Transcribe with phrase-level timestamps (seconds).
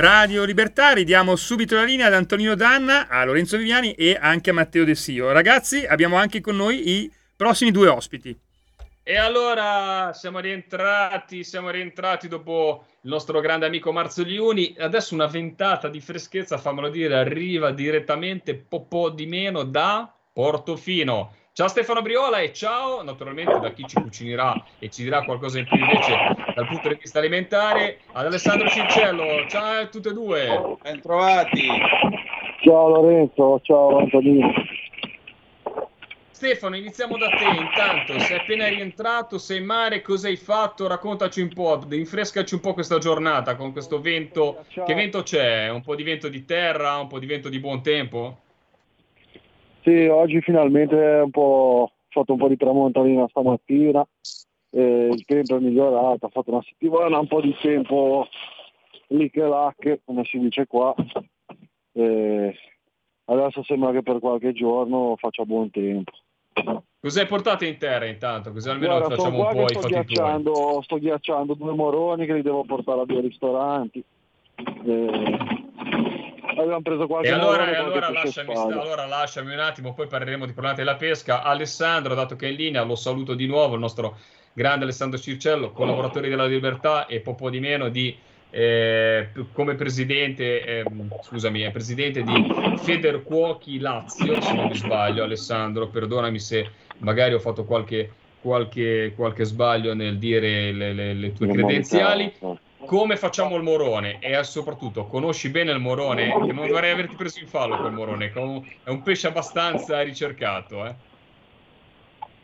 [0.00, 4.52] Radio Libertà, ridiamo subito la linea ad Antonino Danna, a Lorenzo Viviani e anche a
[4.52, 5.32] Matteo De Sio.
[5.32, 8.38] Ragazzi, abbiamo anche con noi i prossimi due ospiti.
[9.02, 14.76] E allora siamo rientrati, siamo rientrati dopo il nostro grande amico Marzoliuni.
[14.78, 21.34] Adesso una ventata di freschezza, fammelo dire, arriva direttamente po', po' di meno da Portofino.
[21.58, 25.66] Ciao Stefano Briola e ciao naturalmente da chi ci cucinerà e ci dirà qualcosa in
[25.66, 26.16] più invece
[26.54, 29.44] dal punto di vista alimentare ad Alessandro Cincello.
[29.48, 30.76] Ciao a tutte e due.
[30.80, 31.66] Bentrovati.
[32.62, 34.52] Ciao Lorenzo, ciao Antonino.
[36.30, 37.46] Stefano, iniziamo da te.
[37.46, 40.86] Intanto, sei appena rientrato, sei in mare, cosa hai fatto?
[40.86, 44.64] Raccontaci un po', rinfrescaci un po' questa giornata con questo vento.
[44.68, 44.84] Ciao.
[44.84, 45.68] Che vento c'è?
[45.70, 48.42] Un po' di vento di terra, un po' di vento di buon tempo?
[49.88, 54.06] Sì, oggi finalmente un po', ho fatto un po' di tramontanina stamattina,
[54.68, 58.26] eh, il tempo è migliorato, ha fatto una settimana, un po' di tempo
[59.06, 59.48] lì che
[59.78, 60.94] che, come si dice qua.
[61.92, 62.54] Eh,
[63.24, 66.12] adesso sembra che per qualche giorno faccia buon tempo.
[67.00, 68.52] Cos'hai portato in terra intanto?
[68.52, 70.04] Così almeno Guarda, facciamo un po' i sto fatti tuoi.
[70.04, 74.04] ghiacciando, sto ghiacciando due moroni che li devo portare a due ristoranti.
[74.84, 75.38] Eh,
[76.48, 80.52] abbiamo preso qualche E allora, e allora, lasciami, allora lasciami un attimo, poi parleremo di
[80.52, 81.42] problemi della pesca.
[81.42, 84.18] Alessandro, dato che è in linea, lo saluto di nuovo, il nostro
[84.52, 88.16] grande Alessandro Circello, collaboratore della Libertà e po' po' di meno di
[88.50, 92.32] eh, come presidente, ehm, scusami, è presidente di
[92.76, 98.10] Federcuochi Lazio, se non mi sbaglio, Alessandro, perdonami se magari ho fatto qualche,
[98.40, 102.32] qualche, qualche sbaglio nel dire le, le- le tue credenziali.
[102.88, 104.16] Come facciamo il morone?
[104.18, 106.32] E soprattutto, conosci bene il morone?
[106.32, 110.94] Che non vorrei averti preso in fallo col morone, è un- pesce abbastanza ricercato, eh?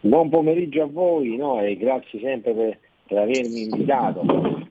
[0.01, 1.63] Buon pomeriggio a voi no?
[1.63, 4.21] e grazie sempre per, per avermi invitato.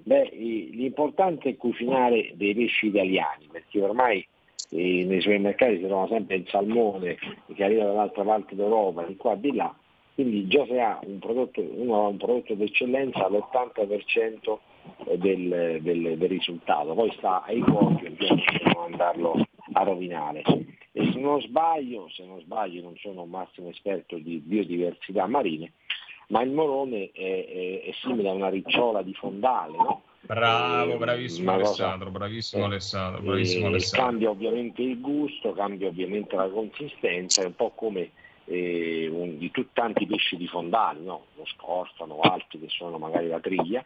[0.04, 4.24] Beh, l'importante è cucinare dei pesci italiani perché ormai
[4.70, 7.18] eh, nei supermercati si trova sempre il salmone
[7.52, 9.76] che arriva dall'altra parte d'Europa, di qua e di là,
[10.14, 14.60] quindi già se ha un prodotto, uno ha un prodotto d'eccellenza l'80%
[15.18, 20.42] del, del- del risultato, poi sta ai cuochi ovviamente non andarlo a rovinare.
[20.92, 25.74] E se non sbaglio, se non sbaglio, non sono un massimo esperto di biodiversità marine,
[26.28, 30.04] ma il morone è, è- è simile a una ricciola di fondale, no?
[30.26, 34.06] Bravo, Eh, bravissimo Alessandro, bravissimo eh, Alessandro, bravissimo e Alessandro.
[34.08, 38.12] Cambia ovviamente il gusto, cambia ovviamente la consistenza, è un po' come
[38.46, 41.26] eh, un- di tutti tanti pesci di fondali, no?
[41.36, 43.84] lo scorfano, altri che sono magari la triglia,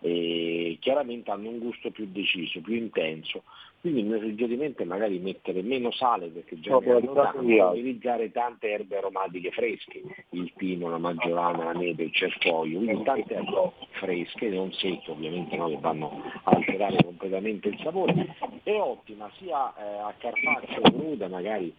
[0.00, 3.42] e chiaramente hanno un gusto più deciso, più intenso.
[3.80, 7.38] Quindi il mio suggerimento è magari mettere meno sale perché già No, ne hanno tanto,
[7.38, 13.34] utilizzare tante erbe aromatiche fresche, il pino, la maggiolana, la neve, il cerfoglio, quindi tante
[13.34, 18.34] erbe fresche, non secche ovviamente, no, che vanno a alterare completamente il sapore.
[18.64, 21.72] È ottima sia eh, a carpaccio cruda, magari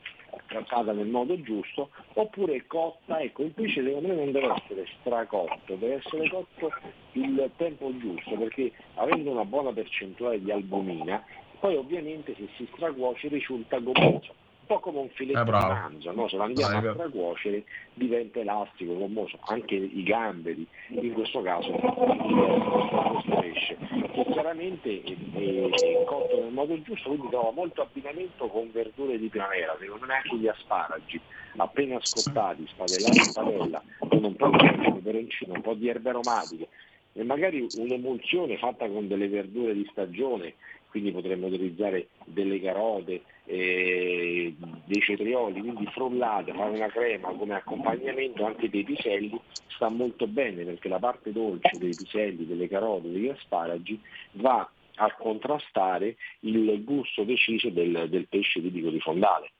[0.49, 5.75] trattata nel modo giusto, oppure cotta, ecco, il pesce secondo me non deve essere stracotto,
[5.75, 6.71] deve essere cotto
[7.13, 11.23] il tempo giusto, perché avendo una buona percentuale di albumina,
[11.59, 14.33] poi ovviamente se si stracuoce risulta gommoso,
[14.69, 16.27] po' come un filetto Eh, di manzo, no?
[16.27, 16.93] se lo andiamo è a vero.
[16.93, 17.63] stracuocere
[17.95, 23.77] diventa elastico, gommoso, anche i gamberi, in questo caso questo pesce,
[24.11, 29.17] che chiaramente è, è- è cotto nel modo giusto, quindi trova molto abbinamento con verdure
[29.17, 31.19] di primavera, secondo me anche gli asparagi,
[31.57, 36.67] appena scottati, spadellati in padella, con un po' di peperoncino, un po' di erbe aromatiche
[37.13, 40.53] e magari un'emulsione fatta con delle verdure di stagione,
[40.89, 44.55] quindi potremmo utilizzare delle carote, eh,
[44.85, 50.63] dei cetrioli, quindi frullate, fare una crema come accompagnamento anche dei piselli, sta molto bene
[50.63, 53.99] perché la parte dolce dei piselli, delle carote, degli asparagi
[54.33, 59.51] va a contrastare il gusto deciso del, del pesce tipico di fondale.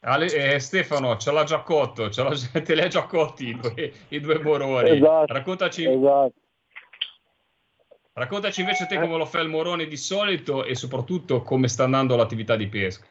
[0.00, 3.48] Ale- eh, Stefano, ce l'ha già cotto, ce l'ha già- te li ha già cotti
[3.48, 4.90] i due, i due moroni.
[4.90, 6.34] Esatto, Raccontaci, Esatto.
[8.18, 12.16] Raccontaci invece te come lo fa il morone di solito e soprattutto come sta andando
[12.16, 13.06] l'attività di pesca.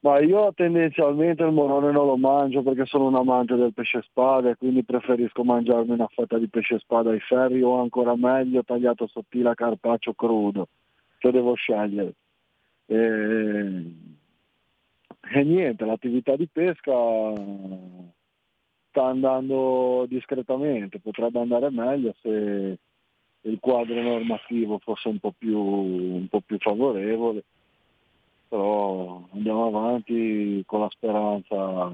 [0.00, 4.50] Ma io tendenzialmente il morone non lo mangio perché sono un amante del pesce spada
[4.50, 9.06] e quindi preferisco mangiarmi una fetta di pesce spada ai ferri o ancora meglio tagliato
[9.06, 10.68] sottile a carpaccio crudo,
[11.18, 12.12] se devo scegliere.
[12.84, 12.96] E,
[15.34, 16.92] e niente, l'attività di pesca
[18.90, 22.78] sta andando discretamente, potrebbe andare meglio se
[23.46, 27.42] il quadro normativo fosse un po' più, un po' più favorevole
[28.54, 31.90] però andiamo avanti con la speranza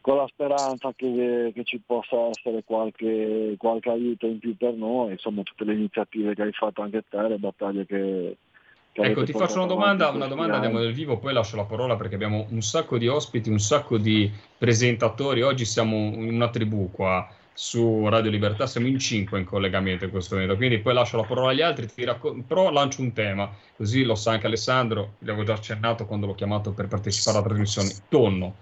[0.00, 5.12] con la speranza che, che ci possa essere qualche, qualche aiuto in più per noi,
[5.12, 8.36] insomma tutte le iniziative che hai fatto anche te, le battaglie che,
[8.92, 11.96] che Ecco, ti faccio una domanda, una domanda, andiamo nel vivo, poi lascio la parola
[11.96, 15.40] perché abbiamo un sacco di ospiti, un sacco di presentatori.
[15.40, 20.10] Oggi siamo in una tribù qua su Radio Libertà, siamo in cinque in collegamento in
[20.10, 23.48] questo momento, quindi poi lascio la parola agli altri, ti racco- però lancio un tema,
[23.76, 27.90] così lo sa anche Alessandro, gli già accennato quando l'ho chiamato per partecipare alla trasmissione,
[28.08, 28.56] tonno.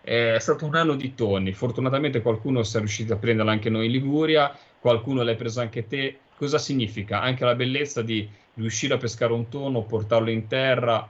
[0.00, 3.86] È stato un anno di tonni, fortunatamente qualcuno si è riuscito a prenderla anche noi
[3.86, 6.18] in Liguria, qualcuno l'hai presa anche te.
[6.34, 7.20] Cosa significa?
[7.20, 11.06] Anche la bellezza di riuscire a pescare un tonno, portarlo in terra,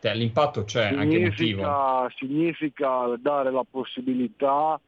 [0.00, 1.34] Cioè, l'impatto c'è, anche emotivo.
[1.36, 4.80] significa, significa dare la possibilità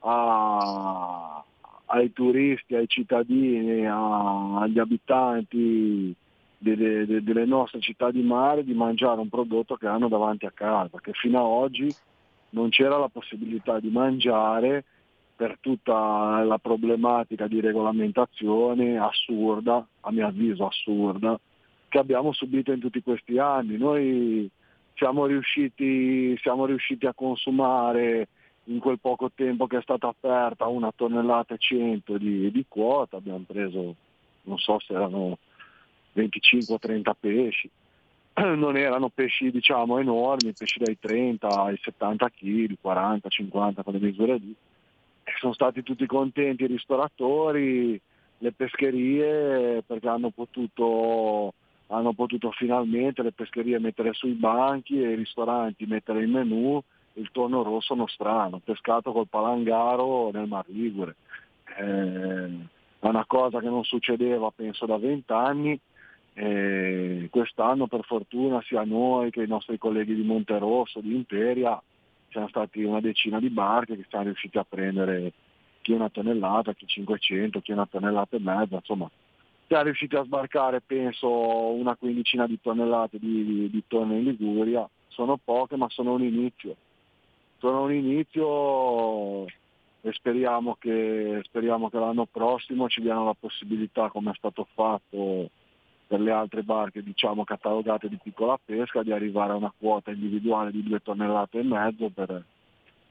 [0.00, 1.44] a-
[1.86, 6.14] ai turisti, ai cittadini, a- agli abitanti
[6.58, 10.52] delle, de- delle nostre città di mare di mangiare un prodotto che hanno davanti a
[10.52, 11.94] casa, che fino ad oggi
[12.50, 14.84] non c'era la possibilità di mangiare
[15.36, 21.38] per tutta la problematica di regolamentazione assurda, a mio avviso assurda,
[21.88, 23.76] che abbiamo subito in tutti questi anni.
[23.76, 24.48] Noi
[24.94, 28.28] siamo riusciti, siamo riusciti a consumare
[28.66, 33.16] in quel poco tempo che è stata aperta una tonnellata e 100 di, di quota,
[33.16, 33.94] abbiamo preso,
[34.42, 35.38] non so se erano
[36.14, 37.70] 25-30 pesci,
[38.34, 44.00] non erano pesci diciamo enormi, pesci dai 30 ai 70 kg, 40, 50 con le
[44.00, 44.54] misure lì.
[45.38, 48.00] Sono stati tutti contenti i ristoratori,
[48.38, 51.52] le pescherie perché hanno potuto,
[51.88, 56.82] hanno potuto finalmente le pescherie mettere sui banchi e i ristoranti mettere in menù
[57.16, 61.16] il tonno rosso nostrano, pescato col palangaro nel Mar Ligure.
[61.78, 62.46] Eh,
[62.98, 65.78] è una cosa che non succedeva penso da vent'anni
[66.34, 71.80] e quest'anno per fortuna sia noi che i nostri colleghi di Monterosso, di Imperia,
[72.28, 75.32] c'erano stati una decina di barche che siamo riusciti a prendere
[75.80, 79.10] chi una tonnellata, chi 500, chi una tonnellata e mezza, insomma
[79.66, 84.88] siamo riusciti a sbarcare penso una quindicina di tonnellate di, di, di tonne in Liguria,
[85.08, 86.76] sono poche ma sono un inizio,
[87.58, 94.30] sono un inizio e speriamo che, speriamo che l'anno prossimo ci diano la possibilità, come
[94.30, 95.50] è stato fatto
[96.06, 100.70] per le altre barche diciamo catalogate di piccola pesca, di arrivare a una quota individuale
[100.70, 102.44] di due tonnellate e mezzo per,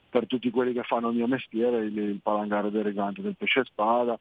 [0.10, 3.66] per tutti quelli che fanno il mio mestiere, il, il palangaro del regante del pesce
[3.66, 4.18] spada,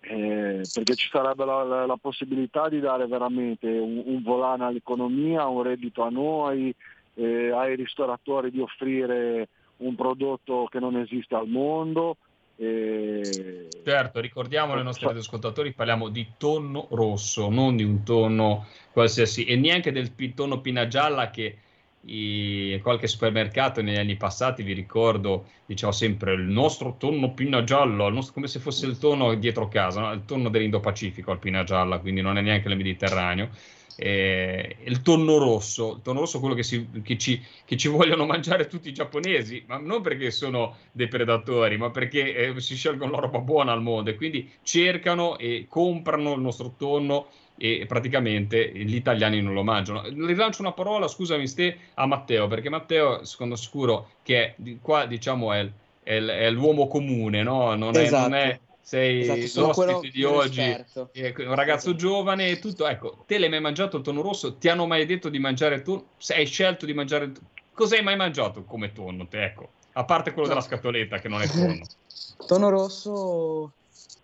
[0.00, 5.46] eh, perché ci sarebbe la, la- la possibilità di dare veramente un, un volano all'economia,
[5.48, 6.72] un reddito a noi,
[7.14, 12.18] eh, ai ristoratori di offrire un prodotto che non esiste al mondo.
[12.56, 19.44] eh, Certo, ricordiamo ai nostri ascoltatori, parliamo di tonno rosso, non di un tonno qualsiasi,
[19.44, 21.58] e neanche del tonno pinna gialla che
[22.06, 28.06] i- qualche supermercato negli anni passati, vi ricordo, diceva sempre il nostro tonno pinna gialla,
[28.06, 30.12] il nostro- come se fosse il tonno dietro casa, no?
[30.12, 33.50] il tonno dell'Indo-Pacifico, il pinna gialla, quindi non è neanche nel Mediterraneo.
[33.96, 37.88] Eh, il tonno rosso, il tonno rosso è quello che, si- che ci, che ci
[37.88, 42.74] vogliono mangiare tutti i giapponesi, ma non perché sono dei predatori, ma perché eh, si
[42.76, 47.84] scelgono la roba buona al mondo e quindi cercano e comprano il nostro tonno e
[47.86, 50.02] praticamente gli italiani non lo mangiano.
[50.02, 55.52] Rilancio una parola, scusami Ste, a Matteo, perché Matteo sono sicuro che di- qua diciamo
[55.52, 55.72] è,
[56.02, 57.74] è è l'uomo comune, no?
[57.76, 58.20] Non è, Esatto.
[58.20, 62.86] non è- sei Esatto, l'ospite di oggi, eh, un ragazzo giovane e tutto.
[62.86, 64.58] Ecco, te l'hai mai mangiato il tonno rosso?
[64.58, 66.10] Ti hanno mai detto di mangiare il tonno?
[66.28, 67.48] Hai scelto di mangiare il tonno?
[67.72, 69.42] Cosa hai mai mangiato come tonno, te?
[69.42, 70.54] Ecco, a parte quello No.
[70.54, 71.80] della scatoletta che non è tonno.
[72.46, 73.72] Tono rosso,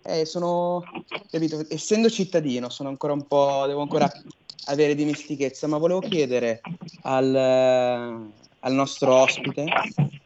[0.04, 0.84] eh, sono,
[1.30, 4.12] capito, essendo cittadino, sono ancora un po', devo ancora
[4.66, 6.60] avere dimestichezza, ma volevo chiedere
[7.04, 9.66] al, al nostro ospite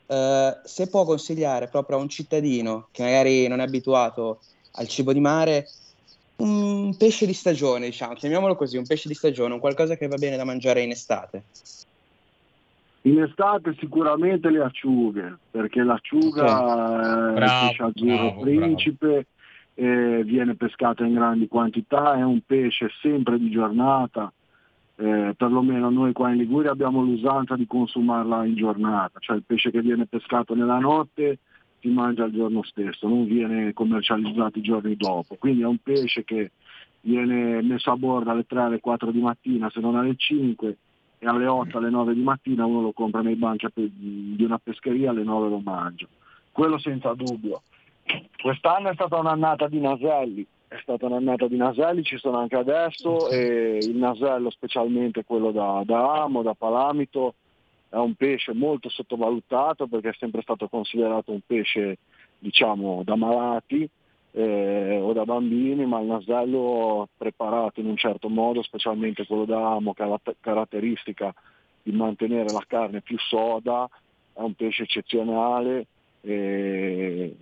[0.06, 4.40] eh, se può consigliare proprio a un cittadino che magari non è abituato
[4.72, 5.68] al cibo di mare
[6.36, 10.16] un pesce di stagione, diciamo, chiamiamolo così, un pesce di stagione, un qualcosa che va
[10.16, 11.44] bene da mangiare in estate.
[13.02, 19.26] In estate sicuramente le acciughe, perché l'acciuga è il Bravo, pesce azzurro bravo, principe,
[19.74, 24.32] eh, viene pescata in grandi quantità, è un pesce sempre di giornata,
[24.96, 29.70] eh, perlomeno noi qua in Liguria abbiamo l'usanza di consumarla in giornata, cioè il pesce
[29.70, 31.38] che viene pescato nella notte
[31.80, 36.24] si mangia il giorno stesso, non viene commercializzato i giorni dopo, quindi è un pesce
[36.24, 36.52] che
[37.02, 40.76] viene messo a bordo alle 3 alle 4 di mattina, se non alle 5
[41.18, 45.10] e alle 8 alle 9 di mattina uno lo compra nei banchi di una pescheria,
[45.10, 46.06] alle 9 lo mangia.
[46.52, 47.62] Quello senza dubbio.
[48.40, 53.30] Quest'anno è stata un'annata di naselli, è stata un'annata di naselli, ci sono anche adesso
[53.30, 57.34] e il nasello specialmente quello da, da amo, da palamito,
[57.88, 61.98] è un pesce molto sottovalutato perché è sempre stato considerato un pesce
[62.38, 63.88] diciamo da malati
[64.32, 69.74] eh, o da bambini, ma il nasello preparato in un certo modo, specialmente quello da
[69.74, 71.32] amo, che ha la t- caratteristica
[71.82, 73.88] di mantenere la carne più soda,
[74.32, 75.86] è un pesce eccezionale
[76.20, 77.32] e,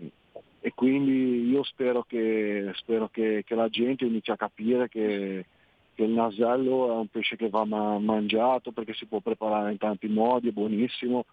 [0.64, 5.44] e quindi io spero, che, spero che, che la gente inizi a capire che,
[5.92, 9.78] che il nasello è un pesce che va ma- mangiato perché si può preparare in
[9.78, 11.24] tanti modi, è buonissimo,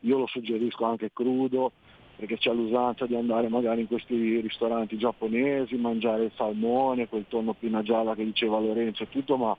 [0.00, 1.72] io lo suggerisco anche crudo
[2.16, 7.54] perché c'è l'usanza di andare magari in questi ristoranti giapponesi, mangiare il salmone, quel tonno
[7.54, 9.56] pinna gialla che diceva Lorenzo e tutto, ma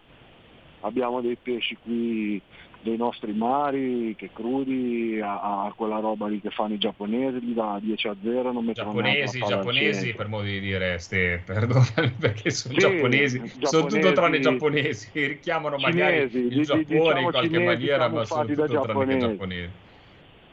[0.81, 2.39] abbiamo dei pesci qui
[2.85, 7.53] dei nostri mari che crudi a, a quella roba lì che fanno i giapponesi, gli
[7.53, 12.51] dà 10 a 0, non mettono Giapponesi, giapponesi, per modo di dire, Ste, perdonami perché
[12.51, 17.31] sono Sì, giapponesi, sono giapponesi- tutto tranne giapponesi, richiamano magari Cinesi, il Giappone diciamo in
[17.31, 19.69] qualche cinesi maniera, ma sono da tutto tranne giapponesi.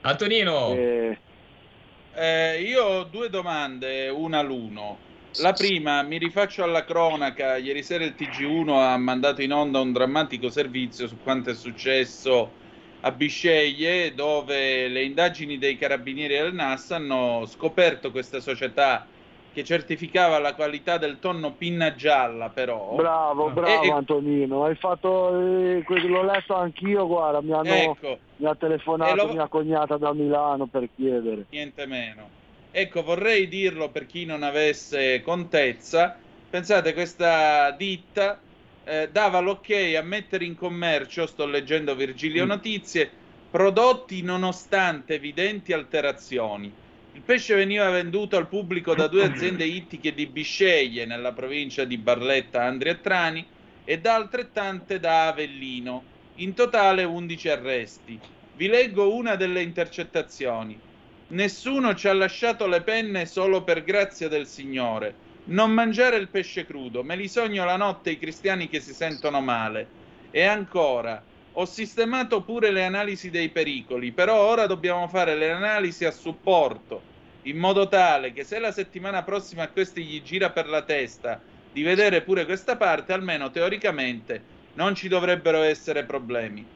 [0.01, 1.19] Antonino, Eh,
[2.15, 4.99] Eh, io ho due domande, una all'uno.
[5.39, 7.57] La prima, mi rifaccio alla cronaca.
[7.57, 12.53] Ieri sera il TG1 ha mandato in onda un drammatico servizio su quanto è successo
[13.01, 19.07] a Bisceglie, dove le indagini dei carabinieri del NAS hanno scoperto questa società
[19.55, 22.95] che certificava la qualità del tonno pinna gialla, però.
[22.97, 28.47] bravo, bravo E- Antonino, hai fatto, eh, l'ho letto anch'io, guarda, mi, hanno, Ecco, mi
[28.47, 31.47] ha telefonato lo- mia cognata da Milano per chiedere.
[31.51, 32.41] niente meno.
[32.75, 36.17] Ecco, vorrei dirlo per chi non avesse contezza.
[36.49, 38.41] Pensate, questa ditta
[38.85, 42.49] eh, dava l'ok a mettere in commercio, sto leggendo Virgilio Mm.
[42.49, 43.11] Notizie,
[43.51, 46.73] prodotti nonostante evidenti alterazioni.
[47.13, 51.99] Il pesce veniva venduto al pubblico da due aziende ittiche di Bisceglie, nella provincia di
[51.99, 53.47] Barletta, Andria e Trani,
[53.85, 56.03] e da altrettante da Avellino.
[56.37, 58.19] In totale 11 arresti.
[58.55, 60.81] Vi leggo una delle intercettazioni.
[61.33, 65.15] Nessuno ci ha lasciato le penne solo per grazia del Signore.
[65.45, 69.41] Non mangiare il pesce crudo, me li sogno la notte i cristiani che si sentono
[69.41, 69.89] male.
[70.31, 71.23] E ancora,
[71.53, 77.01] ho sistemato pure le analisi dei pericoli, però ora dobbiamo fare le analisi a supporto,
[77.45, 81.41] in modo tale che se la settimana prossima a questi gli gira per la testa
[81.73, 86.67] di vedere pure questa parte, almeno teoricamente non ci dovrebbero essere problemi.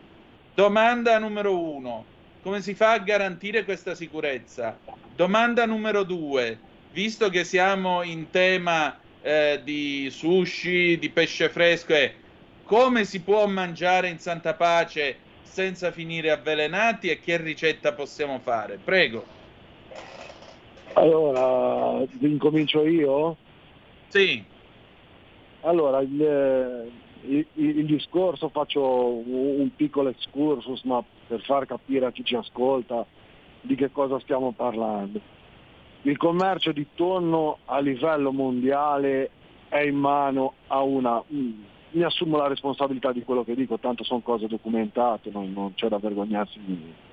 [0.55, 2.16] Domanda numero uno.
[2.47, 4.79] Come si fa a garantire questa sicurezza?
[5.17, 6.57] Domanda numero due.
[6.93, 12.15] Visto che siamo in tema eh, di sushi, di pesce fresco, e
[12.63, 18.77] come si può mangiare in santa pace senza finire avvelenati e che ricetta possiamo fare?
[18.77, 19.27] Prego.
[20.93, 23.37] Allora, incomincio io?
[24.07, 24.45] Sì.
[25.63, 26.93] Allora, il,
[27.23, 32.35] il- il discorso faccio un un piccolo excursus, ma per far capire a chi ci
[32.37, 33.05] ascolta
[33.63, 35.21] di che cosa stiamo parlando.
[36.03, 39.31] Il commercio di tonno a livello mondiale
[39.69, 41.23] è in mano a una...
[41.33, 45.75] mm, Mi assumo la responsabilità di quello che dico, tanto sono cose documentate, non, non
[45.75, 47.05] c'è da vergognarsi di niente.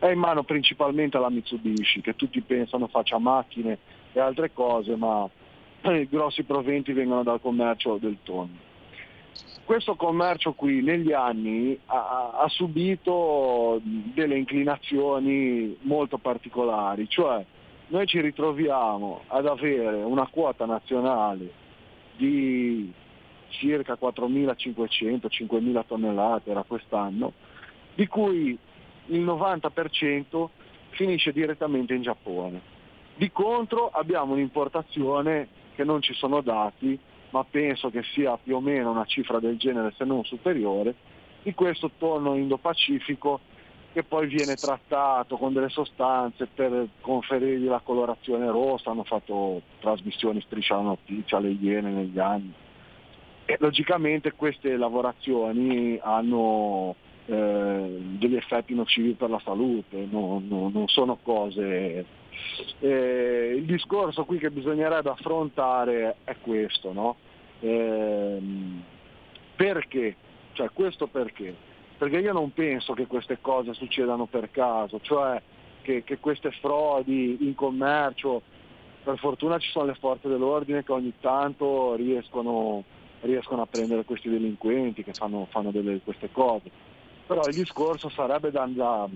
[0.00, 3.78] È in mano principalmente alla Mitsubishi, che tutti pensano faccia macchine
[4.12, 5.28] e altre cose, ma
[5.84, 8.72] i grossi proventi vengono dal commercio del tonno.
[9.64, 17.42] Questo commercio qui negli anni ha, ha subito delle inclinazioni molto particolari, cioè
[17.86, 21.50] noi ci ritroviamo ad avere una quota nazionale
[22.16, 22.92] di
[23.48, 27.32] circa 4.500-5.000 tonnellate, era quest'anno,
[27.94, 28.58] di cui
[29.06, 30.48] il 90%
[30.90, 32.60] finisce direttamente in Giappone.
[33.16, 36.98] Di contro abbiamo un'importazione che non ci sono dati,
[37.34, 40.94] ma penso che sia più o meno una cifra del genere se non superiore,
[41.42, 43.40] di questo tonno Indo-Pacifico
[43.92, 50.40] che poi viene trattato con delle sostanze per conferirgli la colorazione rossa, hanno fatto trasmissioni
[50.42, 52.52] striscia la notizia alle Iene negli anni.
[53.46, 56.94] E logicamente queste lavorazioni hanno
[57.26, 62.22] eh, degli effetti nocivi per la salute, non, non- non sono cose...
[62.80, 67.16] Eh, il discorso qui che bisognerebbe affrontare è questo, no?
[67.60, 68.82] Ehm,
[69.56, 70.16] perché?
[70.52, 71.54] Cioè questo perché?
[71.96, 75.40] Perché io non penso che queste cose succedano per caso, cioè
[75.82, 78.42] che, che queste frodi in commercio,
[79.02, 82.82] per fortuna ci sono le forze dell'ordine che ogni tanto riescono,
[83.20, 86.70] riescono a prendere questi delinquenti che fanno, fanno delle, queste cose.
[87.26, 89.08] Però il discorso sarebbe da, da-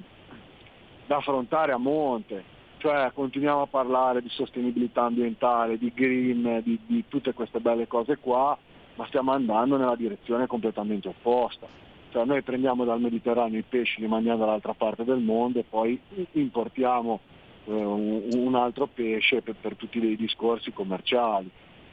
[1.07, 2.45] da affrontare a monte,
[2.79, 8.17] cioè continuiamo a parlare di sostenibilità ambientale, di green, di, di tutte queste belle cose
[8.19, 8.57] qua,
[8.95, 11.67] ma stiamo andando nella direzione completamente opposta.
[12.11, 16.01] Cioè noi prendiamo dal Mediterraneo i pesci, li mandiamo dall'altra parte del mondo e poi
[16.33, 17.21] importiamo
[17.67, 21.51] eh, un, un altro pesce per, per tutti dei discorsi commerciali.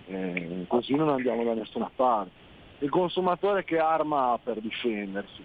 [0.07, 2.43] Eh, così non andiamo da nessuna parte.
[2.79, 5.43] Il consumatore che arma ha per difendersi?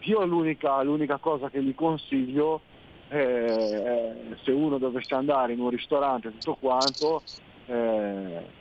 [0.00, 2.62] Io l'unica, l'unica cosa che gli consiglio
[3.10, 7.22] eh, è se uno dovesse andare in un ristorante tutto quanto,
[7.66, 8.58] eh,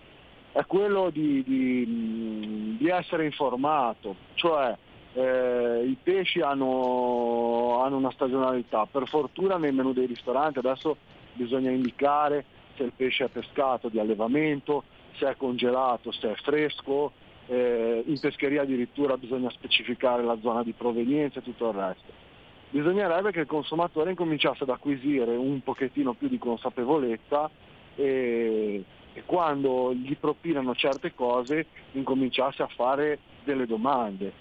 [0.52, 4.76] è quello di, di, di essere informato, cioè
[5.14, 10.98] eh, i pesci hanno, hanno una stagionalità, per fortuna nei menù dei ristoranti adesso
[11.34, 12.44] bisogna indicare
[12.76, 14.84] se il pesce è pescato di allevamento,
[15.18, 17.12] se è congelato, se è fresco,
[17.48, 22.28] eh, in pescheria addirittura bisogna specificare la zona di provenienza e tutto il resto.
[22.72, 27.50] Bisognerebbe che il consumatore incominciasse ad acquisire un pochettino più di consapevolezza
[27.96, 34.32] e, e quando gli propinano certe cose incominciasse a fare delle domande.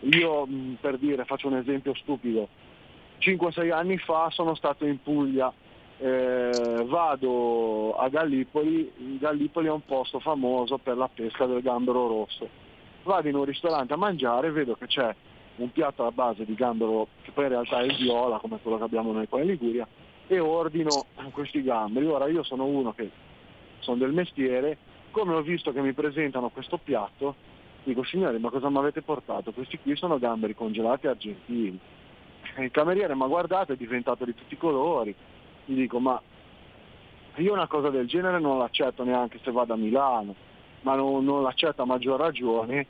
[0.00, 2.48] Io mh, per dire, faccio un esempio stupido,
[3.20, 5.52] 5-6 anni fa sono stato in Puglia,
[5.98, 12.48] eh, vado a Gallipoli, Gallipoli è un posto famoso per la pesca del gambero rosso.
[13.02, 15.14] Vado in un ristorante a mangiare e vedo che c'è
[15.62, 18.84] un piatto a base di gambero, che poi in realtà è viola, come quello che
[18.84, 19.86] abbiamo noi qua in Liguria,
[20.26, 22.06] e ordino questi gamberi.
[22.06, 23.10] Ora io sono uno che
[23.80, 24.76] sono del mestiere,
[25.10, 27.34] come ho visto che mi presentano questo piatto,
[27.82, 29.52] dico signori ma cosa mi avete portato?
[29.52, 31.78] Questi qui sono gamberi congelati argentini.
[32.58, 35.14] Il cameriere mi ha guardato, è diventato di tutti i colori,
[35.64, 36.20] gli dico ma
[37.36, 40.34] io una cosa del genere non l'accetto neanche se vado a Milano,
[40.82, 42.86] ma non, non l'accetto a maggior ragione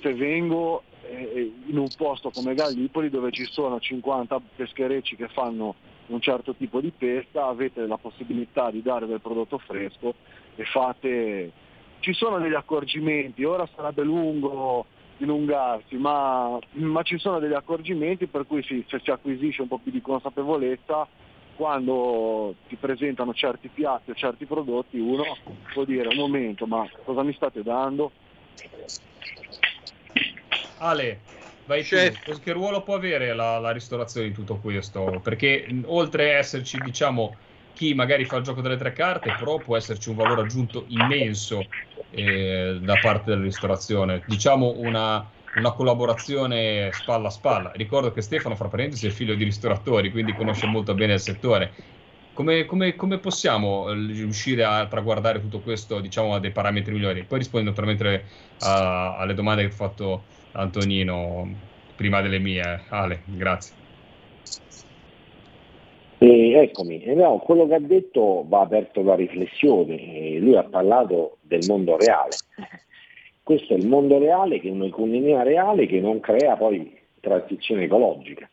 [0.00, 5.74] se vengo in un posto come Gallipoli dove ci sono 50 pescherecci che fanno
[6.06, 10.14] un certo tipo di pesca, avete la possibilità di dare del prodotto fresco
[10.56, 11.52] e fate...
[12.00, 14.86] Ci sono degli accorgimenti, ora sarebbe lungo
[15.18, 19.76] dilungarsi, ma, ma ci sono degli accorgimenti per cui si, cioè, si acquisisce un po'
[19.76, 21.06] più di consapevolezza
[21.56, 25.24] quando ti presentano certi piatti o certi prodotti, uno
[25.74, 28.12] può dire un momento, ma cosa mi state dando?
[30.82, 31.20] Ale,
[31.66, 31.88] vai tu.
[31.88, 32.40] Chef.
[32.40, 35.20] Che ruolo può avere la, la ristorazione in tutto questo?
[35.22, 37.36] Perché oltre a esserci, diciamo,
[37.74, 41.68] chi magari fa il gioco delle tre carte, però può esserci un valore aggiunto immenso
[42.08, 44.22] eh, da parte della ristorazione.
[44.26, 47.72] Diciamo una, una collaborazione spalla a spalla.
[47.72, 51.74] Ricordo che Stefano, fra parentesi, è figlio di ristoratori, quindi conosce molto bene il settore.
[52.32, 57.26] Come, come- come possiamo eh, riuscire a traguardare tutto questo, diciamo, a dei parametri migliori?
[57.26, 57.72] Poi rispondo
[58.58, 61.48] a- alle domande che ha fatto Antonino
[61.96, 62.84] prima delle mie.
[62.88, 63.74] Ale, grazie.
[66.22, 71.38] E eccomi, e no, quello che ha detto va aperto la riflessione, lui ha parlato
[71.40, 72.36] del mondo reale.
[73.42, 78.48] Questo è il mondo reale che è un'economia reale che non crea poi transizione ecologica.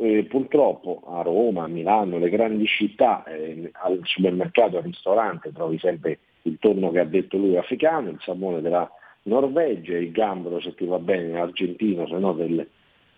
[0.00, 5.78] Eh, purtroppo a Roma, a Milano, le grandi città, eh, al supermercato, al ristorante trovi
[5.80, 8.88] sempre il tonno che ha detto lui africano, il salmone della
[9.28, 12.66] Norvegia, il gambero se ti va bene argentino, se no del,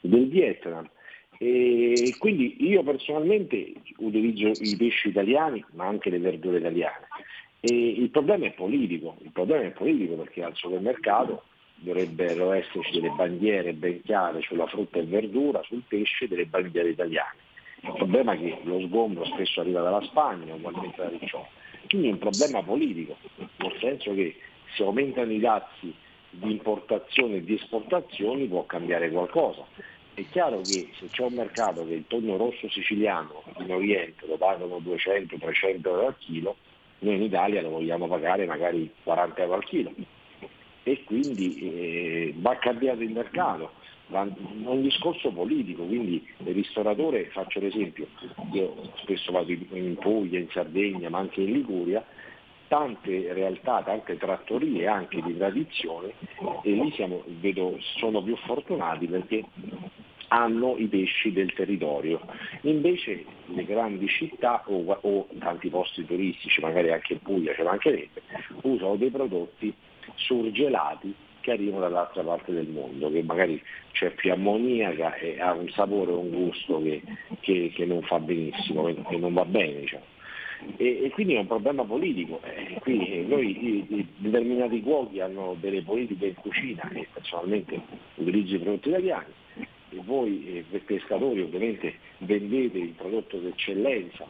[0.00, 0.88] del Vietnam.
[1.38, 7.06] E quindi io personalmente utilizzo i pesci italiani ma anche le verdure italiane.
[7.60, 11.44] E il problema è politico, il problema è politico perché al supermercato
[11.76, 17.36] dovrebbero esserci delle bandiere ben chiare sulla frutta e verdura, sul pesce, delle bandiere italiane.
[17.82, 21.48] Il problema è che lo sgombro spesso arriva dalla Spagna, ugualmente da Riccione.
[21.88, 23.16] Quindi è un problema politico,
[23.56, 24.36] nel senso che
[24.74, 25.94] se aumentano i dazi
[26.30, 29.64] di importazione e di esportazioni può cambiare qualcosa.
[30.14, 34.36] È chiaro che se c'è un mercato che il tonno rosso siciliano in Oriente lo
[34.36, 36.56] pagano 200-300 euro al chilo,
[37.00, 39.92] noi in Italia lo vogliamo pagare magari 40 euro al chilo
[40.82, 43.72] e quindi eh, va cambiato il mercato,
[44.08, 48.06] va un discorso politico, quindi il ristoratore, faccio l'esempio,
[48.52, 52.04] io spesso vado in Puglia, in Sardegna, ma anche in Liguria,
[52.70, 56.12] tante realtà, tante trattorie anche di tradizione
[56.62, 59.42] e lì siamo, vedo, sono più fortunati perché
[60.28, 62.20] hanno i pesci del territorio.
[62.60, 68.22] Invece le grandi città o, o tanti posti turistici, magari anche in Puglia ce mancherebbe,
[68.62, 69.74] usano dei prodotti
[70.14, 75.68] surgelati che arrivano dall'altra parte del mondo, che magari c'è più ammoniaca e ha un
[75.70, 77.02] sapore un gusto che,
[77.40, 79.80] che- che non fa benissimo, che non va bene.
[79.80, 80.04] diciamo.
[80.76, 82.40] E, e quindi è un problema politico.
[82.42, 87.80] Eh, qui, eh, noi i- i determinati cuochi hanno delle politiche in cucina e personalmente
[88.16, 89.32] utilizzo i prodotti italiani
[89.92, 94.24] e voi eh, pescatori ovviamente vendete il prodotto d'eccellenza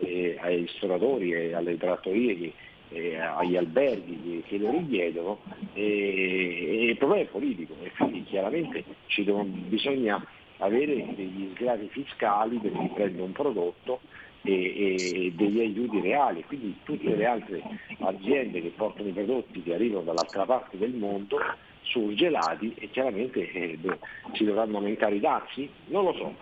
[0.00, 2.52] eh, ai ristoratori e alle trattorie che
[2.92, 5.40] eh, agli alberghi che, lo richiedono
[5.74, 8.84] e, e il problema è politico e quindi chiaramente
[9.16, 10.24] devono- bisogna
[10.58, 14.00] avere degli sgravi fiscali per chi prende un prodotto
[14.42, 17.62] e, e degli aiuti reali, quindi tutte le altre
[18.00, 21.38] aziende che portano i prodotti che arrivano dall'altra parte del mondo
[21.82, 23.98] surgelati e chiaramente eh, beh,
[24.32, 25.68] ci dovranno aumentare i dazi?
[25.86, 26.34] Non lo so.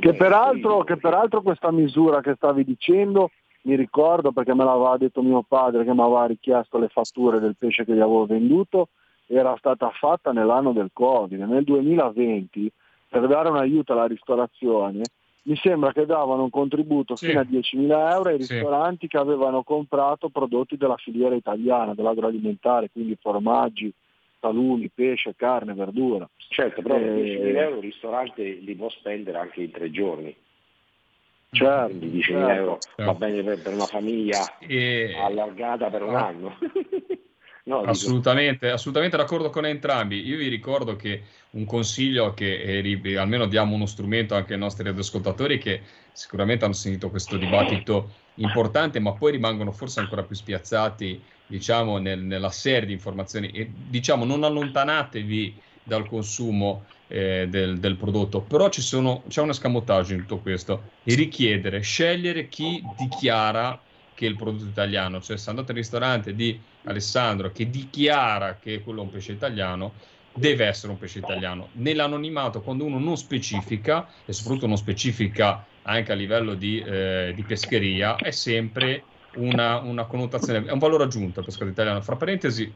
[0.00, 3.30] Che peraltro, che peraltro questa misura che stavi dicendo,
[3.62, 7.56] mi ricordo perché me l'aveva detto mio padre che mi aveva richiesto le fatture del
[7.58, 8.88] pesce che gli avevo venduto,
[9.26, 12.70] era stata fatta nell'anno del Covid, nel 2020,
[13.08, 15.02] per dare un aiuto alla ristorazione,
[15.46, 17.26] mi sembra che davano un contributo Sì.
[17.28, 18.52] fino a 10.000 euro ai Sì.
[18.54, 23.92] ristoranti che avevano comprato prodotti della filiera italiana, dell'agroalimentare, quindi formaggi,
[24.40, 26.28] salumi, pesce, carne, verdura.
[26.48, 30.34] Certo, però Eh, 10.000 euro il ristorante li può spendere anche in tre giorni.
[31.50, 32.50] Certo, Quindi 10.000 certo.
[32.52, 36.26] euro va bene per, per una famiglia E- allargata per un Ah.
[36.26, 36.58] anno.
[37.66, 40.24] no, Assolutamente, assolutamente d'accordo con entrambi.
[40.26, 44.84] Io vi ricordo che un consiglio che eh, almeno diamo uno strumento anche ai nostri
[44.84, 51.24] radioascoltatori che sicuramente hanno sentito questo dibattito importante, ma poi rimangono forse ancora più spiazzati,
[51.44, 53.50] diciamo, nel- nella serie di informazioni.
[53.50, 60.12] E, diciamo, non allontanatevi dal consumo eh, del, del prodotto, però sono, c'è un escamotaggio
[60.14, 63.85] in tutto questo e richiedere, scegliere chi dichiara
[64.16, 69.02] che il prodotto italiano, cioè se andate al ristorante di Alessandro che dichiara che quello
[69.02, 69.92] è un pesce italiano,
[70.32, 71.68] deve essere un pesce italiano.
[71.72, 77.42] Nell'anonimato, quando uno non specifica, e soprattutto non specifica anche a livello di, eh, di
[77.42, 79.02] pescheria, è sempre
[79.36, 82.00] una, una connotazione, è un valore aggiunto al pescato italiano.
[82.00, 82.72] Fra parentesi,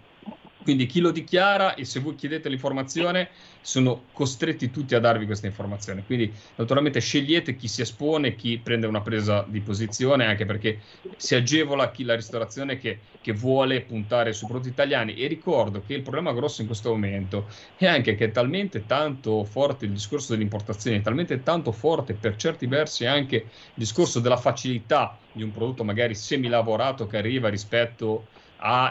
[0.63, 3.31] Quindi chi lo dichiara e se voi chiedete l'informazione
[3.63, 6.05] sono costretti tutti a darvi questa informazione.
[6.05, 10.83] Quindi naturalmente scegliete chi si espone, chi prende una presa di posizione, anche perché
[11.17, 15.15] si agevola chi la ristorazione che, che vuole puntare su prodotti italiani.
[15.15, 19.45] E ricordo che il problema grosso in questo momento è anche che è talmente tanto
[19.45, 24.37] forte il discorso dell'importazione, è talmente tanto forte per certi versi anche il discorso della
[24.37, 28.40] facilità di un prodotto magari semilavorato che arriva rispetto ha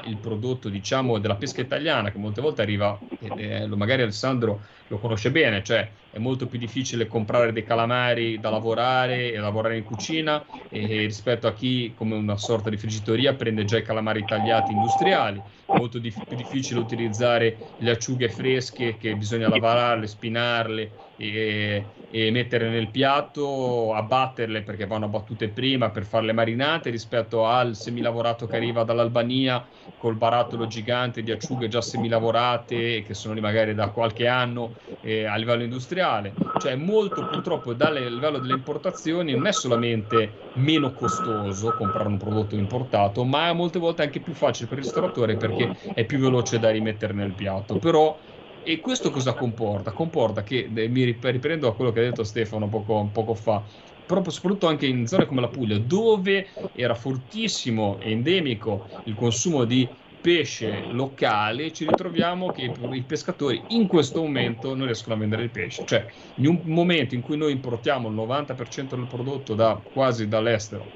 [0.05, 4.63] il prodotto diciamo della pesca italiana che molte volte arriva e, e lo- magari Alessandro
[4.87, 9.77] lo conosce bene cioè è molto più difficile comprare dei calamari da lavorare e lavorare
[9.77, 14.25] in cucina e, rispetto a chi come una sorta di friggitoria prende già i calamari
[14.25, 15.39] tagliati industriali.
[15.67, 22.31] È molto dif- più difficile utilizzare le acciughe fresche che bisogna lavorarle spinarle e, e
[22.31, 28.55] mettere nel piatto, abbatterle perché vanno abbattute prima per farle marinate rispetto al semilavorato che
[28.55, 34.27] arriva dall'Albania col barattolo gigante di acciughe già semilavorate che sono lì magari da qualche
[34.27, 36.37] anno eh, a livello industriale.
[36.55, 42.55] Cioè molto purtroppo dal livello delle importazioni non è solamente meno costoso comprare un prodotto
[42.55, 46.59] importato, ma è molte volte anche più facile per il ristoratore perché è più veloce
[46.59, 47.77] da rimettere nel piatto.
[47.77, 48.19] Però
[48.61, 49.93] e questo cosa comporta?
[49.93, 53.65] Comporta che, eh, mi rip- riprendo a quello che ha detto Stefano poco, poco fa,
[54.05, 59.65] proprio soprattutto anche in zone come la Puglia, dove era fortissimo e endemico il consumo
[59.65, 65.43] di pesce locale, ci ritroviamo che i pescatori in questo momento non riescono a vendere
[65.43, 65.83] il pesce.
[65.85, 70.95] Cioè, in un momento in cui noi importiamo il 90% del prodotto da, quasi dall'estero,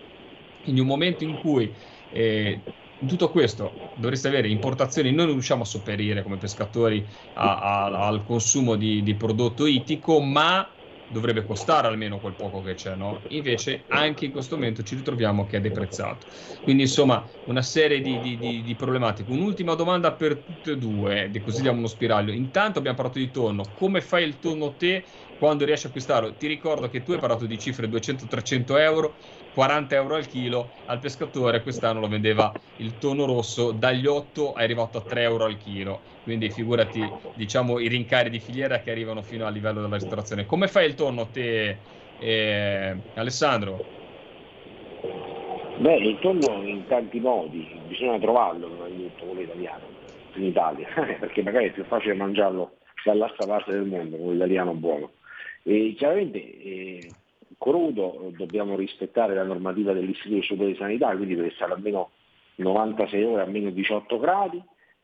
[0.66, 1.76] in un momento in cui
[2.10, 2.66] eh,
[3.04, 8.08] in tutto questo dovreste avere importazioni, noi non riusciamo a sopperire come pescatori a- a-
[8.08, 10.68] al consumo di, di prodotto ittico, ma
[11.06, 13.22] dovrebbe costare almeno quel poco che c'è, no?
[13.28, 16.26] Invece anche in questo momento ci ritroviamo che è deprezzato.
[16.62, 19.30] Quindi insomma una serie di, di- di- problematiche.
[19.32, 22.32] Un'ultima domanda per tutte e due, di- così diamo uno spiraglio.
[22.32, 26.36] Intanto abbiamo parlato di tonno, come fai il tonno te quando riesci a acquistarlo?
[26.36, 29.18] Ti ricordo che tu hai parlato di cifre 200-300 euro,
[29.54, 34.64] 40 euro al chilo, al pescatore quest'anno lo vendeva il tonno rosso dagli 8 è
[34.64, 39.22] arrivato a 3 euro al chilo, quindi figurati diciamo i rincari di filiera che arrivano
[39.22, 40.46] fino al livello della ristorazione.
[40.46, 41.78] Come fai il tonno te,
[42.20, 43.86] eh, Alessandro?
[45.78, 49.86] Beh, il tonno in tanti modi, bisogna trovarlo prima di tutto quello italiano
[50.36, 50.88] in Italia,
[51.20, 55.12] perché magari è più facile mangiarlo dall'altra parte del mondo, quello italiano buono.
[55.64, 57.10] E chiaramente eh,
[57.64, 62.10] crudo dobbiamo rispettare la normativa dell'Istituto Superiore di Sanità, quindi deve stare almeno
[62.56, 64.62] 96 ore a meno 18 gradi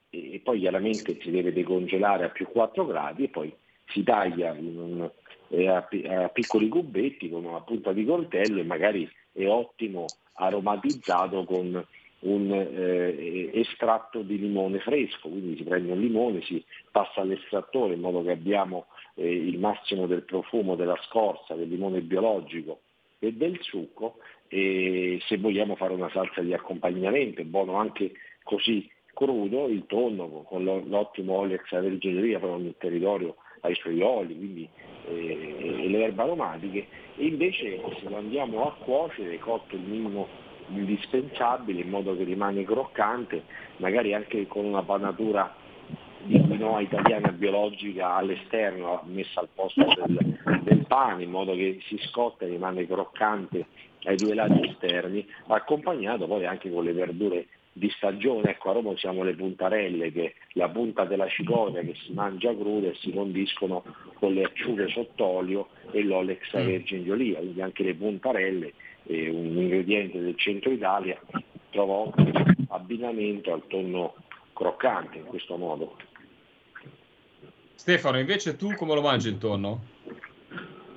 [0.10, 3.54] e, poi chiaramente si deve decongelare a più 4 gradi e poi
[3.86, 5.10] si taglia un-
[5.48, 5.88] eh, a,
[6.24, 11.86] a piccoli cubetti con una punta di coltello e magari è ottimo aromatizzato con
[12.20, 18.02] un eh, estratto di limone fresco, quindi si prende un limone, si passa all'estrattore in
[18.02, 18.88] modo che abbiamo
[19.20, 22.80] eh, il massimo del profumo della scorza, del limone biologico
[23.20, 29.68] e del succo e se vogliamo fare una salsa di accompagnamento, buono anche così crudo,
[29.68, 34.70] il tonno con- con lo- l'ottimo olio extravergine per ogni territorio ai suoi oli, quindi
[35.10, 40.28] eh, le erbe aromatiche, e invece se lo andiamo a cuocere cotto il minimo
[40.70, 43.44] indispensabile in modo che rimane croccante,
[43.78, 45.69] magari anche con una panatura di
[46.28, 52.46] quinoa italiana biologica all'esterno messa al posto del, del pane in modo che si scotta
[52.46, 53.66] e rimane croccante
[54.04, 58.92] ai due lati esterni, accompagnato poi anche con le verdure di stagione, ecco a Roma
[58.92, 63.84] usiamo le puntarelle, che la punta della cicoria che si mangia cruda e si condiscono
[64.16, 69.58] con le acciughe sott'olio e l'olio extravergine di oliva, quindi anche le puntarelle, eh, un
[69.58, 71.20] ingrediente del centro Italia,
[71.70, 74.16] trova ottimo abbinamento al tonno
[74.54, 75.96] croccante in questo modo.
[77.90, 79.82] Stefano, invece tu come lo mangi il tonno?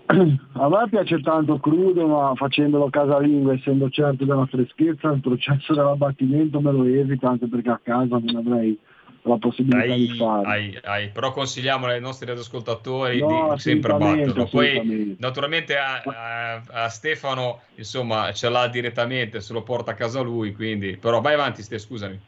[0.05, 6.61] A me piace tanto crudo, ma facendolo casalingo, essendo certo della freschezza, il processo dell'abbattimento
[6.61, 8.79] me lo evito, anche perché a casa non avrei
[9.23, 10.49] la possibilità Hai, di farlo.
[10.51, 14.45] hai- hai- però consigliamo ai nostri radioascoltatori No, di sempre batterlo.
[14.45, 20.21] Poi naturalmente a, a- a Stefano insomma ce l'ha direttamente, se lo porta a casa
[20.21, 22.21] lui, quindi però vai avanti Ste, scusami.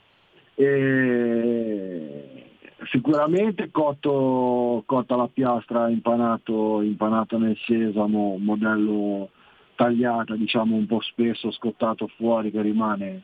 [0.56, 2.13] E
[2.90, 9.30] sicuramente cotto, cotto alla piastra, impanato, impanato nel sesamo, modello
[9.74, 13.22] tagliata, diciamo un po' spesso, scottato fuori che rimane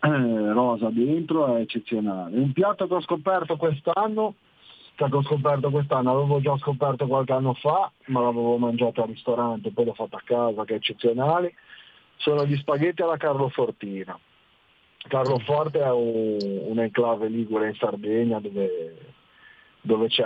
[0.00, 2.38] eh, rosa dentro, è eccezionale.
[2.38, 4.34] Un piatto che ho scoperto quest'anno,
[4.94, 9.70] che ho scoperto quest'anno, l'avevo già scoperto qualche anno fa, ma l'avevo mangiato al ristorante,
[9.70, 11.54] poi l'ho fatto a casa, che è eccezionale,
[12.16, 14.18] sono gli spaghetti alla Carlo Fortina
[15.08, 18.96] Carloforte è un, un enclave ligure in Sardegna dove,
[19.80, 20.24] dove c'è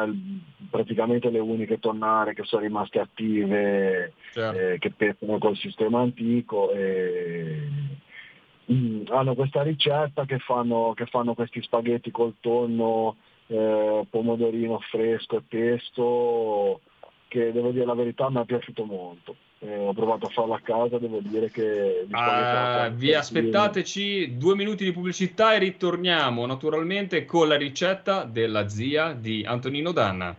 [0.70, 4.58] praticamente le uniche tonnare che sono rimaste attive, Certo.
[4.58, 7.68] eh, che pescano col sistema antico e
[8.70, 13.16] mm, hanno questa ricetta che fanno, che fanno questi spaghetti col tonno,
[13.46, 16.80] eh, pomodorino fresco e pesto
[17.32, 19.36] che devo dire la verità mi è piaciuto molto.
[19.64, 24.82] Eh, ho provato a farlo a casa, devo dire che Ah, vi aspettateci due minuti
[24.82, 30.34] di pubblicità e ritorniamo naturalmente con la ricetta della zia di Antonino Danna.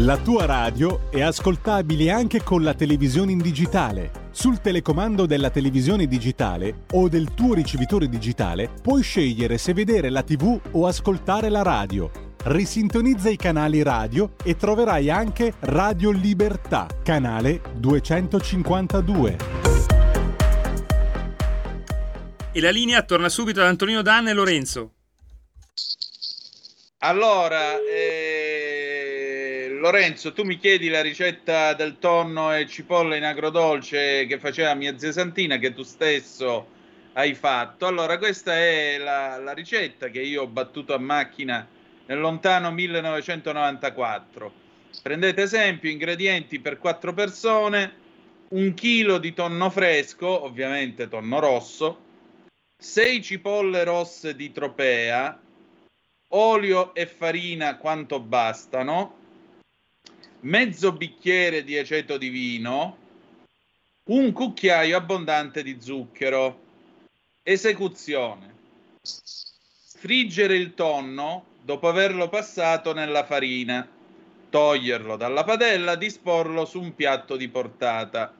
[0.00, 4.28] La tua radio è ascoltabile anche con la televisione in digitale.
[4.30, 10.22] Sul telecomando della televisione digitale o del tuo ricevitore digitale puoi scegliere se vedere la
[10.22, 12.25] TV o ascoltare la radio.
[12.48, 19.36] Risintonizza i canali radio e troverai anche Radio Libertà, canale 252.
[22.52, 24.92] E la linea torna subito ad Antonino Danna e Lorenzo.
[26.98, 34.38] Allora, eh, Lorenzo, tu mi chiedi la ricetta del tonno e cipolla in agrodolce che
[34.38, 36.68] faceva mia zia Santina, che tu stesso
[37.14, 37.88] hai fatto.
[37.88, 41.66] Allora, questa è la, la ricetta che io ho battuto a macchina
[42.06, 44.64] nel lontano 1994.
[45.02, 48.04] Prendete esempio, ingredienti per quattro persone,
[48.48, 52.00] un chilo di tonno fresco, ovviamente tonno rosso,
[52.78, 55.40] 6 cipolle rosse di tropea,
[56.28, 59.18] olio e farina quanto bastano,
[60.40, 62.98] mezzo bicchiere di aceto di vino,
[64.04, 66.62] un cucchiaio abbondante di zucchero.
[67.42, 68.54] Esecuzione.
[69.98, 73.86] Friggere il tonno dopo averlo passato nella farina,
[74.50, 78.32] toglierlo dalla padella, disporlo su un piatto di portata.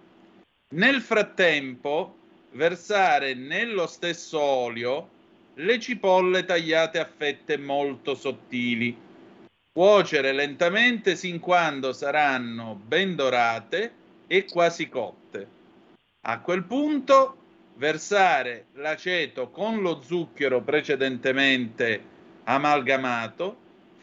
[0.68, 2.18] Nel frattempo,
[2.52, 5.08] versare nello stesso olio
[5.54, 8.96] le cipolle tagliate a fette molto sottili.
[9.72, 13.92] Cuocere lentamente sin quando saranno ben dorate
[14.28, 15.48] e quasi cotte.
[16.20, 17.36] A quel punto
[17.74, 22.14] versare l'aceto con lo zucchero precedentemente
[22.46, 23.56] amalgamato,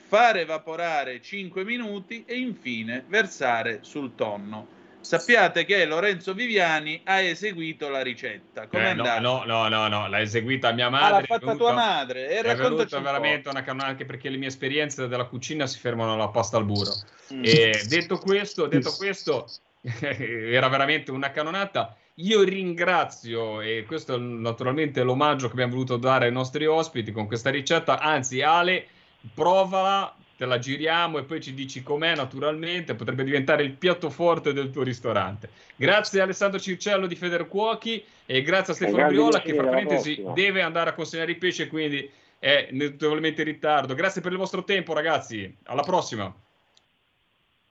[0.08, 4.82] fare evaporare 5 minuti e infine versare sul tonno.
[5.04, 8.68] Sappiate che Lorenzo Viviani ha eseguito la ricetta.
[8.68, 11.12] Com'è Eh, no, no, no, no, no, l'ha eseguita mia Ah, madre.
[11.12, 12.30] l'ha è fatta tua madre.
[12.30, 15.78] E È venuta un veramente una canonata anche perché le mie esperienze della cucina si
[15.80, 16.94] fermano alla pasta al burro.
[17.34, 17.42] Mm.
[17.44, 19.46] E detto questo, detto questo,
[20.00, 21.98] era veramente una canonata.
[22.18, 27.26] Io ringrazio, e questo è naturalmente l'omaggio che abbiamo voluto dare ai nostri ospiti con
[27.26, 28.00] questa ricetta.
[28.00, 28.86] Anzi, Ale,
[29.34, 32.94] provala, te la giriamo e poi ci dici com'è naturalmente.
[32.94, 35.50] Potrebbe diventare il piatto forte del tuo ristorante.
[35.76, 40.34] Grazie Alessandro Circello di Federcuochi e grazie a Stefano Briola che, fra parentesi, prossima.
[40.34, 43.96] deve andare a consegnare il pesce, quindi è notevolmente in ritardo.
[43.96, 45.52] Grazie per il vostro tempo, ragazzi.
[45.64, 46.32] Alla prossima.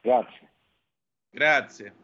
[0.00, 0.50] Grazie.
[1.30, 1.94] Grazie.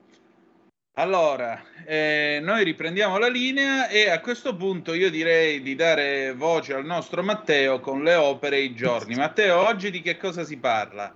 [0.99, 6.75] Allora, eh, noi riprendiamo la linea e a questo punto io direi di dare voce
[6.75, 9.15] al nostro Matteo con le opere e i giorni.
[9.15, 11.15] Matteo, oggi di che cosa si parla?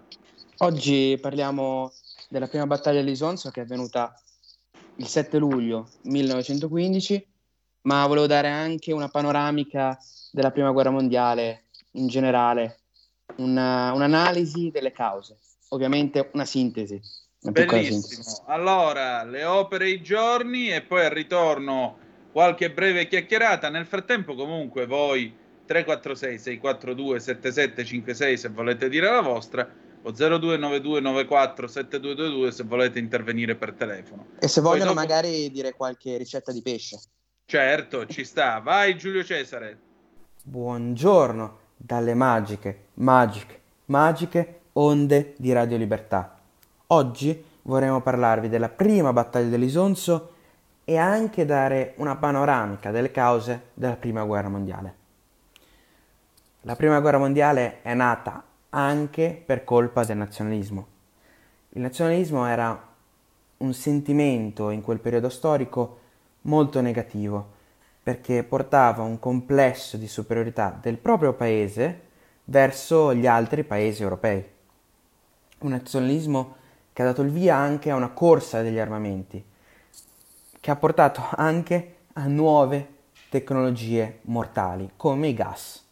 [0.58, 1.92] Oggi parliamo
[2.28, 4.16] della prima battaglia di Isonzo che è avvenuta
[4.98, 7.26] il 7 luglio 1915,
[7.80, 9.98] ma volevo dare anche una panoramica
[10.30, 11.64] della prima guerra mondiale
[11.94, 12.82] in generale,
[13.38, 15.38] una- un'analisi delle cause,
[15.70, 17.00] ovviamente una sintesi.
[17.50, 18.44] Bellissimo.
[18.46, 21.98] Allora, le opere i giorni e poi al ritorno
[22.30, 23.68] qualche breve chiacchierata.
[23.68, 25.34] Nel frattempo comunque voi
[25.66, 29.68] 346 642 7756 se volete dire la vostra
[30.04, 34.26] o 0292 94 7222 se volete intervenire per telefono.
[34.38, 37.00] E se vogliono dopo- magari dire qualche ricetta di pesce.
[37.44, 38.60] Certo, ci sta.
[38.60, 39.78] Vai Giulio Cesare.
[40.44, 46.36] Buongiorno dalle magiche, magiche, magiche onde di Radio Libertà.
[46.92, 50.32] Oggi vorremmo parlarvi della prima battaglia dell'Isonzo
[50.84, 54.94] e anche dare una panoramica delle cause della prima guerra mondiale.
[56.62, 60.86] La prima guerra mondiale è nata anche per colpa del nazionalismo.
[61.70, 62.90] Il nazionalismo era
[63.56, 65.98] un sentimento in quel periodo storico
[66.42, 67.52] molto negativo
[68.02, 72.00] perché portava un complesso di superiorità del proprio paese
[72.44, 74.46] verso gli altri paesi europei.
[75.60, 76.60] Un nazionalismo
[76.92, 79.42] che ha dato il via anche a una corsa degli armamenti,
[80.60, 82.88] che ha portato anche a nuove
[83.28, 85.84] tecnologie mortali come i gas,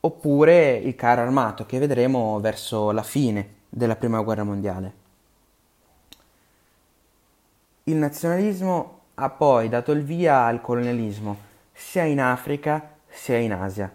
[0.00, 4.94] oppure il carro armato che vedremo verso la fine della prima guerra mondiale.
[7.84, 13.92] Il nazionalismo ha poi dato il via al colonialismo sia in Africa sia in Asia.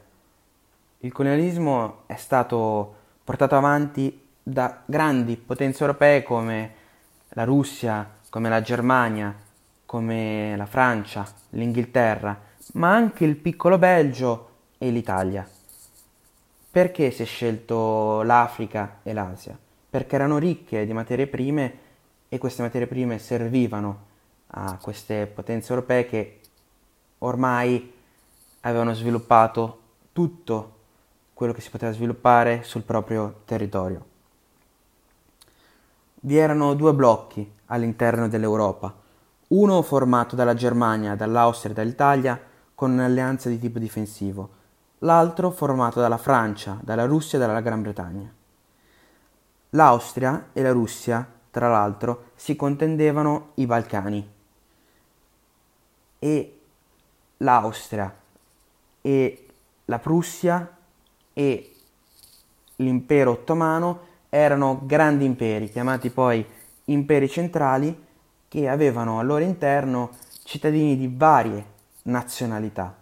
[0.99, 6.73] Il colonialismo è stato portato avanti da grandi potenze europee come
[7.29, 9.33] la Russia, come la Germania,
[9.87, 12.39] come la Francia, l'Inghilterra,
[12.73, 15.49] ma anche il piccolo Belgio e l'Italia.
[16.69, 19.57] Perché si è scelto l'Africa e l'Asia?
[19.89, 21.77] Perché erano ricche di materie prime
[22.29, 24.05] e queste materie prime servivano
[24.49, 26.41] a queste potenze europee che
[27.19, 27.93] ormai
[28.61, 29.79] avevano sviluppato
[30.13, 30.73] tutto
[31.33, 34.13] quello che si poteva sviluppare sul proprio territorio.
[36.25, 38.91] Vi erano due blocchi all'interno dell'Europa,
[39.49, 42.41] uno formato dalla Germania, dall'Austria e dall'Italia
[42.73, 44.49] con un'alleanza di tipo difensivo,
[44.99, 48.33] l'altro formato dalla Francia, dalla Russia e dalla Gran Bretagna.
[49.69, 54.33] L'Austria e la Russia, tra l'altro, si contendevano i Balcani.
[56.17, 56.59] E
[57.37, 58.15] l'Austria
[58.99, 59.47] e
[59.85, 60.75] la Prussia
[61.33, 61.75] e
[62.77, 66.45] l'impero ottomano erano grandi imperi, chiamati poi
[66.85, 68.03] imperi centrali,
[68.49, 70.11] che avevano al loro interno
[70.43, 71.65] cittadini di varie
[72.03, 72.93] nazionalità.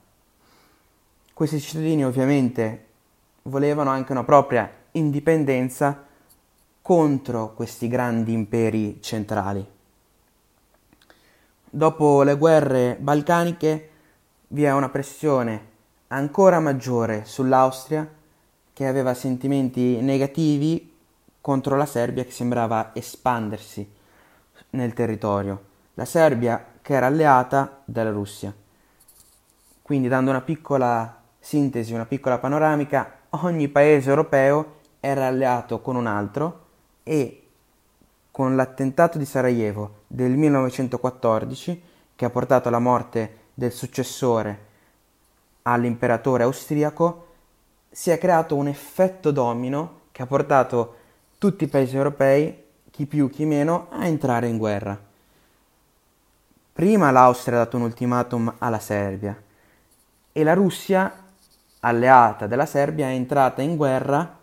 [1.34, 2.86] Questi cittadini ovviamente
[3.44, 6.06] volevano anche una propria indipendenza
[6.82, 9.66] contro questi grandi imperi centrali.
[11.68, 13.90] Dopo le guerre balcaniche
[14.50, 15.72] vi è una pressione
[16.10, 18.08] ancora maggiore sull'Austria
[18.72, 20.93] che aveva sentimenti negativi
[21.44, 23.86] contro la Serbia che sembrava espandersi
[24.70, 25.62] nel territorio.
[25.96, 28.56] La Serbia che era alleata della Russia.
[29.82, 36.08] Quindi dando una piccola sintesi, una piccola panoramica, ogni paese europeo era alleato con un
[36.08, 36.68] altro
[37.04, 37.46] e
[38.32, 41.84] con l'attentato di Sarajevo del 1914
[42.16, 44.68] che ha portato alla morte del successore
[45.64, 47.28] all'imperatore austriaco,
[47.92, 51.02] si è creato un effetto domino che ha portato
[51.44, 52.58] tutti i paesi europei,
[52.90, 54.98] chi più chi meno, a entrare in guerra.
[56.72, 59.38] Prima l'Austria ha dato un ultimatum alla Serbia
[60.32, 61.14] e la Russia,
[61.82, 64.38] alleata della Serbia, è entrata in guerra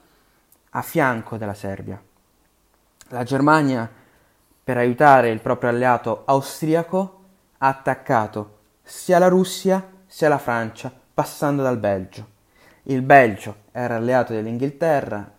[0.69, 1.99] a fianco della Serbia.
[3.09, 3.91] La Germania,
[4.63, 7.21] per aiutare il proprio alleato austriaco,
[7.57, 12.27] ha attaccato sia la Russia sia la Francia, passando dal Belgio.
[12.83, 15.33] Il Belgio era alleato dell'Inghilterra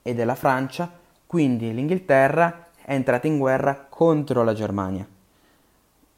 [0.00, 1.00] e della Francia,
[1.32, 5.08] quindi l'Inghilterra è entrata in guerra contro la Germania.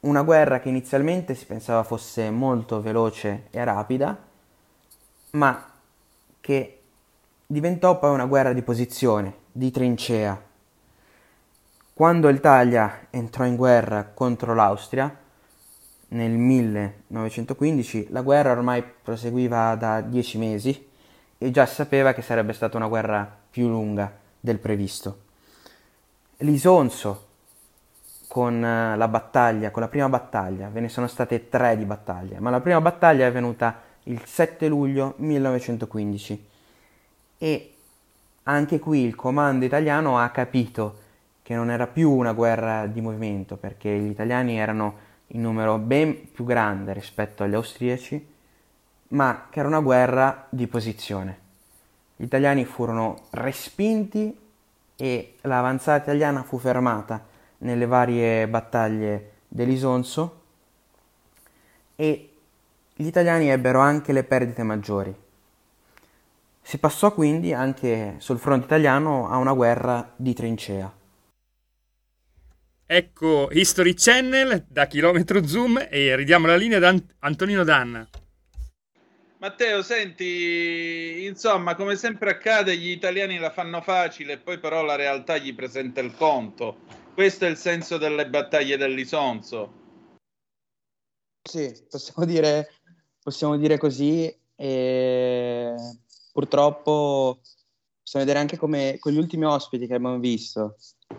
[0.01, 4.17] Una guerra che inizialmente si pensava fosse molto veloce e rapida,
[5.31, 5.71] ma
[6.41, 6.81] che
[7.47, 10.37] diventò poi una guerra di posizione, di trincea.
[11.93, 15.17] Quando l'Italia entrò in guerra contro l'Austria,
[16.09, 20.89] nel 1915, la guerra ormai proseguiva da dieci mesi
[21.37, 25.23] e già si sapeva che sarebbe stata una guerra più lunga del previsto.
[26.37, 27.23] L'Isonzo
[28.27, 32.39] con eh, la battaglia, con la prima battaglia, ve ne sono state tre di battaglie,
[32.39, 36.47] ma la prima battaglia è avvenuta il 7 luglio 1915
[37.39, 37.73] e
[38.43, 41.01] anche qui il comando italiano ha capito
[41.41, 44.97] che non era più una guerra di movimento perché gli italiani erano
[45.29, 48.33] in numero ben più grande rispetto agli austriaci,
[49.09, 51.44] ma che era una guerra di posizione.
[52.15, 54.37] Gli italiani furono respinti
[54.95, 57.23] e l'avanzata italiana fu fermata
[57.59, 60.41] nelle varie battaglie dell'Isonzo
[61.95, 62.29] e
[62.93, 65.13] gli italiani ebbero anche le perdite maggiori.
[66.61, 70.91] Si passò quindi anche sul fronte italiano a una guerra di trincea.
[72.87, 78.07] Ecco History Channel da chilometro zoom e ridiamo la linea ad Ant- Antonino Danna.
[79.37, 85.37] Matteo, senti, insomma, come sempre accade, gli italiani la fanno facile, poi però la realtà
[85.37, 86.77] gli presenta il conto.
[87.13, 89.83] Questo è il senso delle battaglie dell'Isonzo.
[91.41, 92.71] Sì, possiamo dire,
[93.21, 94.33] possiamo dire così.
[94.55, 95.75] E
[96.31, 97.41] purtroppo
[98.01, 100.77] possiamo vedere anche come con gli ultimi ospiti che abbiamo visto,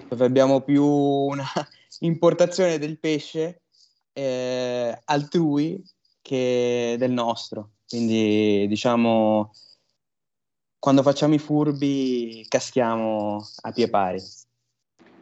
[0.08, 1.44] dove abbiamo più una
[2.00, 3.62] importazione del pesce
[4.12, 5.82] eh, altrui
[6.22, 7.72] che del nostro.
[7.88, 9.52] Quindi diciamo,
[10.78, 14.22] quando facciamo i furbi caschiamo a pie pari.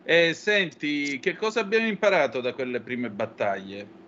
[0.04, 4.02] E senti, che cosa abbiamo imparato da quelle prime battaglie?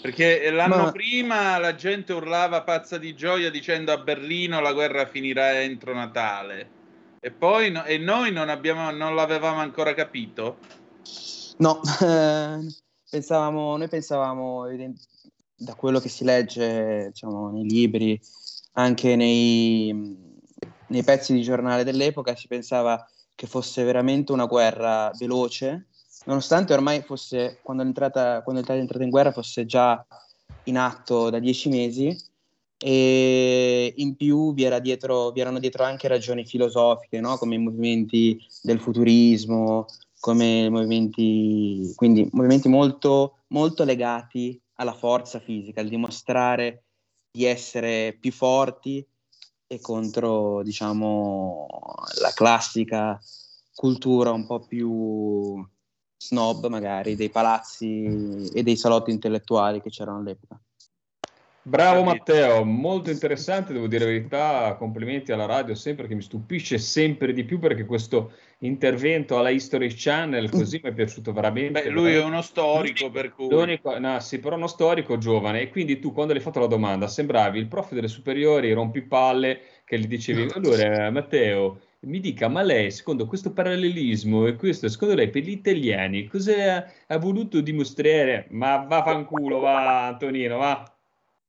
[0.00, 5.06] Perché l'anno Ma- prima la gente urlava pazza di gioia dicendo a Berlino la guerra
[5.06, 6.76] finirà entro Natale.
[7.20, 10.58] E poi no- e noi non, abbiamo, non l'avevamo ancora capito.
[11.58, 12.58] No, eh,
[13.10, 14.66] pensavamo, noi pensavamo,
[15.58, 18.18] da quello che si legge diciamo, nei libri,
[18.74, 19.92] anche nei,
[20.86, 23.04] nei pezzi di giornale dell'epoca, si pensava
[23.34, 25.88] che fosse veramente una guerra veloce,
[26.26, 30.04] nonostante ormai fosse, quando quando l'Italia è entrata in guerra, fosse già
[30.64, 32.16] in atto da dieci mesi
[32.80, 37.36] e in più vi, era dietro, vi erano dietro anche ragioni filosofiche, no?
[37.36, 39.86] come i movimenti del futurismo,
[40.20, 46.84] come movimenti, quindi movimenti molto, molto legati alla forza fisica, al dimostrare
[47.30, 49.06] di essere più forti
[49.66, 51.66] e contro, diciamo,
[52.20, 53.20] la classica
[53.74, 55.64] cultura un po' più
[56.16, 60.60] snob, magari, dei palazzi e dei salotti intellettuali che c'erano all'epoca.
[61.68, 66.78] Bravo Matteo, molto interessante, devo dire la verità, complimenti alla radio sempre che mi stupisce
[66.78, 71.82] sempre di più perché questo intervento alla History Channel così mi è piaciuto veramente.
[71.82, 73.50] Beh, lui è uno storico, per cui...
[73.50, 75.60] L'unico- no, sì, però uno storico giovane.
[75.60, 79.60] E quindi tu quando gli hai fatto la domanda sembravi il prof delle superiori rompipalle
[79.84, 85.14] che gli dicevi allora Matteo mi dica ma lei secondo questo parallelismo e questo secondo
[85.14, 88.46] lei per gli italiani cosa ha voluto dimostrare?
[88.50, 90.97] Ma vaffanculo va Antonino va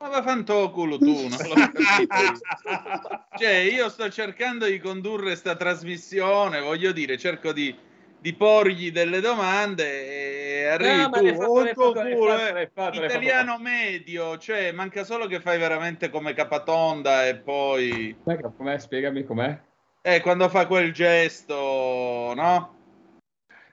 [0.01, 1.37] Ma vaffanto culo tu, non.
[3.37, 7.75] Cioè, io sto cercando di condurre sta trasmissione, voglio dire, cerco di,
[8.17, 12.37] di porgli delle domande e arrivi No, tu, fatto, fatto, culo,
[12.73, 13.05] fatto, eh.
[13.05, 18.15] italiano medio, cioè, manca solo che fai veramente come Capatonda e poi...
[18.23, 18.79] Com'è, com'è?
[18.79, 19.59] spiegami com'è
[20.01, 22.77] Eh, quando fa quel gesto, no?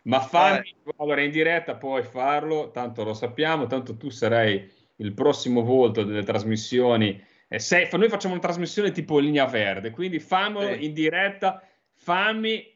[0.03, 5.63] Ma fammi, allora in diretta puoi farlo, tanto lo sappiamo, tanto tu sarai il prossimo
[5.63, 7.23] volto delle trasmissioni.
[7.49, 10.85] E sei- noi facciamo una trasmissione tipo linea verde, quindi fammelo Sì.
[10.85, 11.63] in diretta,
[11.95, 12.75] fammi...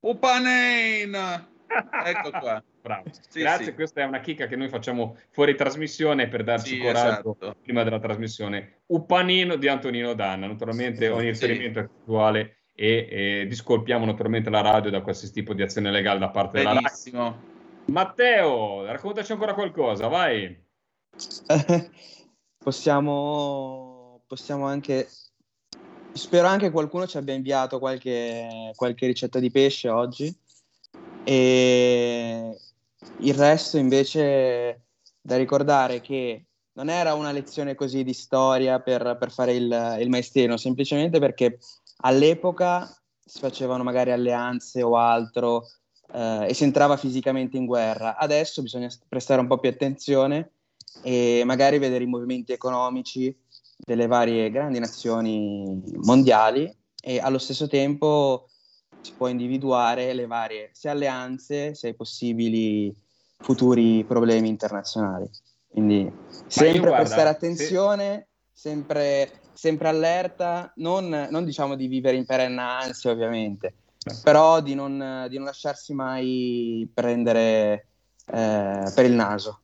[0.00, 1.14] Upanein!
[2.04, 2.62] Ecco qua.
[2.80, 3.10] Bravo.
[3.28, 3.74] Sì, Grazie, sì.
[3.74, 7.56] questa è una chicca che noi facciamo fuori trasmissione per darci Sì, coraggio esatto.
[7.62, 8.82] prima della trasmissione.
[8.86, 14.90] Upanino di Antonino Danna, naturalmente ogni riferimento è attuale e, e discolpiamo naturalmente la radio
[14.90, 16.86] da qualsiasi tipo di azione legale da parte della radio.
[16.88, 17.42] Benissimo.
[17.86, 20.66] Matteo, raccontaci ancora qualcosa, vai.
[22.58, 25.08] possiamo, possiamo anche.
[26.12, 30.34] Spero anche che qualcuno ci abbia inviato qualche, qualche ricetta di pesce oggi.
[31.24, 32.58] E
[33.18, 34.82] il resto invece
[35.20, 40.08] da ricordare che non era una lezione così di storia per, per fare il, il
[40.08, 41.58] maestrino, semplicemente perché
[42.02, 42.88] all'epoca
[43.24, 45.66] si facevano magari alleanze o altro
[46.12, 48.16] eh, e si entrava fisicamente in guerra.
[48.16, 50.52] Adesso bisogna prestare un po' più attenzione
[51.02, 53.34] e magari vedere i movimenti economici
[53.76, 56.70] delle varie grandi nazioni mondiali
[57.00, 58.48] e allo stesso tempo
[59.00, 62.94] si può individuare le varie sia alleanze sia i possibili
[63.38, 65.28] futuri problemi internazionali.
[65.68, 66.10] Quindi
[66.48, 72.78] sempre guarda, prestare se- attenzione, sempre, sempre allerta, non, non diciamo di vivere in perenna
[72.78, 73.74] ansia ovviamente,
[74.22, 77.86] però di non, di non lasciarsi mai prendere
[78.26, 79.60] eh, per il naso.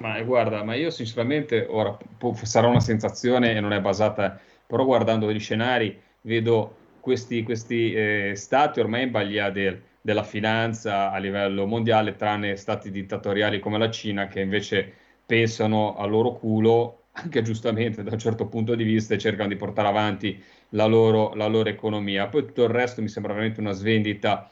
[0.00, 4.38] Ma eh, guarda, ma io sinceramente ora può- sarà una sensazione e non è basata,
[4.66, 11.10] però guardando gli scenari vedo questi, questi eh, stati ormai in balia del- della finanza
[11.10, 14.92] a livello mondiale, tranne stati dittatoriali come la Cina che invece
[15.24, 19.56] pensano al loro culo, anche giustamente da un certo punto di vista, e cercano di
[19.56, 22.28] portare avanti la loro, la loro economia.
[22.28, 24.50] Poi tutto il resto mi sembra veramente una svendita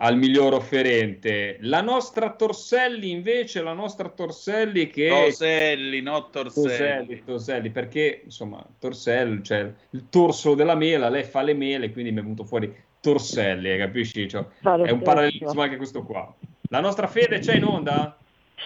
[0.00, 1.56] al miglior offerente.
[1.60, 5.08] La nostra Torselli invece, la nostra Torselli che...
[5.08, 7.24] Toselli, no Toselli, Torselli.
[7.24, 12.20] Torselli, perché insomma Torselli, cioè il torso della mela, lei fa le mele, quindi mi
[12.20, 14.28] è venuto fuori Torselli, eh, capisci?
[14.28, 16.32] Cioè, è un parallelismo anche questo qua.
[16.70, 18.16] La nostra Fede c'è in onda?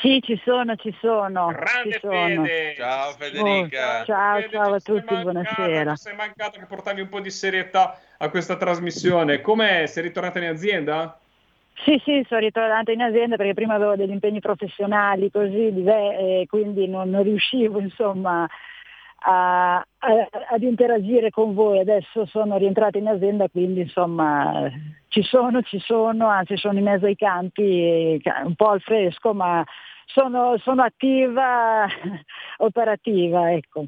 [0.00, 1.46] Sì, ci sono, ci sono.
[1.48, 2.44] Grande ci sono.
[2.44, 2.74] Fede!
[2.76, 4.00] Ciao Federica.
[4.00, 5.94] Oh, ciao, Fede, ciao a tutti, mancata, buonasera.
[5.94, 9.40] ci sei mancato che portavi un po' di serietà a questa trasmissione.
[9.40, 9.86] Com'è?
[9.86, 11.20] Sei ritornata in azienda?
[11.84, 16.86] Sì, sì, sono ritornata in azienda perché prima avevo degli impegni professionali così, e quindi
[16.86, 18.46] non, non riuscivo insomma
[19.24, 21.80] a- a- ad interagire con voi.
[21.80, 24.70] Adesso sono rientrata in azienda, quindi insomma
[25.08, 29.32] ci sono, ci sono, anzi sono in mezzo ai campi, ca- un po' al fresco,
[29.34, 29.64] ma
[30.06, 31.86] sono, sono attiva,
[32.58, 33.86] operativa, ecco.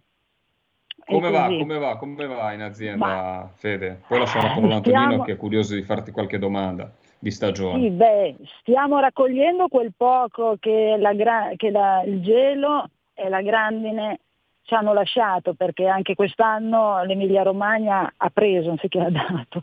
[1.07, 1.47] Come va?
[1.59, 1.97] Come va?
[1.97, 4.01] Come va in azienda, Fede?
[4.09, 6.91] Poi lasciamo la parola a Stiamo- Antonino che è curioso di farti qualche domanda
[7.25, 7.81] di stagione.
[7.81, 13.41] Sì, beh, stiamo raccogliendo quel poco che, la gra- che la- il gelo e la
[13.41, 14.19] grandine
[14.65, 19.61] ci hanno lasciato, perché anche quest'anno l'Emilia Romagna ha preso, anziché ha dato,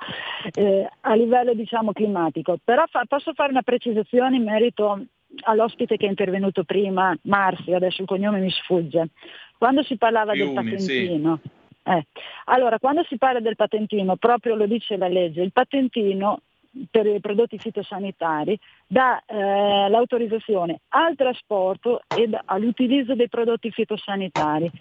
[0.53, 2.57] eh, a livello diciamo climatico.
[2.63, 5.05] Però fa- posso fare una precisazione in merito
[5.43, 9.09] all'ospite che è intervenuto prima, Marsi, adesso il cognome mi sfugge,
[9.57, 11.05] quando si parlava del Fiumi, sì.
[11.05, 11.39] patentino,
[11.83, 12.05] eh,
[12.45, 16.41] allora quando si parla del patentino, proprio lo dice la legge, il patentino
[16.89, 18.57] per i prodotti fitosanitari
[18.87, 24.71] dà eh, l'autorizzazione al trasporto ed all'utilizzo dei prodotti fitosanitari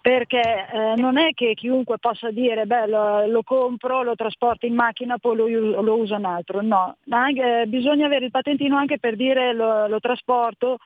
[0.00, 4.74] perché eh, non è che chiunque possa dire beh lo, lo compro, lo trasporto in
[4.74, 9.14] macchina, poi lo, lo uso un altro, no, anche- bisogna avere il patentino anche per
[9.14, 10.78] dire lo, lo trasporto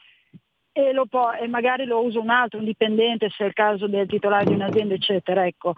[0.73, 4.07] e, po- e magari lo usa un altro, un dipendente se è il caso del
[4.07, 5.75] titolare di un'azienda eccetera, ecco.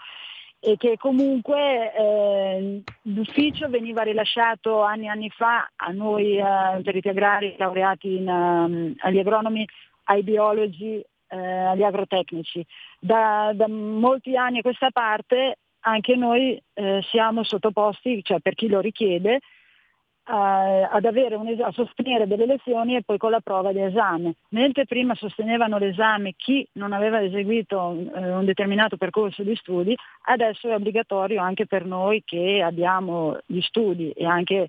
[0.60, 7.08] E che comunque eh, l'ufficio veniva rilasciato anni e anni fa a noi eh, periti
[7.08, 9.64] agrari laureati in, ehm, agli agronomi,
[10.04, 12.64] ai biologi, eh, agli agrotecnici.
[12.98, 18.68] Da, da molti anni a questa parte anche noi eh, siamo sottoposti, cioè per chi
[18.68, 23.40] lo richiede, a, ad avere un es- a sostenere delle lezioni e poi con la
[23.40, 24.34] prova di esame.
[24.50, 30.68] Mentre prima sostenevano l'esame chi non aveva eseguito eh, un determinato percorso di studi, adesso
[30.68, 34.66] è obbligatorio anche per noi che abbiamo gli studi e anche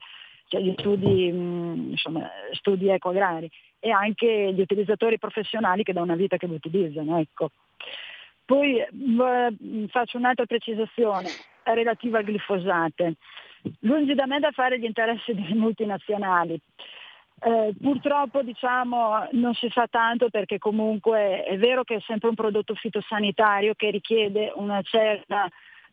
[0.48, 3.50] cioè, gli studi, mh, insomma, studi ecoagrari
[3.80, 7.20] e anche gli utilizzatori professionali che da una vita che lo utilizzano.
[7.20, 7.52] Ecco.
[8.46, 11.28] Poi mh, faccio un'altra precisazione
[11.64, 13.16] relativa al glifosate.
[13.82, 16.60] Lungi da me da fare gli interessi delle multinazionali.
[17.42, 22.36] Eh, purtroppo diciamo, non si sa tanto perché comunque è vero che è sempre un
[22.36, 24.52] prodotto fitosanitario che richiede
[24.84, 25.48] certa,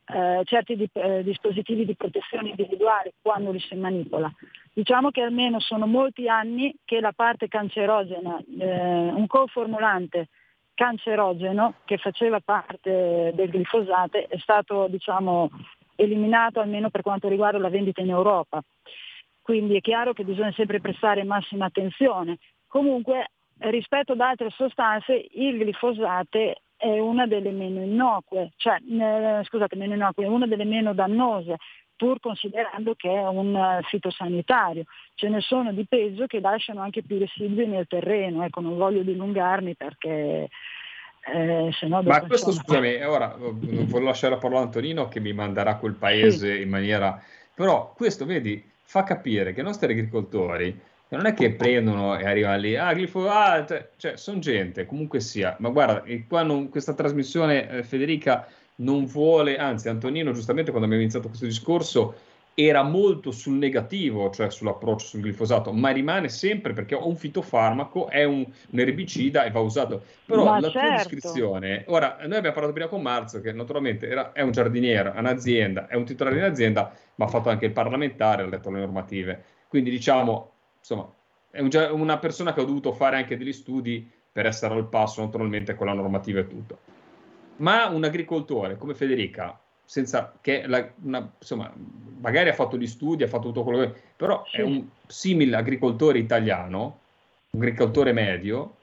[0.07, 4.31] eh, certi di- eh, dispositivi di protezione individuale quando li si manipola.
[4.73, 10.29] Diciamo che almeno sono molti anni che la parte cancerogena, eh, un coformulante
[10.75, 15.49] cancerogeno che faceva parte del glifosate è stato diciamo,
[15.97, 18.63] eliminato almeno per quanto riguarda la vendita in Europa.
[19.43, 22.39] Quindi è chiaro che bisogna sempre prestare massima attenzione.
[22.67, 29.77] Comunque rispetto ad altre sostanze il glifosate è una delle meno innocue, cioè eh, scusate,
[29.77, 31.57] meno innocue, è una delle meno dannose,
[31.97, 34.85] pur considerando che è un eh, fitosanitario.
[35.15, 39.03] Ce ne sono di peso che lasciano anche più residui nel terreno, ecco, non voglio
[39.03, 40.49] dilungarmi perché
[41.33, 45.09] eh, no Ma questo, insomma- scusami, ora eh, non voglio lasciare la parola a Antonino
[45.09, 47.21] che mi manderà a quel paese in maniera...
[47.55, 52.59] Però questo, vedi, fa capire che i nostri agricoltori non è che prendono e arrivano
[52.59, 55.57] lì, ah, glifo, ah, cioè, cioè, sono gente, comunque sia.
[55.61, 58.47] Ma guarda, qua non- questa trasmissione, eh, Federica,
[58.77, 62.15] non vuole, anzi, Antonino, giustamente quando abbiamo iniziato questo discorso,
[62.59, 68.09] era molto sul negativo, cioè sull'approccio sul glifosato, ma rimane sempre perché è un fitofarmaco,
[68.09, 70.03] è un, un erbicida e va usato.
[70.25, 70.95] Però Ma la tua certo.
[70.95, 75.19] descrizione, ora, noi abbiamo parlato prima con Marzo, che naturalmente era- è un giardiniere, ha
[75.19, 78.79] un'azienda, è un titolare di un'azienda, ma ha fatto anche il parlamentare, ha letto le
[78.79, 79.45] normative.
[79.69, 81.13] Quindi diciamo, insomma,
[81.51, 85.21] è un una persona che ha dovuto fare anche degli studi per essere al passo
[85.23, 86.79] naturalmente con la normativa e tutto.
[87.57, 91.73] Ma un agricoltore come Federica, senza che la- una- insomma,
[92.21, 96.19] magari ha fatto gli studi, ha fatto tutto quello che però è un simile agricoltore
[96.19, 96.99] italiano,
[97.51, 98.75] un agricoltore medio,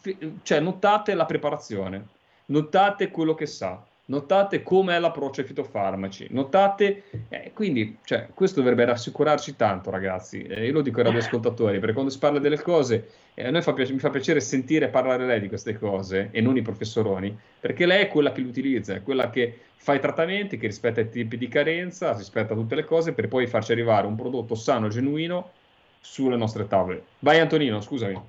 [0.00, 2.06] fi- cioè notate la preparazione,
[2.46, 8.60] notate quello che sa, notate come è l'approccio ai fitofarmaci, notate, eh, quindi cioè, questo
[8.60, 12.60] dovrebbe rassicurarci tanto ragazzi, Eh, io lo dico ai radioascoltatori, perché quando si parla delle
[12.60, 16.28] cose, eh, a noi fa piace- mi fa piacere sentire parlare lei di queste cose
[16.32, 19.94] e non i professoroni, perché lei è quella che li utilizza, è quella che fa
[19.94, 23.72] i trattamenti, che rispetta i tipi di carenza, rispetta tutte le cose per poi farci
[23.72, 25.50] arrivare un prodotto sano, genuino
[26.00, 27.04] sulle nostre tavole.
[27.20, 28.20] Vai Antonino, scusami.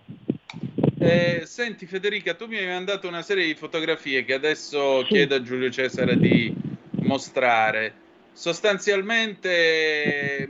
[1.05, 5.41] Eh, senti Federica, tu mi hai mandato una serie di fotografie che adesso chiedo a
[5.41, 6.55] Giulio Cesare di
[7.01, 7.93] mostrare.
[8.31, 10.49] Sostanzialmente,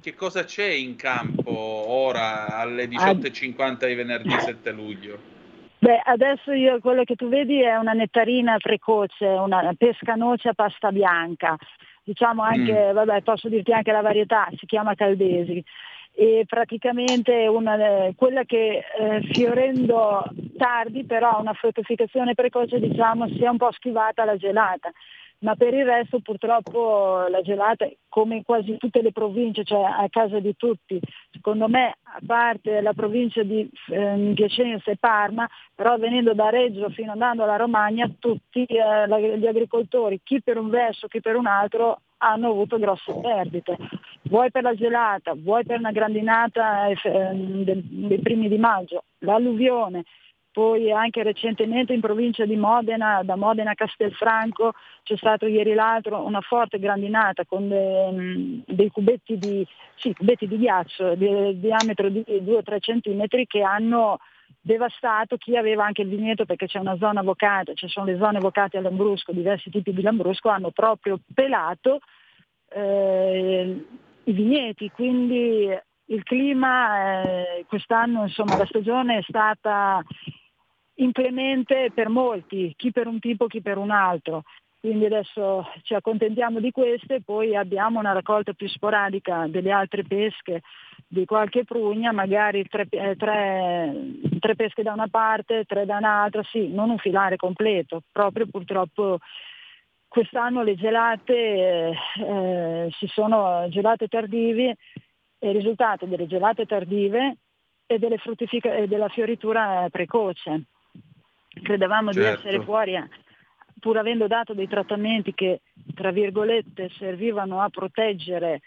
[0.00, 5.18] che cosa c'è in campo ora alle 18.50 di venerdì 7 luglio?
[5.80, 10.54] Beh, adesso io quello che tu vedi è una nettarina precoce, una pesca noce a
[10.54, 11.58] pasta bianca.
[12.02, 15.62] Diciamo anche, vabbè, posso dirti anche la varietà, si chiama Caldesi.
[16.16, 20.24] E praticamente una, eh, quella che eh, fiorendo
[20.56, 24.92] tardi però ha una fruttificazione precoce diciamo si è un po' schivata alla gelata
[25.44, 30.06] ma per il resto purtroppo la gelata come in quasi tutte le province cioè a
[30.10, 30.98] casa di tutti
[31.30, 36.88] secondo me a parte la provincia di ehm, Piacenza e Parma però venendo da Reggio
[36.90, 41.46] fino andando alla Romagna tutti eh, gli agricoltori chi per un verso chi per un
[41.46, 43.76] altro hanno avuto grosse perdite.
[44.22, 50.04] Vuoi per la gelata vuoi per una grandinata eh, ehm, dei primi di maggio l'alluvione
[50.54, 56.24] poi anche recentemente in provincia di Modena, da Modena a Castelfranco, c'è stato ieri l'altro
[56.24, 62.08] una forte grandinata con de- mh, dei cubetti di, sì, cubetti di ghiaccio di diametro
[62.08, 64.18] di 2-3 centimetri che hanno
[64.60, 68.38] devastato chi aveva anche il vigneto perché c'è una zona vocata, ci sono le zone
[68.38, 71.98] vocate a Lambrusco, diversi tipi di Lambrusco, hanno proprio pelato
[72.68, 73.84] eh,
[74.22, 75.68] i vigneti, quindi
[76.06, 80.00] il clima eh, quest'anno, insomma, la stagione è stata
[80.96, 84.42] inclemente per molti, chi per un tipo, chi per un altro.
[84.84, 90.60] Quindi adesso ci accontentiamo di queste, poi abbiamo una raccolta più sporadica delle altre pesche,
[91.08, 93.94] di qualche prugna, magari tre, eh, tre-
[94.38, 99.20] tre pesche da una parte, tre da un'altra, sì, non un filare completo, proprio purtroppo
[100.06, 107.38] quest'anno le gelate eh, si sono gelate tardivi e il risultato delle gelate tardive
[107.86, 110.64] e, delle fruttifica- e della fioritura precoce.
[111.62, 112.46] Credevamo di Certo.
[112.46, 113.08] essere fuori, eh,
[113.80, 115.60] pur avendo dato dei trattamenti che,
[115.94, 118.60] tra virgolette, servivano a proteggere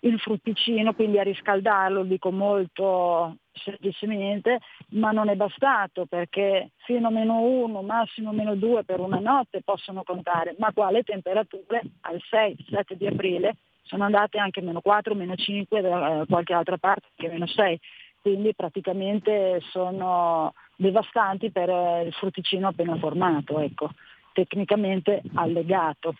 [0.00, 4.60] il frutticino, quindi a riscaldarlo, dico molto semplicemente,
[4.90, 9.62] ma non è bastato perché fino a meno 1, massimo meno 2 per una notte
[9.62, 11.82] possono contare, ma qua le temperature?
[12.02, 16.78] Al 6-7 di aprile sono andate anche meno 4, meno 5 da eh, qualche altra
[16.78, 17.78] parte, che meno 6,
[18.20, 23.90] quindi praticamente sono devastanti per eh, il frutticino appena formato, ecco,
[24.32, 26.14] tecnicamente allegato.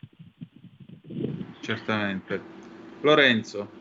[1.60, 2.58] Certamente.
[3.02, 3.78] Lorenzo,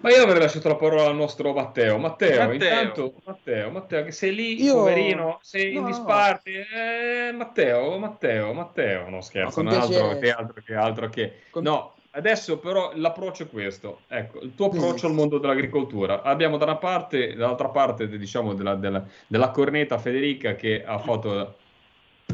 [0.00, 1.98] Ma io avrei lasciato la parola al nostro Matteo.
[1.98, 2.52] Matteo, Matteo.
[2.52, 5.86] intanto, Matteo, Matteo, che sei lì, Io- poverino, sei in No.
[5.86, 6.66] disparte.
[6.68, 11.42] Eh, Matteo, Matteo, Matteo, no scherzo, non altro, che altro che altro che...
[11.50, 14.00] Con- No, adesso però l'approccio è questo.
[14.08, 16.22] Ecco, il tuo approccio al mondo dell'agricoltura.
[16.22, 21.56] Abbiamo da una parte, dall'altra parte, diciamo, della, della- della corneta Federica che ha fatto...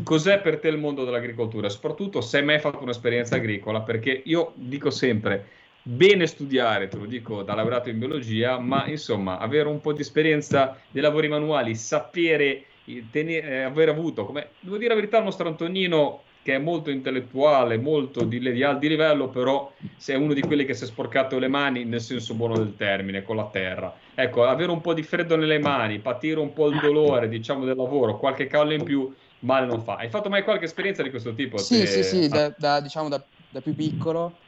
[0.02, 1.68] Cos'è per te il mondo dell'agricoltura?
[1.68, 5.46] Soprattutto se hai mai fatto un'esperienza agricola, perché io dico sempre,
[5.82, 10.00] bene studiare, te lo dico da laureato in biologia, ma insomma, avere un po' di
[10.00, 12.64] esperienza dei lavori manuali, sapere,
[13.10, 16.90] tenere, eh, aver avuto, come devo dire la verità, il nostro Antonino, che è molto
[16.90, 20.86] intellettuale, molto di, di alto livello, però se è uno di quelli che si è
[20.88, 23.94] sporcato le mani nel senso buono del termine, con la terra.
[24.14, 27.76] Ecco, avere un po' di freddo nelle mani, patire un po' il dolore, diciamo, del
[27.76, 29.94] lavoro, qualche cavallo in più, male non fa.
[29.96, 31.58] Hai fatto mai qualche esperienza di questo tipo?
[31.58, 31.86] Sì, te?
[31.86, 34.38] sì, sì, da, da- diciamo da, da più piccolo,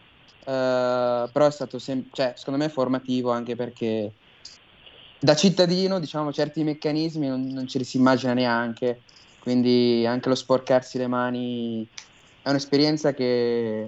[0.41, 4.11] eh, però è stato sem- cioè, secondo me formativo anche perché
[5.21, 9.03] da cittadino, diciamo, certi meccanismi non, non ce li si immagina neanche,
[9.45, 11.87] quindi anche lo sporcarsi le mani
[12.41, 13.87] è un'esperienza che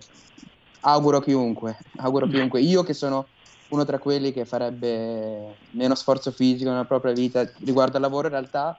[0.81, 2.61] auguro a chiunque, auguro a chiunque.
[2.61, 3.29] Io che sono
[3.69, 8.35] uno tra quelli che farebbe meno sforzo fisico nella propria vita riguardo al lavoro, in
[8.35, 8.79] realtà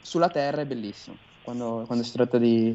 [0.00, 1.16] sulla terra è bellissimo.
[1.42, 2.74] Quando, quando si tratta di,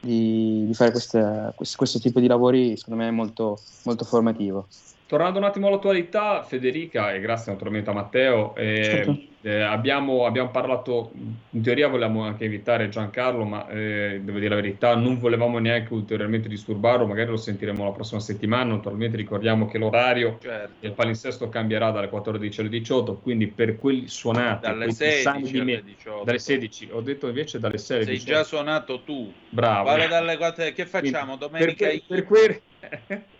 [0.00, 4.66] di, di fare questa- questo, questo tipo di lavori, secondo me è molto, molto formativo.
[5.10, 9.18] Tornando un attimo all'attualità, Federica, e grazie naturalmente a Matteo, eh, Certo.
[9.42, 11.10] eh, abbiamo, abbiamo parlato,
[11.50, 15.92] in teoria volevamo anche invitare Giancarlo, ma eh, devo dire la verità, non volevamo neanche
[15.94, 20.74] ulteriormente disturbarlo, magari lo sentiremo la prossima settimana, naturalmente ricordiamo che l'orario certo.
[20.78, 25.44] del palinsesto cambierà dalle 14 alle 18, quindi per quelli suonati, Dalle quei che sanno
[25.44, 26.22] 16 di alle me- 18.
[26.24, 28.32] dalle 16, ho detto invece dalle 6 alle Sei 18.
[28.32, 29.28] già suonato tu.
[29.48, 29.86] Bravo.
[29.86, 31.36] Vale dalle quattro- Che facciamo?
[31.36, 32.62] Quindi, Domenica per, per quei-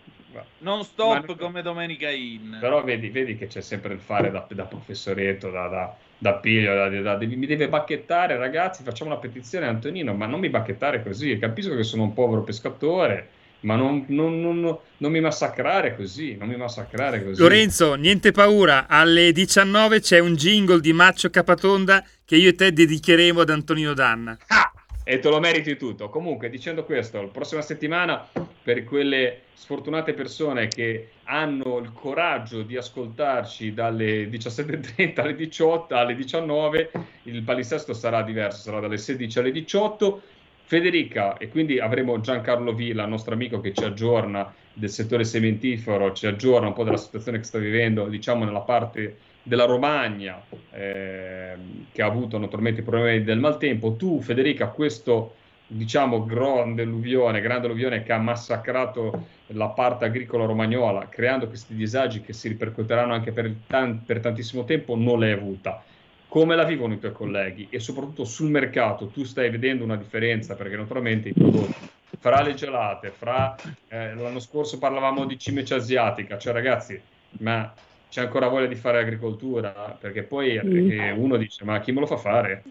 [0.59, 2.57] Non Ma stop non- come domenica in.
[2.59, 6.73] Però vedi, vedi che c'è sempre il fare da, da professoretto, da, da, da piglio,
[6.73, 10.49] da- da- devi- mi deve bacchettare, ragazzi, facciamo una petizione a Antonino, ma non mi
[10.49, 13.29] bacchettare così, capisco che sono un povero pescatore,
[13.61, 17.39] ma non, non- non- non mi massacrare così, non mi massacrare così.
[17.41, 22.71] Lorenzo, niente paura, alle 19 c'è un jingle di Maccio Capatonda che io e te
[22.73, 24.37] dedicheremo ad Antonino Danna.
[24.47, 24.70] Ah!
[25.11, 26.07] E te lo meriti tutto.
[26.07, 28.29] Comunque, dicendo questo, la prossima settimana,
[28.63, 36.15] per quelle sfortunate persone che hanno il coraggio di ascoltarci dalle 17.30 alle 18, alle
[36.15, 36.91] 19,
[37.23, 40.21] il palinsesto sarà diverso, sarà dalle 16 alle 18.
[40.63, 46.25] Federica, e quindi avremo Giancarlo Villa, nostro amico che ci aggiorna del settore sementifero, ci
[46.25, 52.01] aggiorna un po' della situazione che sta vivendo, diciamo, nella parte della Romagna, ehm, che
[52.01, 53.95] ha avuto naturalmente i problemi del maltempo.
[53.95, 55.35] Tu, Federica, questo
[55.67, 62.21] diciamo grande alluvione, grande alluvione che ha massacrato la parte agricola romagnola, creando questi disagi
[62.21, 65.83] che si ripercuoteranno anche per, tan- per tantissimo tempo, non l'hai avuta.
[66.27, 67.67] Come la vivono i tuoi colleghi?
[67.69, 71.89] E soprattutto sul mercato, tu stai vedendo una differenza perché naturalmente i prodotti
[72.21, 77.01] fra le gelate, fra eh, l'anno scorso parlavamo di cimice asiatica, cioè ragazzi,
[77.39, 77.73] ma
[78.11, 80.91] c'è ancora voglia di fare agricoltura, perché poi Mm.
[80.91, 82.63] eh, uno dice, ma chi me lo fa fare?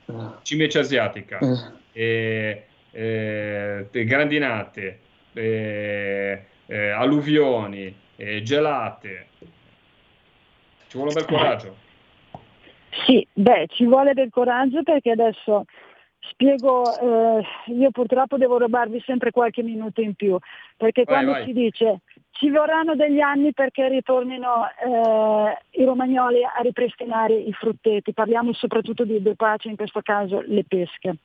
[0.42, 1.38] Cimice asiatica,
[1.92, 5.00] eh, eh, grandinate,
[5.32, 9.28] eh, eh, alluvioni, eh, gelate.
[10.88, 11.76] Ci vuole un bel coraggio.
[13.06, 15.64] Sì, beh, ci vuole del coraggio perché adesso
[16.18, 20.36] spiego, eh, io purtroppo devo rubarvi sempre qualche minuto in più,
[20.76, 21.44] perché Vai, quando vai.
[21.44, 22.00] si dice
[22.40, 29.04] ci vorranno degli anni perché ritornino eh, i romagnoli a ripristinare i frutteti, parliamo soprattutto
[29.04, 31.16] di due pace, in questo caso le pesche.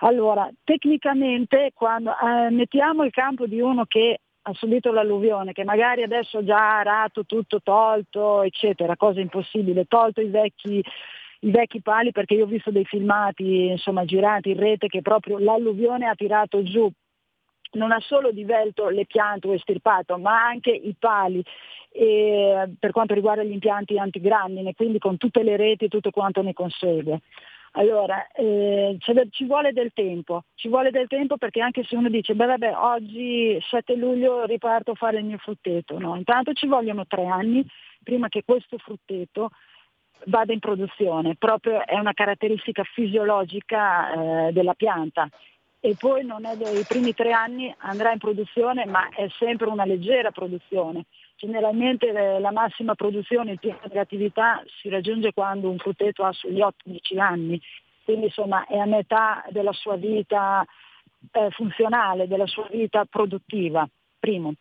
[0.00, 6.04] Allora, tecnicamente quando eh, mettiamo il campo di uno che ha subito l'alluvione, che magari
[6.04, 10.80] adesso ha già arato tutto, tolto, eccetera, cosa impossibile, tolto i vecchi,
[11.40, 15.40] i vecchi pali perché io ho visto dei filmati insomma girati in rete che proprio
[15.40, 16.88] l'alluvione ha tirato giù
[17.72, 21.42] non ha solo divelto le piante o estirpato, ma anche i pali
[21.90, 26.42] eh, per quanto riguarda gli impianti antigrandine, quindi con tutte le reti e tutto quanto
[26.42, 27.20] ne consegue.
[27.72, 28.96] Allora, eh,
[29.30, 32.74] ci vuole del tempo, ci vuole del tempo perché anche se uno dice, beh vabbè,
[32.74, 36.16] oggi 7 luglio riparto a fare il mio frutteto, no?
[36.16, 37.66] Intanto ci vogliono tre anni
[38.02, 39.50] prima che questo frutteto
[40.26, 45.28] vada in produzione, proprio è una caratteristica fisiologica eh, della pianta
[45.80, 49.84] e poi non è dei primi tre anni andrà in produzione ma è sempre una
[49.84, 51.04] leggera produzione.
[51.36, 56.32] Generalmente eh, la massima produzione, il piano di attività si raggiunge quando un frutteto ha
[56.32, 57.60] sugli 8-10 anni,
[58.04, 60.64] quindi insomma è a metà della sua vita
[61.32, 63.86] eh, funzionale, della sua vita produttiva,
[64.18, 64.54] primo.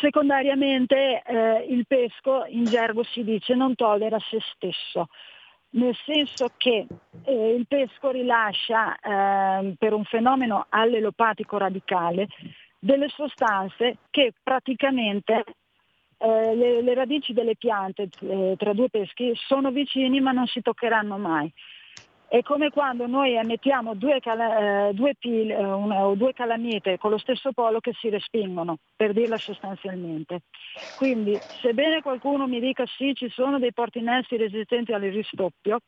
[0.00, 5.08] Secondariamente eh, il pesco in gergo si dice non tollera se stesso,
[5.72, 6.86] nel senso che
[7.24, 12.28] eh, il pesco rilascia ehm, per un fenomeno allelopatico radicale
[12.78, 15.44] delle sostanze che praticamente
[16.18, 20.60] eh, le, le radici delle piante eh, tra due peschi sono vicini ma non si
[20.60, 21.52] toccheranno mai.
[22.32, 26.96] È come quando noi emettiamo due, cala- eh, due pil- eh, una- o due calamite
[26.96, 30.40] con lo stesso polo che si respingono, per dirla sostanzialmente.
[30.94, 35.80] Quindi, sebbene qualcuno mi dica sì, ci sono dei portinessi resistenti al risdoppio,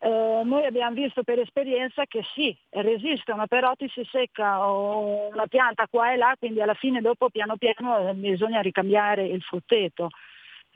[0.00, 5.86] eh, noi abbiamo visto per esperienza che sì, resistono, però ti si secca una pianta
[5.88, 10.08] qua e là, quindi alla fine dopo piano piano eh, bisogna ricambiare il frutteto.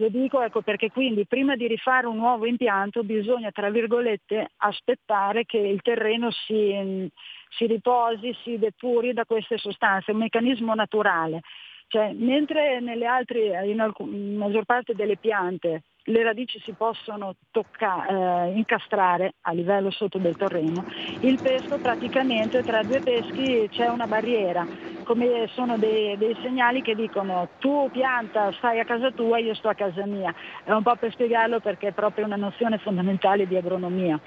[0.00, 5.44] Lo dico ecco, perché quindi prima di rifare un nuovo impianto bisogna, tra virgolette, aspettare
[5.44, 7.06] che il terreno si,
[7.50, 11.42] si riposi, si depuri da queste sostanze, è un meccanismo naturale.
[11.88, 18.46] Cioè, mentre altre, in, alcun- in maggior parte delle piante le radici si possono tocca-
[18.46, 20.84] eh, incastrare a livello sotto del terreno,
[21.20, 24.66] il pesco praticamente tra due peschi c'è una barriera,
[25.02, 29.68] come sono dei, dei segnali che dicono tu pianta stai a casa tua, io sto
[29.68, 30.32] a casa mia.
[30.62, 34.20] È un po' per spiegarlo perché è proprio una nozione fondamentale di agronomia.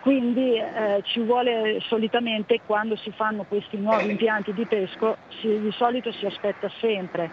[0.00, 5.72] Quindi eh, ci vuole solitamente quando si fanno questi nuovi impianti di pesco, si- di
[5.72, 7.32] solito si aspetta sempre.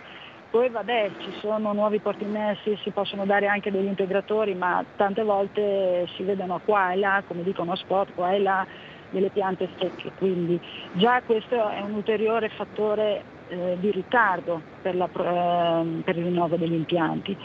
[0.56, 6.06] Poi vabbè, ci sono nuovi portimessi, si possono dare anche degli integratori, ma tante volte
[6.16, 8.66] si vedono qua e là, come dicono spot, qua e là,
[9.10, 10.14] delle piante secche.
[10.16, 10.58] Quindi
[10.92, 16.56] già questo è un ulteriore fattore eh, di ritardo per, la ehm, per il rinnovo
[16.56, 17.38] degli impianti.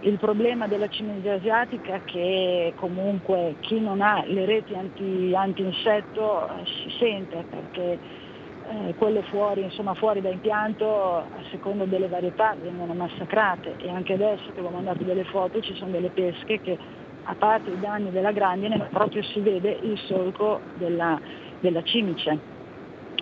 [0.00, 6.48] Il problema della cimice asiatica è che comunque chi non ha le reti anti, anti-insetto
[6.48, 8.00] eh, si sente perché
[8.70, 14.12] eh, quelle fuori, insomma, fuori da impianto a seconda delle varietà vengono massacrate e anche
[14.12, 16.78] adesso che avevo mandato delle foto ci sono delle pesche che
[17.22, 21.20] a parte i danni della grandine proprio si vede il solco della,
[21.58, 22.40] della cimice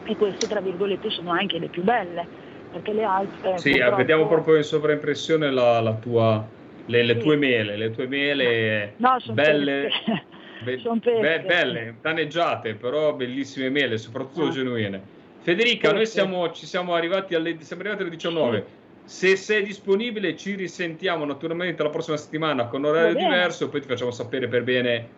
[0.05, 2.29] e queste tra virgolette sono anche le più belle
[2.69, 6.47] perché le altre Sì, purtroppo- vediamo proprio in sovraimpressione la, la tua,
[6.85, 7.21] le, le Sì.
[7.21, 10.27] tue mele, le tue mele No, son belle, pesche.
[10.59, 10.77] be-
[11.19, 14.51] be- belle, danneggiate, però bellissime mele, soprattutto Ah.
[14.51, 15.09] genuine.
[15.49, 18.67] Federica, noi siamo, ci siamo arrivati alle, siamo arrivati alle 19.
[19.05, 24.11] Se sei disponibile ci risentiamo naturalmente la prossima settimana con orario diverso, poi ti facciamo
[24.11, 25.09] sapere per bene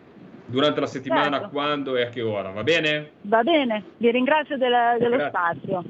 [0.45, 1.49] durante la settimana Certo.
[1.49, 3.11] quando e a che ora, va bene?
[3.23, 5.29] Va bene, vi ringrazio della- dello Grazie.
[5.29, 5.83] spazio.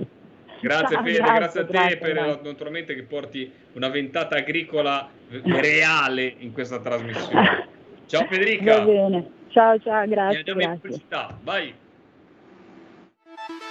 [0.59, 2.41] Grazie Ciao, Fede, grazie, grazie, a te grazie, per grazie.
[2.43, 5.07] naturalmente che porti una ventata agricola
[5.43, 7.67] reale in questa trasmissione.
[8.07, 8.79] Ciao Federica.
[8.79, 10.37] Va bene, ciao ciao, E grazie.
[10.39, 11.37] andiamo in pubblicità.
[11.43, 11.73] Vai.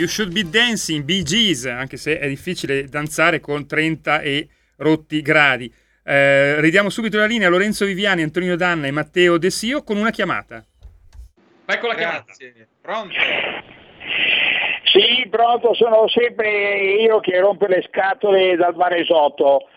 [0.00, 4.48] You Should Be Dancing, Bee Gees, anche se è difficile danzare con 30 e
[4.78, 5.70] rotti gradi.
[6.02, 9.98] Eh, ridiamo subito la linea a Lorenzo Viviani, Antonino Danna e Matteo De Sio con
[9.98, 10.64] una chiamata.
[11.66, 12.24] Ecco la chiamata.
[12.24, 12.68] Grazie.
[12.80, 13.14] Pronto?
[14.84, 19.68] Sì, pronto, sono sempre io che rompo le scatole dal Varesotto.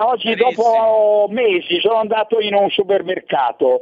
[0.00, 3.80] Oggi dopo mesi sono andato in un supermercato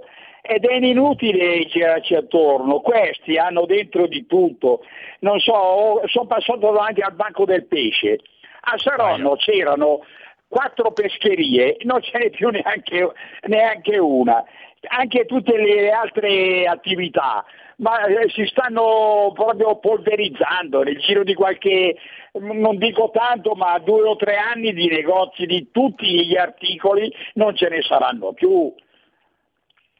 [0.51, 4.81] ed è inutile girarci attorno, questi hanno dentro di tutto.
[5.21, 8.21] Non so, sono passato davanti al banco del pesce.
[8.61, 10.01] A Saronno c'erano
[10.49, 14.43] quattro pescherie, non ce n'è più neanche, neanche una.
[14.89, 17.45] Anche tutte le altre attività,
[17.79, 21.97] ma eh, si stanno proprio polverizzando nel giro di qualche,
[22.39, 27.55] non dico tanto, ma due o tre anni di negozi di tutti gli articoli non
[27.55, 28.73] ce ne saranno più.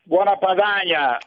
[0.09, 1.19] Buona Padagna!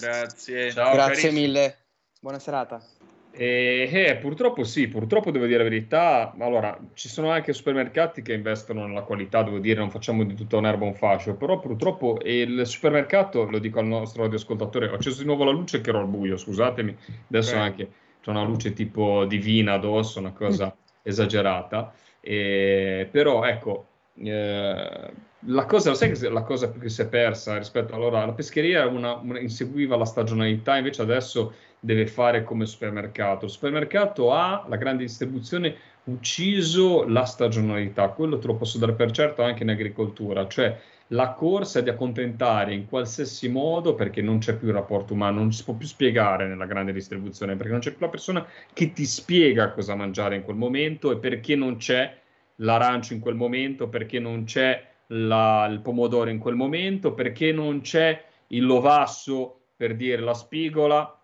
[0.00, 0.70] Grazie.
[0.70, 1.32] Ciao, Grazie carissimo.
[1.38, 1.76] mille.
[2.18, 2.82] Buona serata.
[3.30, 6.34] Eh, eh, purtroppo sì, purtroppo devo dire la verità.
[6.38, 10.56] Allora, ci sono anche supermercati che investono nella qualità, devo dire, non facciamo di tutta
[10.56, 15.26] un'erba un fascio, però purtroppo il supermercato, lo dico al nostro radioascoltatore, ho acceso di
[15.26, 16.96] nuovo la luce che ero al buio, scusatemi,
[17.28, 17.60] adesso Beh.
[17.60, 23.88] anche c'è una luce tipo divina addosso, una cosa esagerata, Eh, però ecco,
[24.24, 25.12] eh,
[25.46, 28.86] la cosa, sai che la cosa più che si è persa rispetto allora, la pescheria
[28.86, 33.44] una- una- inseguiva la stagionalità, invece adesso deve fare come supermercato.
[33.44, 39.10] Il supermercato ha la grande distribuzione ucciso la stagionalità, quello te lo posso dare per
[39.10, 40.78] certo anche in agricoltura, cioè
[41.08, 45.40] la corsa è di accontentare in qualsiasi modo perché non c'è più il rapporto umano,
[45.40, 48.92] non si può più spiegare nella grande distribuzione, perché non c'è più la persona che
[48.92, 52.16] ti spiega cosa mangiare in quel momento e perché non c'è
[52.56, 57.80] l'arancio in quel momento, perché non c'è la- il pomodoro in quel momento, perché non
[57.80, 61.18] c'è il lovasso per dire la spigola.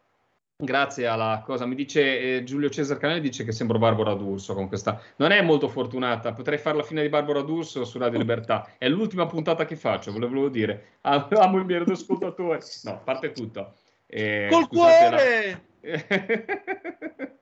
[0.63, 4.69] Grazie alla cosa, mi dice eh, Giulio Cesar Canale dice che sembro Barbara D'Urso con
[4.69, 5.01] questa.
[5.17, 8.75] Non è molto fortunata, potrei fare la fine di Barbara D'Urso su Radio Libertà.
[8.77, 10.99] È l'ultima puntata che faccio, volevo dire.
[11.03, 12.59] Am- Amo i miei ascoltatori.
[12.83, 13.73] No, a parte tutto.
[14.07, 15.65] Eh, Col scusate la- cuore!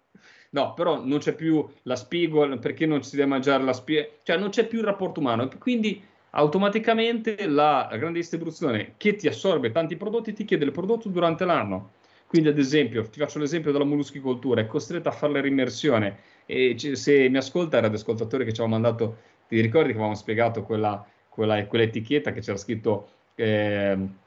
[0.50, 4.38] No, però non c'è più la spigola, perché non si deve mangiare la spigola, cioè
[4.38, 9.70] non c'è più il rapporto umano, quindi automaticamente la, la grande distribuzione che ti assorbe
[9.70, 11.92] tanti prodotti ti chiede il prodotto durante l'anno.
[12.26, 16.18] Quindi, ad esempio, ti faccio l'esempio della molluschicoltura, è costretta a fare l'immersione.
[16.44, 19.16] E c- se mi ascolta, era l'ascoltatore che ci aveva mandato,
[19.48, 24.18] ti ricordi che avevamo spiegato quella, quella, quell'etichetta che c'era scritto, ehm,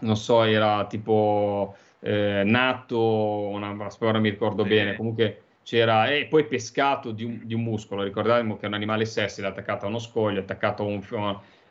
[0.00, 3.00] non so, era tipo eh, nato,
[3.48, 4.68] una, ora mi ricordo Sì.
[4.68, 8.72] bene, comunque c'era, e poi pescato di un, di un muscolo, ricordiamo che è un
[8.74, 11.02] animale sessile attaccato a uno scoglio, attaccato a un,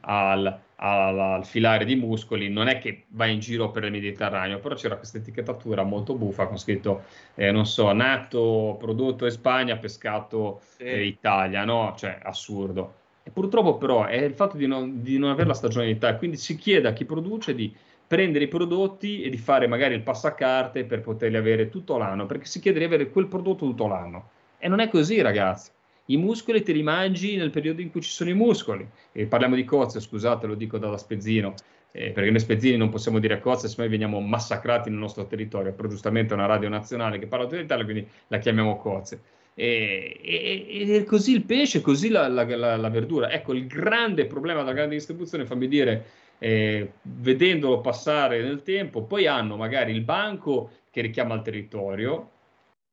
[0.02, 4.60] al, al- al filare di muscoli, non è che va in giro per il Mediterraneo,
[4.60, 9.78] però c'era questa etichettatura molto buffa con scritto, eh, non so, nato, prodotto in Spagna,
[9.78, 11.96] pescato eh, Italia, no?
[11.98, 12.94] Cioè, assurdo.
[13.24, 16.56] E purtroppo però è il fatto di non, di non avere la stagionalità, quindi si
[16.56, 17.74] chiede a chi produce di
[18.08, 22.46] prendere i prodotti e di fare magari il passacarte per poterli avere tutto l'anno, perché
[22.46, 24.30] si chiede di avere quel prodotto tutto l'anno.
[24.58, 25.72] E non è così, ragazzi.
[26.06, 28.88] I muscoli te li mangi nel periodo in cui ci sono i muscoli.
[29.12, 31.54] E parliamo di cozze, scusate, lo dico da spezzino,
[31.92, 35.74] eh, perché noi spezzini non possiamo dire cozze, se noi veniamo massacrati nel nostro territorio,
[35.74, 39.22] però giustamente è una radio nazionale che parla dell'Italia, quindi la chiamiamo cozze.
[39.54, 43.30] E, e- così il pesce, così la, la- la- la verdura.
[43.32, 46.06] Ecco, il grande problema della grande distribuzione, fammi dire,
[46.40, 52.32] eh, vedendolo passare nel tempo, poi hanno magari il banco che richiama il territorio.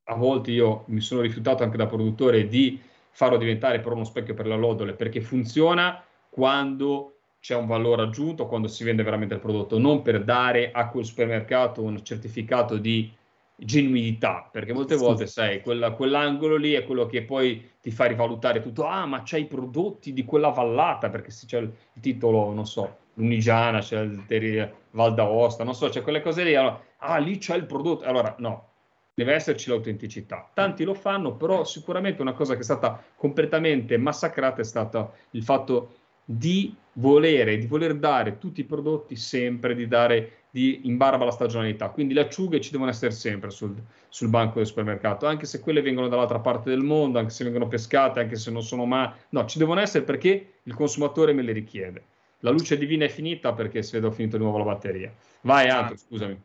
[0.04, 2.80] A volte io mi sono rifiutato anche da produttore di
[3.10, 8.46] farlo diventare però uno specchio per la lodole perché funziona quando c'è un valore aggiunto,
[8.46, 13.12] quando si vende veramente il prodotto, non per dare a quel supermercato un certificato di
[13.56, 18.60] genuinità, perché molte volte, sai, quella- quell'angolo lì è quello che poi ti fa rivalutare
[18.60, 22.66] tutto, ah, ma c'è i prodotti di quella vallata, perché se c'è il titolo, non
[22.66, 27.38] so, Lunigiana, c'è il Val d'Aosta, non so, c'è quelle cose lì, allora, ah, lì
[27.38, 28.70] c'è il prodotto, allora no,
[29.14, 30.50] deve esserci l'autenticità.
[30.52, 35.42] Tanti lo fanno, però sicuramente una cosa che è stata completamente massacrata è stata il
[35.42, 41.22] fatto di volere, di voler dare tutti i prodotti sempre, di dare di, in barba
[41.22, 41.90] alla stagionalità.
[41.90, 43.74] Quindi le acciughe ci devono essere sempre sul,
[44.08, 47.68] sul banco del supermercato, anche se quelle vengono dall'altra parte del mondo, anche se vengono
[47.68, 51.52] pescate, anche se non sono ma no, ci devono essere perché il consumatore me le
[51.52, 52.04] richiede.
[52.44, 55.12] La luce divina è finita perché si vede ho finito di nuovo la batteria.
[55.40, 56.42] Vai, Anto, scusami.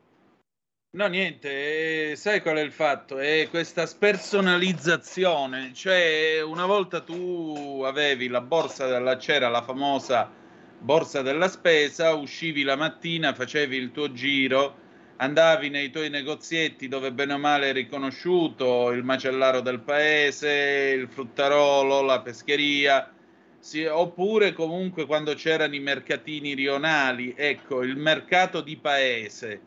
[0.91, 3.19] No, niente, eh, sai qual è il fatto?
[3.19, 10.31] È questa spersonalizzazione, cioè una volta tu avevi la borsa della c'era la famosa
[10.79, 14.77] borsa della spesa, uscivi la mattina, facevi il tuo giro,
[15.17, 21.09] andavi nei tuoi negozietti dove bene o male è riconosciuto il macellaro del paese, il
[21.09, 23.11] fruttarolo, la pescheria,
[23.59, 29.61] sì, oppure comunque quando c'erano i mercatini rionali, ecco, il mercato di paese,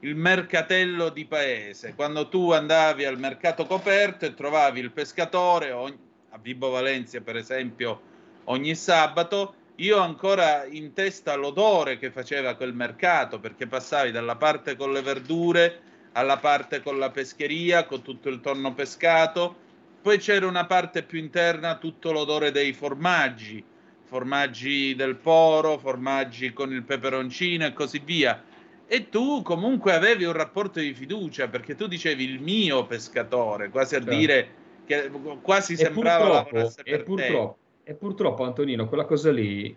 [0.00, 5.98] il mercatello di paese, quando tu andavi al mercato coperto e trovavi il pescatore, ogni-
[6.30, 8.00] a Vibo Valencia per esempio,
[8.44, 14.76] ogni sabato, io ancora in testa l'odore che faceva quel mercato, perché passavi dalla parte
[14.76, 15.80] con le verdure
[16.12, 19.66] alla parte con la pescheria, con tutto il tonno pescato,
[20.00, 23.64] poi c'era una parte più interna, tutto l'odore dei formaggi,
[24.04, 28.42] formaggi del poro, formaggi con il peperoncino e così via.
[28.86, 33.96] E tu comunque avevi un rapporto di fiducia perché tu dicevi il mio pescatore, quasi
[33.96, 34.14] a Certo.
[34.14, 34.48] dire
[34.86, 35.10] che
[35.42, 37.04] quasi E sembrava purtroppo, lavorasse e per te.
[37.04, 39.76] purtroppo, e purtroppo, Antonino, quella cosa lì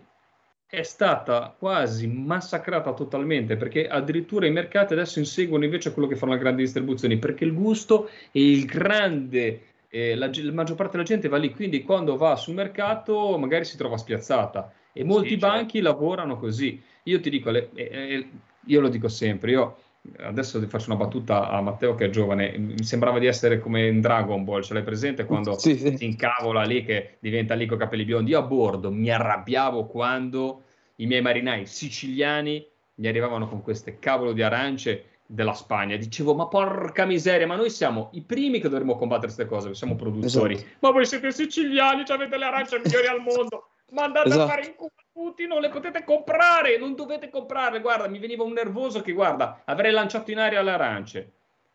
[0.66, 6.32] è stata quasi massacrata totalmente perché addirittura i mercati adesso inseguono invece quello che fanno
[6.32, 11.04] le grandi distribuzioni perché il gusto e il grande, eh, la, la maggior parte della
[11.04, 15.38] gente va lì, quindi quando va sul mercato magari si trova spiazzata e molti Sì,
[15.38, 15.46] certo.
[15.46, 16.82] banchi lavorano così.
[17.04, 18.30] Io ti dico, le- eh, eh,
[18.66, 19.76] io lo dico sempre, io
[20.18, 23.86] adesso ti faccio una battuta a Matteo che è giovane, mi sembrava di essere come
[23.86, 25.96] in Dragon Ball, ce l'hai presente quando Sì, sì.
[25.96, 28.30] si incavola lì che diventa lì con i capelli biondi.
[28.30, 30.64] Io a bordo mi arrabbiavo quando
[30.96, 32.66] i miei marinai siciliani
[32.96, 35.96] mi arrivavano con queste cavolo di arance della Spagna.
[35.96, 39.96] Dicevo, ma porca miseria, ma noi siamo i primi che dovremmo combattere queste cose, siamo
[39.96, 40.54] produttori.
[40.54, 40.70] Esatto.
[40.80, 43.68] Ma voi siete siciliani, avete le arance migliori al mondo.
[43.92, 44.44] Ma andate Esatto.
[44.44, 47.80] a fare in culo tutti, non le potete comprare, non dovete comprarle.
[47.80, 51.32] Guarda, mi veniva un nervoso che, guarda, avrei lanciato in aria le arance.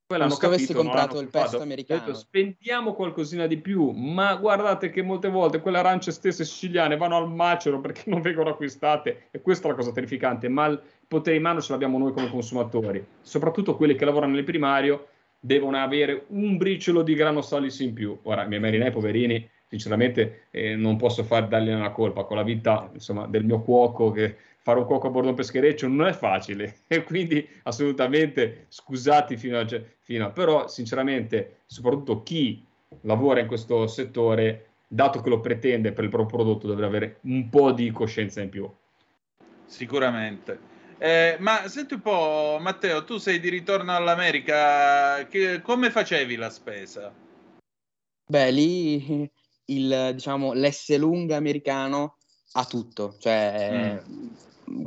[0.08, 2.00] Poi l'hanno avessi capito, non comprato l'hanno il pesto americano.
[2.00, 7.18] Detto, spendiamo qualcosina di più, ma guardate che molte volte quelle arance stesse siciliane vanno
[7.18, 11.38] al macero perché non vengono acquistate e questa è la cosa terrificante, ma il potere
[11.38, 15.08] in mano ce l'abbiamo noi come consumatori, soprattutto quelli che lavorano nel primario
[15.40, 18.18] devono avere un briciolo di grano salis in più.
[18.24, 22.44] Ora, i miei marinai poverini, sinceramente eh, non posso far dargli una colpa con la
[22.44, 26.14] vita insomma, del mio cuoco che fare un cuoco a bordo un peschereccio non è
[26.14, 29.66] facile e quindi assolutamente scusati fino a,
[30.02, 32.66] fino a però sinceramente soprattutto chi
[33.02, 37.50] lavora in questo settore dato che lo pretende per il proprio prodotto dovrà avere un
[37.50, 38.70] po' di coscienza in più
[39.68, 40.76] Sicuramente.
[41.00, 46.50] Eh, ma senti un po', Matteo, tu sei di ritorno all'America, che- come facevi la
[46.50, 47.14] spesa?
[48.30, 49.30] Beh, lì
[49.66, 52.16] il, diciamo, l'S lunga americano
[52.54, 54.02] ha tutto, cioè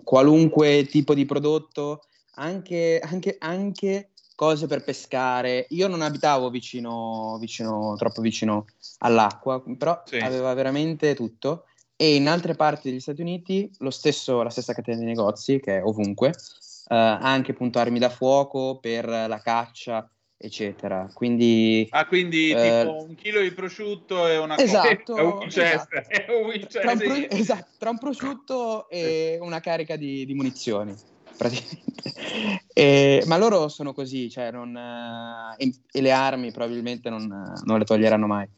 [0.03, 2.03] qualunque tipo di prodotto,
[2.35, 5.67] anche, anche- anche cose per pescare.
[5.71, 8.65] Io non abitavo vicino, vicino, troppo vicino
[8.99, 10.19] all'acqua, però Sì.
[10.19, 11.67] aveva veramente tutto.
[12.01, 15.77] E in altre parti degli Stati Uniti lo stesso, la stessa catena di negozi, che
[15.77, 21.11] è ovunque, eh, ha anche appunto armi da fuoco per la caccia, eccetera.
[21.13, 26.07] Quindi Ah, quindi Eh, tipo un chilo di prosciutto e una Esatto, è un Winchester,
[26.09, 26.09] esatto.
[26.09, 30.33] è un Winchester, tra un, pro- esatto, tra un prosciutto e una carica di, di
[30.33, 30.95] munizioni,
[31.37, 32.15] praticamente.
[32.73, 37.79] E- ma loro sono così, cioè non, eh, e, e le armi probabilmente non, non
[37.79, 38.49] le toglieranno mai.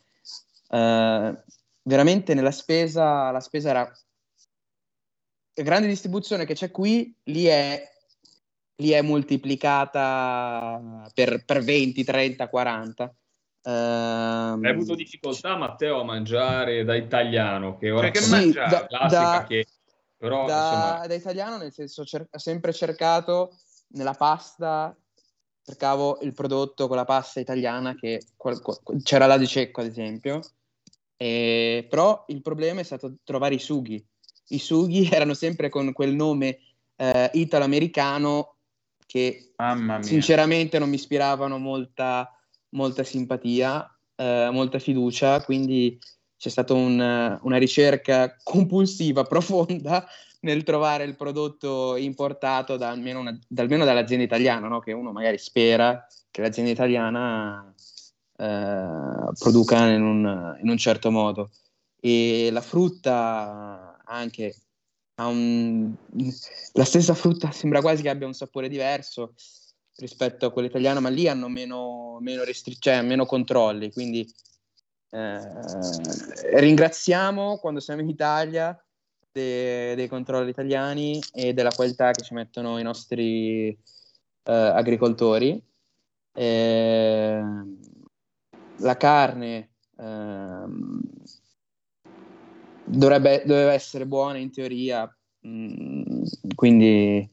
[0.68, 1.42] Eh,
[1.82, 3.92] veramente nella spesa, la spesa era
[5.54, 7.82] la grande distribuzione che c'è qui, lì è,
[8.76, 13.14] lì è moltiplicata per, per 20, 30, 40.
[13.64, 18.70] Ehm, Hai avuto difficoltà, Matteo, a mangiare da italiano, che ora Cioè, che Sì, mangiare?
[18.70, 19.66] da- classica da- che
[20.16, 24.96] però da, insomma, da italiano, nel senso, cer- ho sempre cercato nella pasta,
[25.64, 29.88] cercavo il prodotto con la pasta italiana che qual- qual- c'era la di cecco, ad
[29.88, 30.40] esempio.
[31.22, 34.04] E- però il problema è stato trovare i sughi.
[34.48, 36.58] I sughi erano sempre con quel nome
[36.96, 38.56] eh, italo-americano
[39.06, 39.52] che
[40.02, 42.28] sinceramente non mi ispiravano molta,
[42.70, 45.96] molta simpatia, eh, molta fiducia, quindi
[46.36, 50.04] c'è stata un- una ricerca compulsiva, profonda
[50.40, 54.80] nel trovare il prodotto importato da almeno, una- da almeno dall'azienda italiana, no?
[54.80, 57.71] che uno magari spera che l'azienda italiana
[58.42, 61.50] eh, produca in un, in un certo modo.
[62.00, 64.56] E la frutta anche
[65.14, 65.94] ha un...
[66.72, 69.34] la stessa frutta sembra quasi che abbia un sapore diverso
[69.96, 74.28] rispetto a quella italiana, ma lì hanno meno, meno, restri- cioè, meno controlli, quindi
[75.10, 78.76] eh, ringraziamo quando siamo in Italia
[79.30, 85.62] de- dei controlli italiani e della qualità che ci mettono i nostri eh, agricoltori.
[86.34, 87.42] Eh,
[88.82, 91.00] la carne ehm,
[92.84, 95.08] dovrebbe, doveva essere buona in teoria,
[95.46, 96.02] mm,
[96.54, 97.30] quindi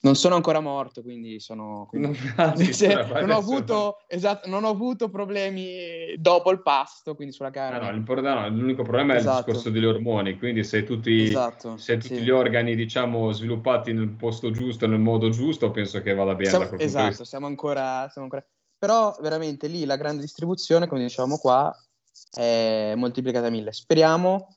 [0.00, 1.86] Non sono ancora morto, quindi sono...
[1.88, 7.34] quindi- Anzi, se- non, ho avuto, esatto, non ho avuto problemi dopo il pasto, quindi
[7.34, 7.80] sulla carne.
[7.80, 9.36] no, l'importante- no, l'unico problema è il Esatto.
[9.50, 12.22] discorso degli ormoni, quindi se tutti, Esatto, se tutti sì.
[12.22, 16.78] gli organi diciamo sviluppati nel posto giusto, nel modo giusto, penso che vada bene Siamo-
[16.78, 18.46] esatto, siamo ancora, siamo ancora...
[18.78, 21.74] Però veramente lì la grande distribuzione, come dicevamo qua,
[22.32, 23.72] è moltiplicata a mille.
[23.72, 24.56] Speriamo,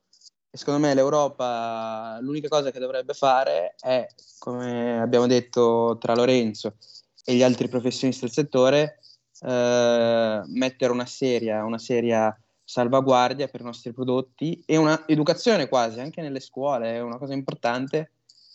[0.51, 4.07] e secondo me l'Europa l'unica cosa che dovrebbe fare è,
[4.39, 6.75] come abbiamo detto tra Lorenzo
[7.23, 8.99] e gli altri professionisti del settore,
[9.41, 15.99] eh, mettere una seria, una seria salvaguardia per i nostri prodotti e una educazione quasi
[15.99, 18.11] anche nelle scuole, è una cosa importante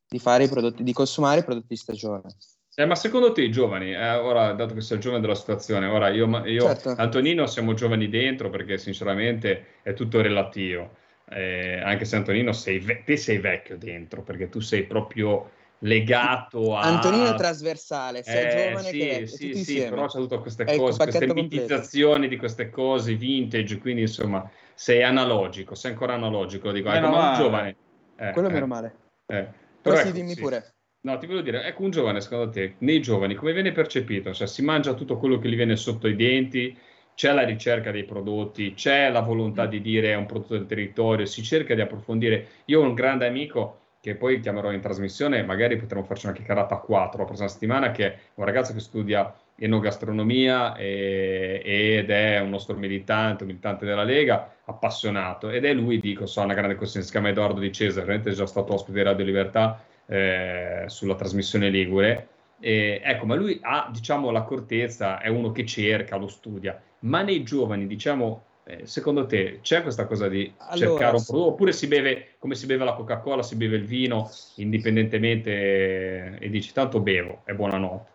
[0.08, 2.36] di i prodotti, di consumare i prodotti di stagione.
[2.76, 5.86] Eh, ma secondo te i giovani, eh, ora dato che sei il giovane della situazione,
[5.86, 6.90] ora io, ma- io Certo.
[6.96, 13.02] Antonino siamo giovani dentro perché sinceramente è tutto relativo, Eh, anche se Antonino sei, ve-
[13.05, 16.86] te sei vecchio dentro perché tu sei proprio legato a...
[16.88, 19.86] Antonino è trasversale, sia Eh, giovane sì, che sì, tutti sì, insieme.
[19.86, 24.48] però c'è tutte queste È il cose, queste mitizzazioni di queste cose vintage, quindi insomma
[24.74, 27.76] sei analogico, sei ancora analogico, dico, ecco, ma un giovane...
[28.16, 28.98] eh, Quello eh, meno male.
[29.26, 29.48] eh.
[29.80, 30.36] Però Però sì, ecco, dimmi sì.
[30.36, 30.73] pure.
[31.05, 34.32] No, ti voglio dire, ecco un giovane, secondo te, nei giovani, come viene percepito?
[34.32, 36.74] Cioè, si mangia tutto quello che gli viene sotto i denti,
[37.14, 41.26] c'è la ricerca dei prodotti, c'è la volontà di dire è un prodotto del territorio,
[41.26, 42.47] si cerca di approfondire.
[42.66, 46.74] Io ho un grande amico che poi chiamerò in trasmissione, magari potremo farci una chiacchierata
[46.76, 52.40] a quattro la prossima settimana, che è un ragazzo che studia enogastronomia e- ed è
[52.40, 55.51] un nostro militante, un militante della Lega, appassionato.
[55.51, 58.32] Ed è lui, dico, so, una grande questione, si chiama Edoardo Di Cesare, veramente è
[58.35, 62.28] già stato ospite di Radio Libertà eh, sulla trasmissione Ligure.
[62.60, 67.43] E, ecco, ma lui ha, diciamo, l'accortezza, è uno che cerca, lo studia, ma nei
[67.43, 71.86] giovani, diciamo, eh, secondo te c'è questa cosa di Allora, cercare un prodotto, oppure si
[71.86, 77.01] beve come si beve la Coca-Cola, si beve il vino indipendentemente eh, e dici tanto
[77.01, 78.12] bevo, è buonanotte.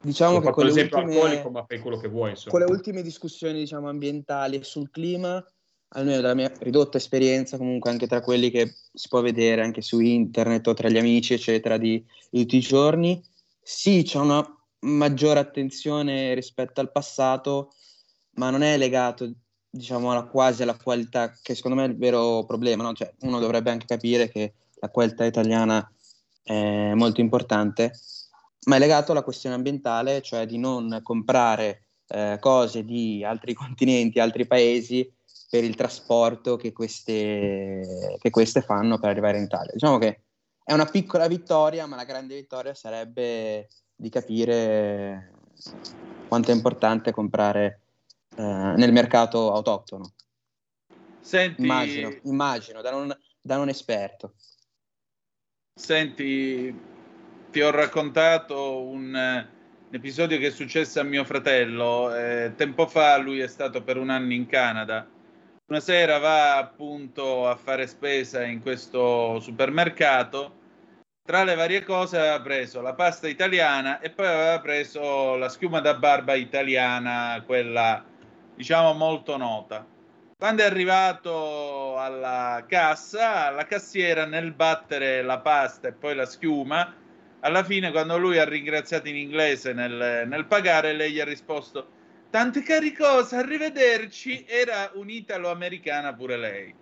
[0.00, 2.56] Diciamo Ho che con le, ultime, alcolico, ma fai quello che vuoi, insomma.
[2.56, 5.44] con le ultime discussioni diciamo, ambientali sul clima,
[5.90, 10.00] almeno dalla mia ridotta esperienza, comunque anche tra quelli che si può vedere anche su
[10.00, 13.22] internet o tra gli amici, eccetera, di, di tutti i giorni,
[13.62, 14.44] sì, c'è una
[14.80, 17.72] maggiore attenzione rispetto al passato,
[18.32, 19.30] ma non è legato,
[19.68, 22.92] diciamo, alla, quasi alla qualità, che secondo me è il vero problema, no?
[22.92, 25.90] Cioè, uno dovrebbe anche capire che la qualità italiana
[26.42, 27.92] è molto importante,
[28.66, 34.20] ma è legato alla questione ambientale, cioè di non comprare eh, cose di altri continenti,
[34.20, 35.10] altri paesi
[35.48, 39.72] per il trasporto che queste, che queste fanno per arrivare in Italia.
[39.72, 40.24] Diciamo che
[40.62, 45.32] è una piccola vittoria, ma la grande vittoria sarebbe di capire
[46.28, 47.80] quanto è importante comprare
[48.36, 50.12] eh, nel mercato autoctono.
[51.20, 54.34] Senti, Immagino, immagino da, non, da non esperto.
[55.74, 56.78] Senti,
[57.50, 62.14] ti ho raccontato un, un episodio che è successo a mio fratello.
[62.14, 65.08] eh, tempo fa lui è stato per un anno in Canada.
[65.70, 70.54] Una sera va appunto a fare spesa in questo supermercato.
[71.22, 75.80] Tra le varie cose aveva preso la pasta italiana e poi aveva preso la schiuma
[75.80, 78.02] da barba italiana, quella
[78.54, 79.86] diciamo molto nota.
[80.38, 86.94] Quando è arrivato alla cassa, la cassiera nel battere la pasta e poi la schiuma,
[87.40, 91.96] alla fine quando lui ha ringraziato in inglese nel, nel pagare, lei gli ha risposto
[92.30, 96.74] tante cari cose, arrivederci, era un'italo-americana pure lei.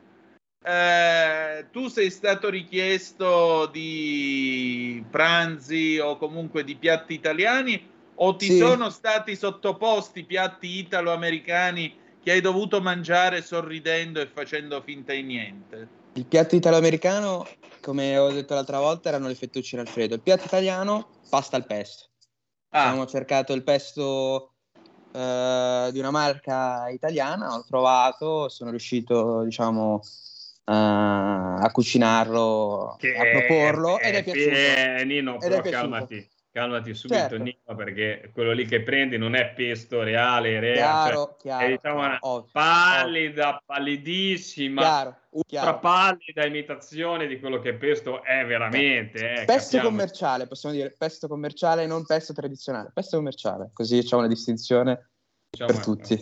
[0.65, 8.57] Eh, tu sei stato richiesto di pranzi o comunque di piatti italiani o ti Sì.
[8.57, 15.89] sono stati sottoposti piatti italo-americani che hai dovuto mangiare sorridendo e facendo finta di niente?
[16.15, 17.47] Il piatto italo-americano,
[17.81, 20.15] come ho detto l'altra volta, erano le fettuccine Alfredo.
[20.15, 22.09] Il piatto italiano, pasta al pesto.
[22.71, 24.56] Ah, Abbiamo cercato il pesto
[25.17, 33.99] eh, di una marca italiana, ho trovato, sono riuscito, diciamo, eh, a cucinarlo, a proporlo
[33.99, 34.55] ed è piaciuto.
[34.55, 36.35] Eh, Nino, però è piaciuto.
[36.57, 37.37] Calmati, subito, Certo.
[37.37, 41.69] Nino, perché quello lì che prendi non è pesto reale, reale Chiaro, cioè, chiaro, è
[41.69, 45.79] diciamo una ovvio, pallida, pallidissima, chiaro, ultra chiaro.
[45.81, 49.19] pallida imitazione di quello che pesto è veramente.
[49.19, 49.89] Eh, Pesto capiamo.
[49.91, 55.11] commerciale, possiamo dire pesto commerciale, non pesto tradizionale, pesto commerciale, così c'è una distinzione
[55.51, 56.19] Diciamo, per tutti.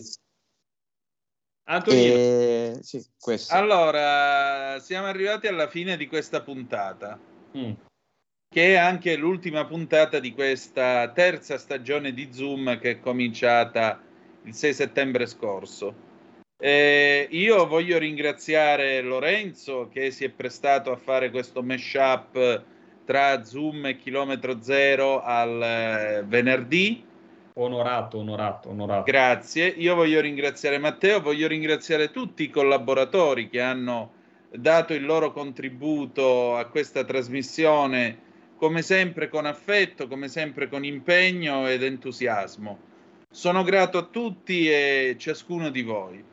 [1.66, 3.54] Antonino, E sì, questo.
[3.54, 7.16] allora, siamo arrivati alla fine di questa puntata.
[7.56, 7.72] mm,
[8.54, 14.00] che è anche l'ultima puntata di questa terza stagione di Zoom che è cominciata
[14.44, 15.92] il 6 settembre scorso.
[16.56, 22.62] Eh, io voglio ringraziare Lorenzo che si è prestato a fare questo mashup
[23.04, 27.04] tra Zoom e Chilometro Zero al eh, venerdì.
[27.54, 29.02] Onorato, onorato, onorato.
[29.02, 29.66] Grazie.
[29.66, 34.12] Io voglio ringraziare Matteo, voglio ringraziare tutti i collaboratori che hanno
[34.52, 38.23] dato il loro contributo a questa trasmissione,
[38.64, 42.78] come sempre con affetto, come sempre con impegno ed entusiasmo.
[43.30, 46.24] Sono grato a tutti e ciascuno di voi.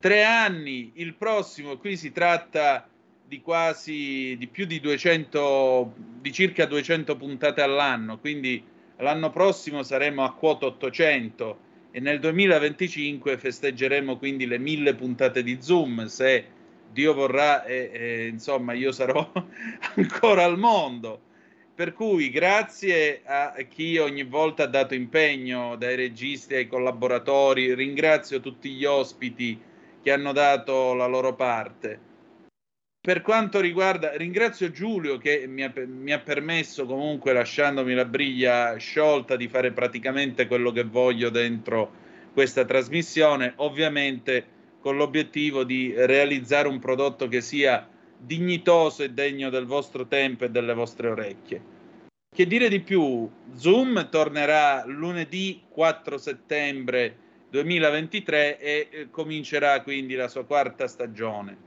[0.00, 2.88] Tre anni, il prossimo, qui si tratta
[3.22, 5.92] di quasi di più di 200,
[6.22, 8.64] di circa 200 puntate all'anno, quindi
[8.96, 11.58] l'anno prossimo saremo a quota 800
[11.90, 16.46] e nel 2025 festeggeremo quindi le mille puntate di Zoom se
[16.90, 19.30] Dio vorrà e, e, insomma io sarò
[19.96, 21.26] ancora al mondo.
[21.78, 28.40] Per cui grazie a chi ogni volta ha dato impegno, dai registi ai collaboratori, ringrazio
[28.40, 29.56] tutti gli ospiti
[30.02, 32.00] che hanno dato la loro parte.
[33.00, 38.76] Per quanto riguarda, ringrazio Giulio che mi ha, mi ha, permesso comunque, lasciandomi la briglia
[38.76, 41.92] sciolta, di fare praticamente quello che voglio dentro
[42.32, 44.44] questa trasmissione, ovviamente
[44.80, 47.88] con l'obiettivo di realizzare un prodotto che sia
[48.18, 51.76] dignitoso e degno del vostro tempo e delle vostre orecchie.
[52.34, 53.28] Che dire di più?
[53.54, 57.16] Zoom tornerà lunedì 4 settembre
[57.50, 61.66] 2023 e eh, comincerà quindi la sua quarta stagione.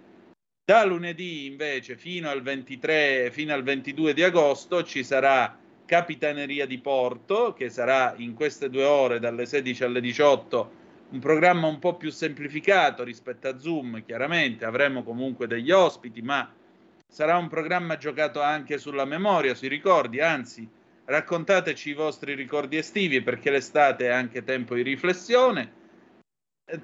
[0.64, 6.78] Da lunedì invece fino al 23, fino al 22 di agosto ci sarà Capitaneria di
[6.78, 10.80] Porto, che sarà in queste due ore dalle 16 alle 18
[11.12, 16.50] un programma un po' più semplificato rispetto a Zoom, chiaramente avremo comunque degli ospiti, ma
[17.08, 20.68] sarà un programma giocato anche sulla memoria, sui ricordi, anzi
[21.04, 25.80] raccontateci i vostri ricordi estivi perché l'estate è anche tempo di riflessione.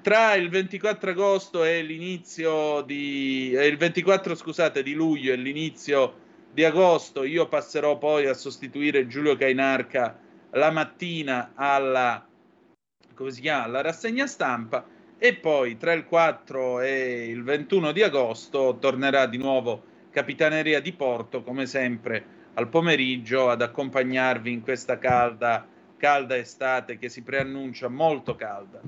[0.02, 6.62] Tra il 24 agosto e l'inizio di il 24 scusate di luglio e l'inizio di
[6.62, 10.18] agosto io passerò poi a sostituire Giulio Cainarca
[10.50, 12.27] la mattina alla
[13.18, 14.86] come si chiama la rassegna stampa
[15.18, 20.92] e poi tra il 4 e il 21 di agosto tornerà di nuovo Capitaneria di
[20.92, 25.66] Porto come sempre al pomeriggio ad accompagnarvi in questa calda
[25.96, 28.80] calda estate che si preannuncia molto calda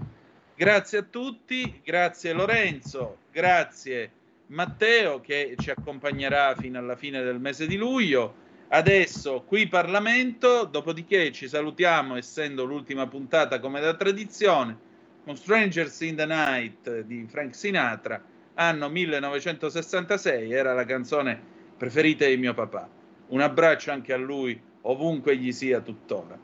[0.60, 4.12] Grazie a tutti, grazie Lorenzo, grazie
[4.48, 8.34] Matteo che ci accompagnerà fino alla fine del mese di luglio.
[8.72, 14.78] Adesso qui Parlamento, dopodiché ci salutiamo essendo l'ultima puntata come da tradizione
[15.24, 18.22] con Strangers in the Night di Frank Sinatra,
[18.54, 21.42] anno 1966, era la canzone
[21.76, 22.88] preferita di mio papà.
[23.30, 26.38] Un abbraccio anche a lui ovunque gli sia tuttora.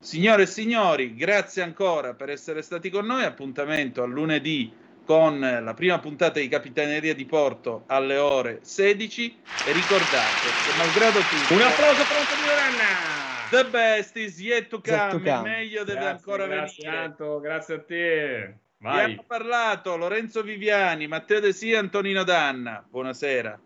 [0.00, 3.22] Signore e signori, grazie ancora per essere stati con noi.
[3.22, 4.72] Appuntamento a lunedì
[5.08, 9.38] con la prima puntata di Capitaneria di Porto alle ore 16.
[9.66, 13.16] E ricordate che, malgrado tutto, un applauso per Antonio Ranna.
[13.48, 14.96] The best is yet to come.
[14.96, 15.30] Yet to come.
[15.30, 17.04] Il meglio deve Grazie, ancora grazie, venire.
[17.04, 18.58] Anto, grazie a te.
[18.80, 19.04] Vai.
[19.04, 22.84] hanno parlato Lorenzo Viviani, Matteo De Sia, Antonino Danna.
[22.86, 23.58] Buonasera.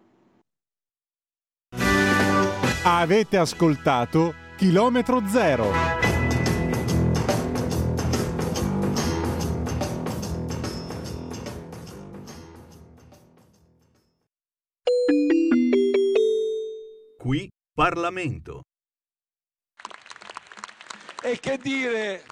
[2.85, 6.11] Avete ascoltato Chilometro Zero.
[17.82, 18.62] Parlamento.
[21.20, 22.22] E che dire,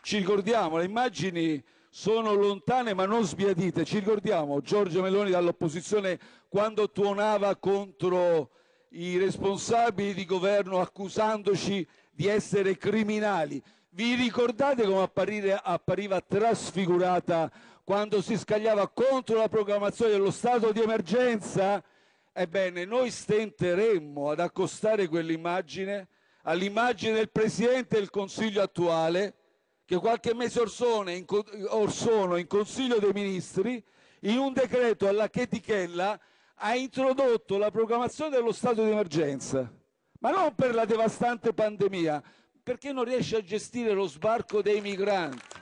[0.00, 6.18] ci ricordiamo, le immagini sono lontane ma non sbiadite, ci ricordiamo Giorgio Meloni dall'opposizione
[6.48, 8.52] quando tuonava contro
[8.92, 13.62] i responsabili di governo accusandoci di essere criminali.
[13.90, 17.52] Vi ricordate come apparire- appariva trasfigurata
[17.84, 21.84] quando si scagliava contro la proclamazione dello stato di emergenza?
[22.36, 26.08] Ebbene, noi stenteremmo ad accostare quell'immagine
[26.42, 29.34] all'immagine del Presidente del Consiglio attuale,
[29.84, 33.82] che qualche mese or sono, in, Consiglio dei Ministri,
[34.20, 36.18] in un decreto alla chetichella,
[36.56, 39.72] ha introdotto la proclamazione dello stato di emergenza,
[40.20, 42.22] ma non per la devastante pandemia,
[42.62, 45.52] perché non riesce a gestire lo sbarco dei migranti.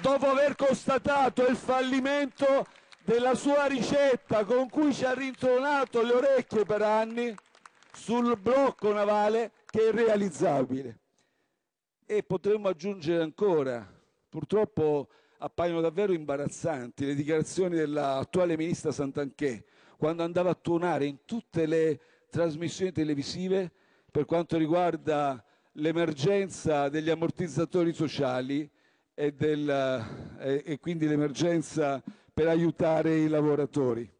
[0.00, 2.66] Dopo aver constatato il fallimento
[3.04, 7.34] della sua ricetta con cui ci ha rintronato le orecchie per anni
[7.92, 10.98] sul blocco navale che è irrealizzabile.
[12.06, 13.86] E potremmo aggiungere ancora,
[14.28, 15.08] purtroppo
[15.38, 19.62] appaiono davvero imbarazzanti le dichiarazioni dell'attuale ministra Santanchè
[19.96, 22.00] quando andava a tuonare in tutte le
[22.30, 23.70] trasmissioni televisive
[24.10, 25.42] per quanto riguarda
[25.72, 28.68] l'emergenza degli ammortizzatori sociali
[29.14, 32.02] e, del- e- e quindi l'emergenza
[32.32, 34.10] per aiutare i lavoratori.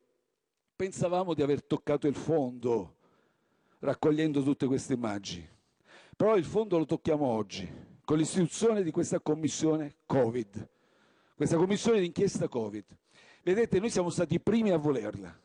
[0.75, 2.97] pensavamo di aver toccato il fondo
[3.79, 5.49] raccogliendo tutte queste immagini.
[6.17, 7.71] Però il fondo lo tocchiamo oggi,
[8.05, 10.69] con l'istituzione di questa commissione Covid,
[11.37, 12.85] questa commissione d'inchiesta Covid.
[13.45, 15.37] Vedete, noi siamo stati i primi a volerla.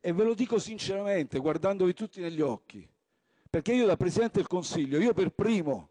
[0.00, 2.88] E ve lo dico sinceramente, guardandovi tutti negli occhi,
[3.50, 5.90] perché io da Presidente del Consiglio, io per primo,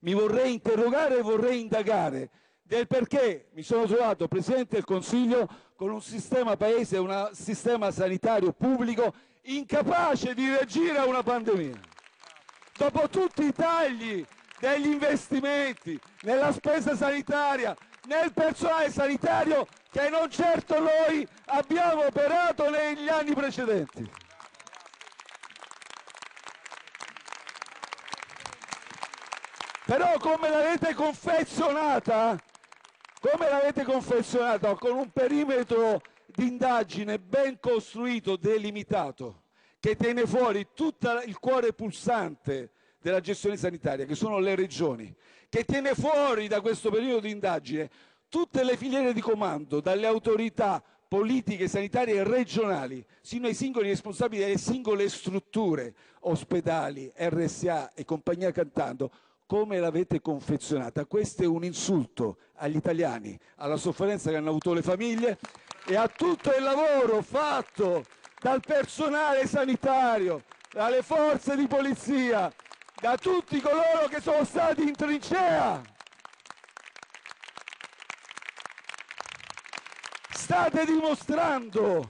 [0.00, 2.30] mi vorrei interrogare e vorrei indagare
[2.72, 5.46] del perché mi sono trovato Presidente del Consiglio
[5.76, 9.12] con un sistema paese, un sistema sanitario pubblico
[9.42, 11.78] incapace di reagire a una pandemia.
[12.74, 14.24] Dopo tutti i tagli
[14.58, 17.76] degli investimenti nella spesa sanitaria,
[18.06, 24.10] nel personale sanitario che non certo noi abbiamo operato negli anni precedenti.
[29.84, 32.38] Però come l'avete confezionata,
[33.22, 39.44] come l'avete confezionata con un perimetro di indagine ben costruito, delimitato,
[39.78, 45.14] che tiene fuori tutto il cuore pulsante della gestione sanitaria, che sono le regioni,
[45.48, 47.88] che tiene fuori da questo periodo di indagine
[48.28, 54.58] tutte le filiere di comando, dalle autorità politiche sanitarie regionali, sino ai singoli responsabili delle
[54.58, 59.12] singole strutture, ospedali, RSA e compagnia cantando,
[59.52, 61.04] come l'avete confezionata.
[61.04, 65.38] Questo è un insulto agli italiani, alla sofferenza che hanno avuto le famiglie
[65.84, 68.02] e a tutto il lavoro fatto
[68.40, 72.50] dal personale sanitario, dalle forze di polizia,
[72.98, 75.82] da tutti coloro che sono stati in trincea.
[80.30, 82.08] State dimostrando,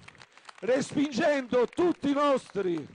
[0.61, 2.87] respingendo tutti i nostri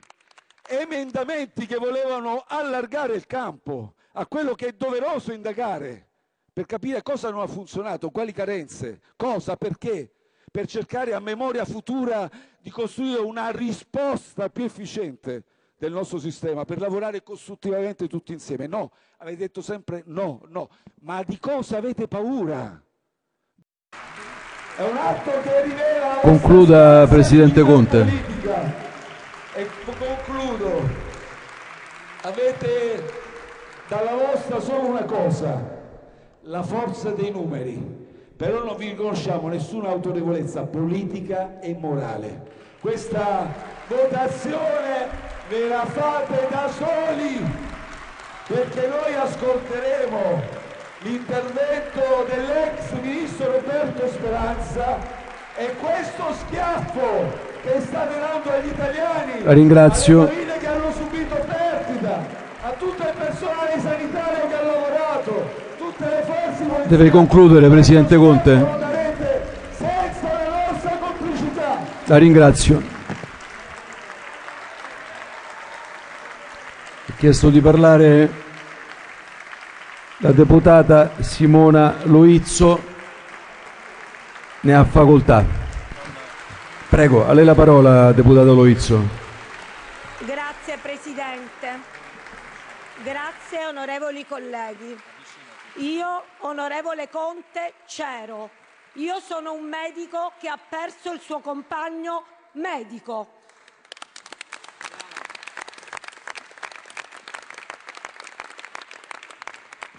[0.70, 6.06] emendamenti che volevano allargare il campo a quello che è doveroso indagare
[6.52, 10.12] per capire cosa non ha funzionato, quali carenze, cosa, perché,
[10.52, 12.28] per cercare a memoria futura
[12.60, 15.44] di costruire una risposta più efficiente
[15.78, 18.66] del nostro sistema, per lavorare costruttivamente tutti insieme.
[18.66, 20.70] No, avete detto sempre no, no,
[21.02, 22.82] ma di cosa avete paura?
[24.78, 28.00] È un atto che rivela la Concluda, Presidente Conte.
[28.00, 28.86] politica.
[29.54, 29.70] E
[30.00, 31.06] concludo.
[32.24, 33.27] Avete
[33.88, 35.62] dalla vostra solo una cosa,
[36.42, 38.06] la forza dei numeri.
[38.38, 42.56] Però non vi riconosciamo nessuna autorevolezza politica e morale.
[42.80, 43.48] Questa
[43.88, 45.08] votazione
[45.50, 47.44] ve la fate da soli,
[48.48, 50.20] perché noi ascolteremo
[51.00, 54.98] l'intervento dell'ex ministro Roberto Speranza
[55.56, 60.22] e questo schiaffo che state dando agli italiani, La ringrazio.
[60.22, 61.77] alle famiglie che hanno subito perdita,
[62.62, 68.66] a tutto il personale sanitario che ha lavorato, tutte le forze Deve concludere, Presidente Conte.
[69.78, 71.78] senza la nostra complicità.
[72.06, 72.82] La ringrazio.
[77.10, 78.46] Ha chiesto di parlare
[80.18, 82.96] la deputata Simona Loizzo.
[84.62, 85.46] Ne ha facoltà.
[86.90, 89.26] Prego, a lei la parola, deputata Loizzo.
[90.20, 91.80] Grazie Presidente,
[93.08, 95.02] grazie onorevoli colleghi.
[95.76, 98.50] Io, onorevole Conte, c'ero.
[98.96, 103.36] Io sono un medico che ha perso il suo compagno medico.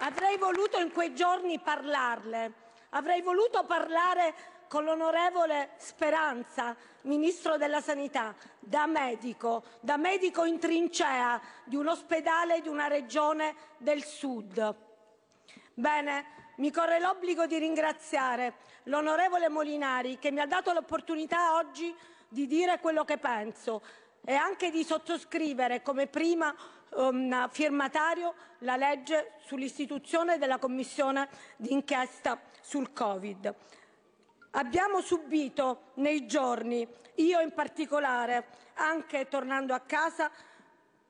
[0.01, 2.52] Avrei voluto in quei giorni parlarle,
[2.90, 4.35] avrei voluto parlare
[4.68, 6.76] con l'onorevole Speranza,
[7.09, 13.55] Ministro della Sanità, da medico, da medico in trincea di un ospedale di una regione
[13.78, 14.76] del sud.
[15.72, 21.97] Bene, mi corre l'obbligo di ringraziare l'onorevole Molinari che mi ha dato l'opportunità oggi
[22.28, 23.80] di dire quello che penso
[24.22, 26.55] e anche di sottoscrivere come prima
[26.90, 31.26] um, firmatario la legge sull'istituzione della commissione
[31.56, 33.55] d'inchiesta sul Covid.
[34.53, 40.31] Abbiamo subito nei giorni, io in particolare, anche tornando a casa,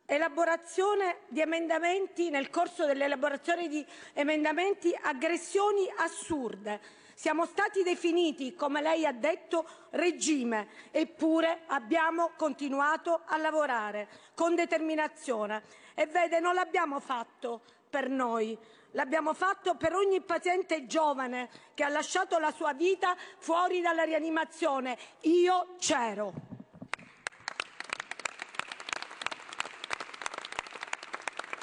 [0.05, 3.85] elaborazione di emendamenti, nel corso dell'elaborazione di
[4.15, 6.81] emendamenti, aggressioni assurde.
[7.15, 15.63] Siamo stati definiti, come lei ha detto, regime, eppure abbiamo continuato a lavorare con determinazione.
[15.95, 18.57] E vede, non l'abbiamo fatto per noi,
[18.93, 24.97] l'abbiamo fatto per ogni paziente giovane che ha lasciato la sua vita fuori dalla rianimazione.
[25.23, 26.33] Io c'ero.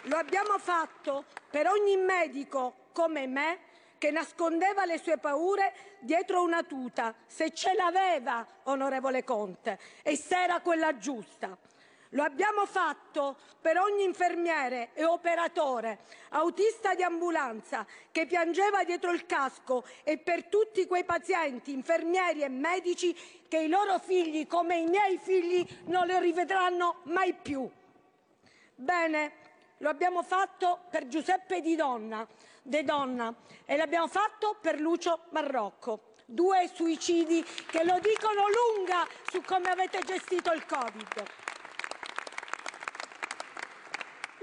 [0.04, 3.60] Lo abbiamo fatto per ogni medico come me
[3.98, 10.44] che nascondeva le sue paure dietro una tuta, se ce l'aveva, onorevole Conte, e se
[10.44, 11.58] era quella giusta.
[12.10, 16.00] Lo abbiamo fatto per ogni infermiere e operatore,
[16.30, 22.50] autista di ambulanza che piangeva dietro il casco e per tutti quei pazienti, infermieri e
[22.50, 23.16] medici
[23.48, 27.70] che i loro figli, come i miei figli, non li rivedranno mai più.
[28.76, 29.32] Bene,
[29.80, 32.28] lo abbiamo fatto per Giuseppe Di Donna,
[32.62, 33.34] De Donna
[33.66, 36.14] e l'abbiamo fatto per Lucio Marrocco.
[36.26, 41.45] Due suicidi che lo dicono lunga su come avete gestito il Covid.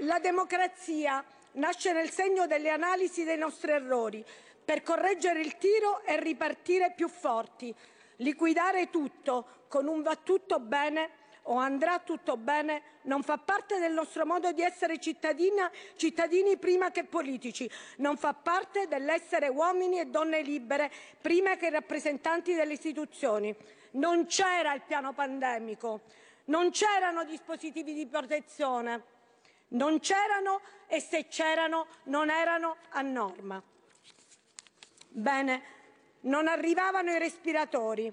[0.03, 1.23] La democrazia
[1.53, 4.23] nasce nel segno delle analisi dei nostri errori,
[4.63, 7.73] per correggere il tiro e ripartire più forti,
[8.17, 13.93] liquidare tutto con un va tutto bene o andrà tutto bene non fa parte del
[13.93, 20.41] nostro modo di essere cittadini prima che politici, non fa parte dell'essere uomini e donne
[20.41, 23.55] libere prima che rappresentanti delle istituzioni.
[23.91, 26.01] Non c'era il piano pandemico,
[26.45, 29.12] non c'erano dispositivi di protezione,
[29.73, 33.61] non c'erano e se c'erano non erano a norma.
[35.09, 35.63] Bene,
[36.21, 38.11] non arrivavano i respiratori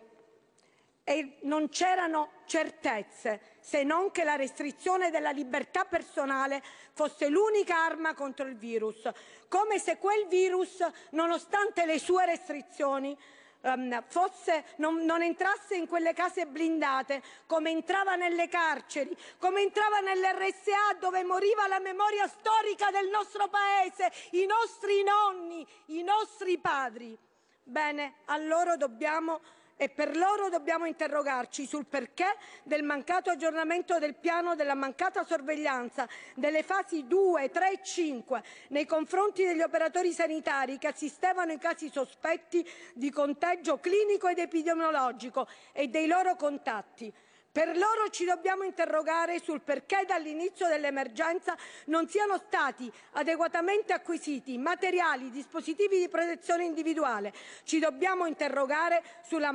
[1.04, 6.62] e non c'erano certezze se non che la restrizione della libertà personale
[6.92, 9.08] fosse l'unica arma contro il virus,
[9.48, 13.16] come se quel virus, nonostante le sue restrizioni,
[13.60, 20.00] ehm, fosse- non, non entrasse in quelle case blindate, come entrava nelle carceri, come entrava
[20.00, 26.58] nelle RSA dove moriva la memoria storica del nostro paese, i nostri nonni, i nostri
[26.58, 27.16] padri.
[27.62, 29.40] Bene, a loro dobbiamo
[29.80, 36.06] e per loro dobbiamo interrogarci sul perché del mancato aggiornamento del piano, della mancata sorveglianza
[36.34, 41.88] delle fasi 2, 3 e 5 nei confronti degli operatori sanitari che assistevano i casi
[41.88, 42.62] sospetti
[42.92, 47.10] di contagio clinico ed epidemiologico e dei loro contatti.
[47.52, 51.56] Per loro ci dobbiamo interrogare sul perché dall'inizio dell'emergenza
[51.86, 57.32] non siano stati adeguatamente acquisiti materiali, dispositivi di protezione individuale.
[57.64, 59.52] Ci dobbiamo interrogare sulla,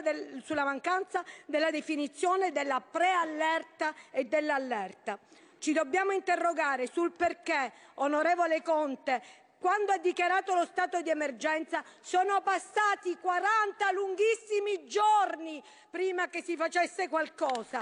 [0.00, 5.18] del- sulla mancanza della definizione della preallerta e dell'allerta.
[5.58, 9.22] Ci dobbiamo interrogare sul perché, onorevole Conte,
[9.62, 16.56] quando ha dichiarato lo stato di emergenza sono passati 40 lunghissimi giorni prima che si
[16.56, 17.80] facesse qualcosa.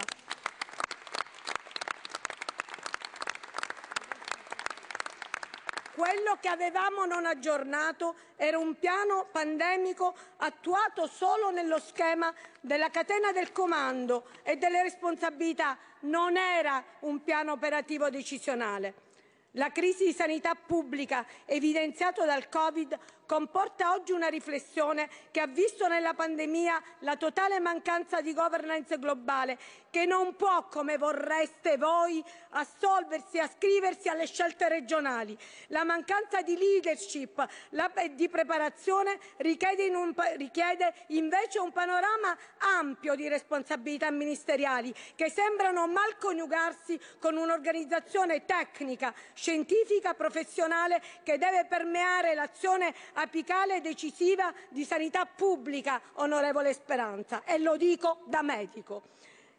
[5.95, 12.31] Quello che avevamo non aggiornato era un piano pandemico attuato solo nello schema
[12.61, 19.09] della catena del comando e delle responsabilità, non era un piano operativo decisionale.
[19.55, 22.97] La crisi di sanità pubblica evidenziata dal Covid
[23.31, 29.57] comporta oggi una riflessione che ha visto nella pandemia la totale mancanza di governance globale
[29.89, 35.39] che non può, come vorreste voi, assolversi e ascriversi alle scelte regionali.
[35.69, 37.47] La mancanza di leadership
[37.95, 42.37] e di preparazione richiede, in un richiede invece un panorama
[42.79, 51.67] ampio di responsabilità ministeriali che sembrano mal coniugarsi con un'organizzazione tecnica, scientifica, professionale che deve
[51.67, 59.03] permeare l'azione apicale e decisiva di sanità pubblica, onorevole Speranza, e lo dico da medico.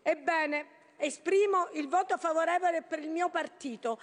[0.01, 3.99] Ebbene, esprimo il voto favorevole per il mio partito.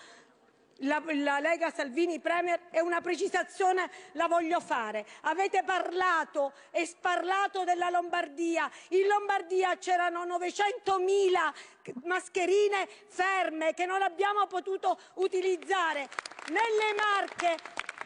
[0.83, 5.05] La, la Lega Salvini Premier e una precisazione la voglio fare.
[5.23, 8.71] Avete parlato e sparlato della Lombardia.
[8.91, 16.09] In Lombardia c'erano 900.000 mascherine ferme che non abbiamo potuto utilizzare.
[16.47, 17.57] Nelle Marche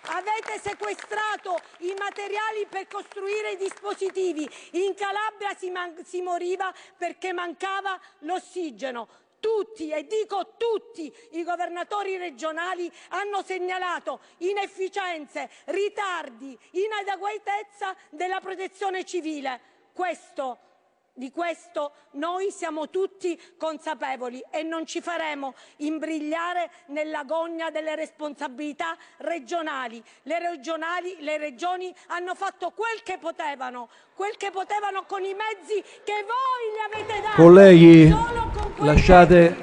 [0.06, 4.48] Avete sequestrato i materiali per costruire i dispositivi.
[4.72, 5.72] In Calabria si,
[6.04, 9.08] si moriva perché mancava l'ossigeno.
[9.38, 19.60] Tutti, e dico tutti, i governatori regionali hanno segnalato inefficienze, ritardi, inadeguatezza della protezione civile.
[19.92, 20.71] Questo
[21.14, 28.96] di questo noi siamo tutti consapevoli e non ci faremo imbrigliare nella gogna delle responsabilità
[29.18, 30.02] regionali.
[30.22, 31.16] Le, regionali.
[31.20, 36.70] le regioni hanno fatto quel che potevano, quel che potevano con i mezzi che voi
[36.72, 37.42] gli avete dato.
[37.42, 39.56] Colleghi, con lasciate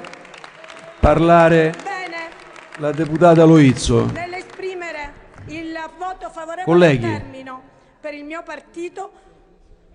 [1.00, 2.30] parlare Bene,
[2.76, 4.06] la deputata Loizzo.
[4.06, 7.04] nell'esprimere il voto favorevole Colleghi.
[7.06, 7.68] al termine
[8.00, 9.12] per il mio partito,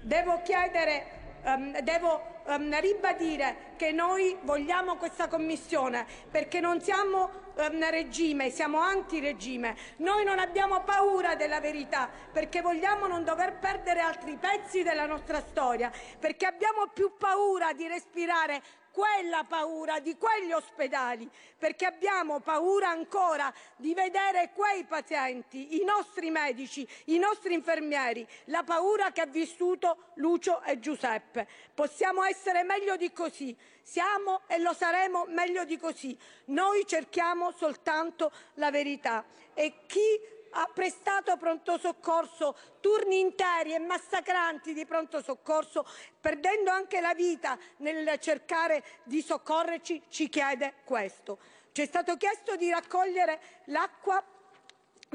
[0.01, 7.89] devo chiedere, ehm, devo ehm, ribadire che noi vogliamo questa commissione perché non siamo ehm,
[7.89, 9.75] regime, siamo anti-regime.
[9.97, 15.39] Noi non abbiamo paura della verità perché vogliamo non dover perdere altri pezzi della nostra
[15.39, 18.61] storia, perché abbiamo più paura di respirare
[18.95, 26.29] quella paura di quegli ospedali, perché abbiamo paura ancora di vedere quei pazienti, i nostri
[26.29, 31.45] medici, i nostri infermieri, la paura che ha vissuto Lucio e Giuseppe.
[31.73, 36.17] Possiamo essere meglio di così, siamo e lo saremo meglio di così.
[36.45, 44.73] Noi cerchiamo soltanto la verità e chi ha prestato pronto soccorso turni interi e massacranti
[44.73, 45.85] di pronto soccorso,
[46.19, 51.39] perdendo anche la vita nel cercare di soccorrerci, ci chiede questo.
[51.71, 54.23] Ci è stato chiesto di raccogliere l'acqua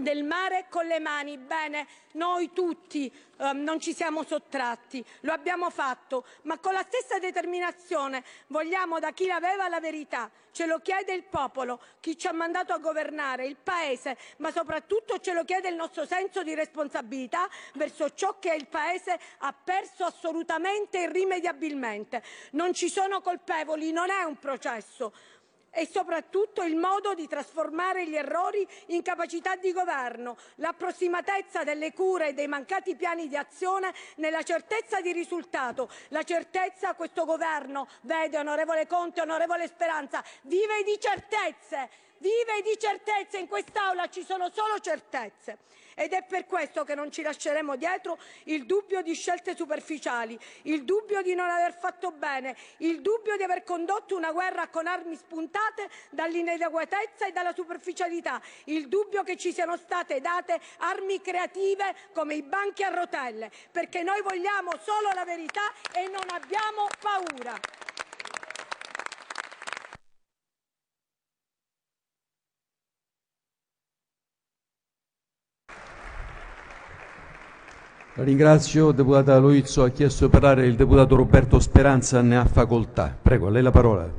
[0.02, 1.38] del mare con le mani.
[1.38, 7.18] Bene, noi tutti eh, non ci siamo sottratti, lo abbiamo fatto, ma con la stessa
[7.18, 10.30] determinazione vogliamo da chi aveva la verità.
[10.52, 15.20] Ce lo chiede il popolo, chi ci ha mandato a governare, il Paese, ma soprattutto
[15.20, 20.04] ce lo chiede il nostro senso di responsabilità verso ciò che il Paese ha perso
[20.04, 22.22] assolutamente e irrimediabilmente.
[22.52, 25.12] Non ci sono colpevoli, non è un processo
[25.70, 32.28] e soprattutto il modo di trasformare gli errori in capacità di governo, l'approssimatezza delle cure
[32.28, 35.88] e dei mancati piani di azione nella certezza di risultato.
[36.08, 41.88] La certezza questo governo vede, onorevole Conte, onorevole Speranza, vive di certezze,
[42.20, 45.58] vive di certezze, in quest'Aula ci sono solo certezze.
[45.94, 50.84] Ed è per questo che non ci lasceremo dietro il dubbio di scelte superficiali, il
[50.84, 55.14] dubbio di non aver fatto bene, il dubbio di aver condotto una guerra con armi
[55.14, 62.34] spuntate dall'inadeguatezza e dalla superficialità, il dubbio che ci siano state date armi creative come
[62.34, 67.89] i banchi a rotelle, perché noi vogliamo solo la verità e non abbiamo paura.
[78.14, 79.84] La ringrazio, deputata Loizzo.
[79.84, 83.16] Ha chiesto di parlare il deputato Roberto Speranza, ne ha facoltà.
[83.22, 84.12] Prego, a lei la parola.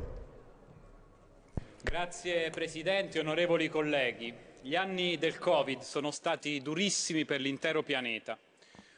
[1.82, 4.32] Grazie Presidente, onorevoli colleghi.
[4.62, 8.38] Gli anni del Covid sono stati durissimi per l'intero pianeta.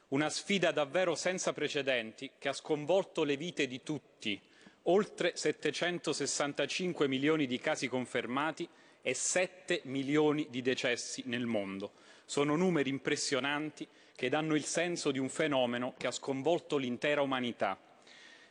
[0.08, 4.40] Una sfida davvero senza precedenti che ha sconvolto le vite di tutti.
[4.84, 8.68] Oltre 765 milioni di casi confermati
[9.02, 11.90] e 7 milioni di decessi nel mondo.
[12.26, 17.78] Sono numeri impressionanti che danno il senso di un fenomeno che ha sconvolto l'intera umanità.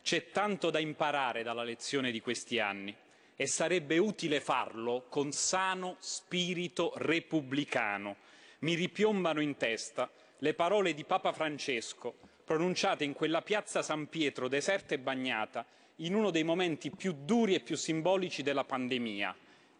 [0.01, 2.95] C'è tanto da imparare dalla lezione di questi anni
[3.35, 8.17] e sarebbe utile farlo con sano spirito repubblicano.
[8.59, 14.47] Mi ripiombano in testa le parole di Papa Francesco pronunciate in quella piazza San Pietro
[14.47, 15.65] deserta e bagnata
[15.97, 19.35] in uno dei momenti più duri e più simbolici della pandemia.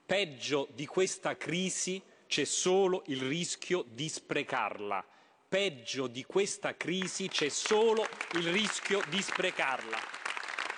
[0.05, 5.05] Peggio di questa crisi c'è solo il rischio di sprecarla.
[5.53, 8.07] Peggio di questa crisi c'è solo
[8.38, 9.99] il rischio di sprecarla.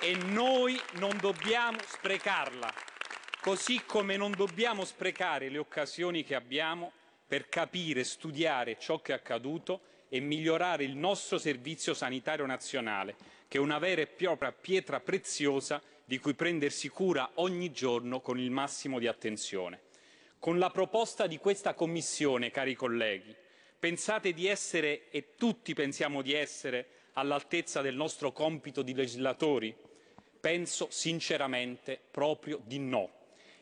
[0.02, 2.74] E noi non dobbiamo sprecarla,
[3.40, 6.92] così come non dobbiamo sprecare le occasioni che abbiamo
[7.26, 9.80] per capire, studiare ciò che è accaduto
[10.10, 13.16] e migliorare il nostro servizio sanitario nazionale,
[13.48, 18.38] che è una vera e propria pietra preziosa di cui prendersi cura ogni giorno con
[18.38, 19.84] il massimo di attenzione.
[20.38, 23.44] Con la proposta di questa Commissione, cari colleghi,
[23.80, 29.76] pensate di essere, e tutti pensiamo di essere, all'altezza del nostro compito di legislatori?
[30.40, 33.10] Penso sinceramente proprio di no.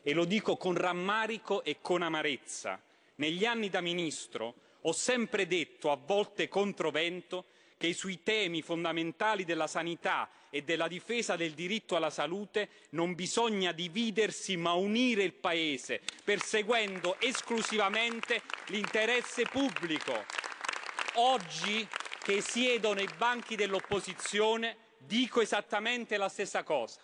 [0.02, 2.80] E lo dico con rammarico e con amarezza.
[3.16, 7.46] Negli anni da Ministro ho sempre detto, a volte controvento,
[7.76, 13.72] che sui temi fondamentali della sanità e della difesa del diritto alla salute non bisogna
[13.72, 20.24] dividersi ma unire il Paese, perseguendo esclusivamente l'interesse pubblico.
[21.14, 21.86] Oggi
[22.22, 27.00] che siedo nei banchi dell'opposizione dico esattamente la stessa cosa.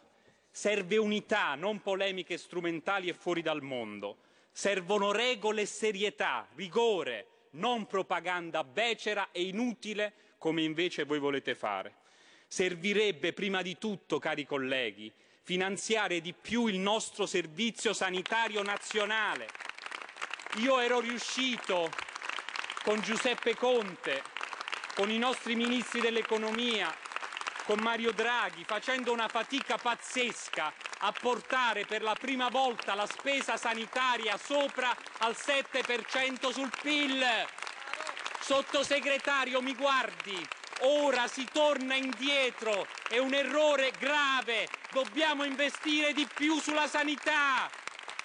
[0.51, 4.19] Serve unità, non polemiche strumentali e fuori dal mondo.
[4.51, 11.97] Servono regole e serietà, rigore, non propaganda becera e inutile come invece voi volete fare.
[12.49, 15.13] Servirebbe prima di tutto, cari colleghi,
[15.43, 19.47] finanziare di più il nostro servizio sanitario nazionale.
[20.57, 21.91] Io ero riuscito
[22.83, 24.23] con Giuseppe Conte,
[24.95, 26.93] con i nostri ministri dell'economia,
[27.67, 33.59] con Mario Draghi, facendo una fatica pazzesca a portare per la prima volta la spesa
[33.59, 37.25] sanitaria sopra al 7% sul PIL.
[38.51, 40.37] Sottosegretario, mi guardi,
[40.81, 47.71] ora si torna indietro, è un errore grave, dobbiamo investire di più sulla sanità.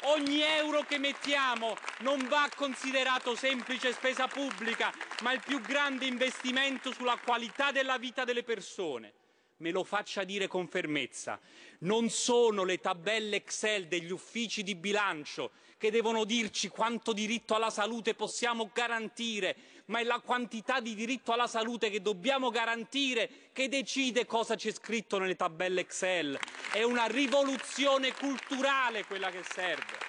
[0.05, 4.91] Ogni euro che mettiamo non va considerato semplice spesa pubblica,
[5.21, 9.13] ma il più grande investimento sulla qualità della vita delle persone.
[9.57, 11.39] Me lo faccia dire con fermezza.
[11.81, 17.69] Non sono le tabelle Excel degli uffici di bilancio che devono dirci quanto diritto alla
[17.69, 23.69] salute possiamo garantire, ma è la quantità di diritto alla salute che dobbiamo garantire che
[23.69, 26.37] decide cosa c'è scritto nelle tabelle Excel.
[26.71, 30.03] È una rivoluzione culturale quella che serve.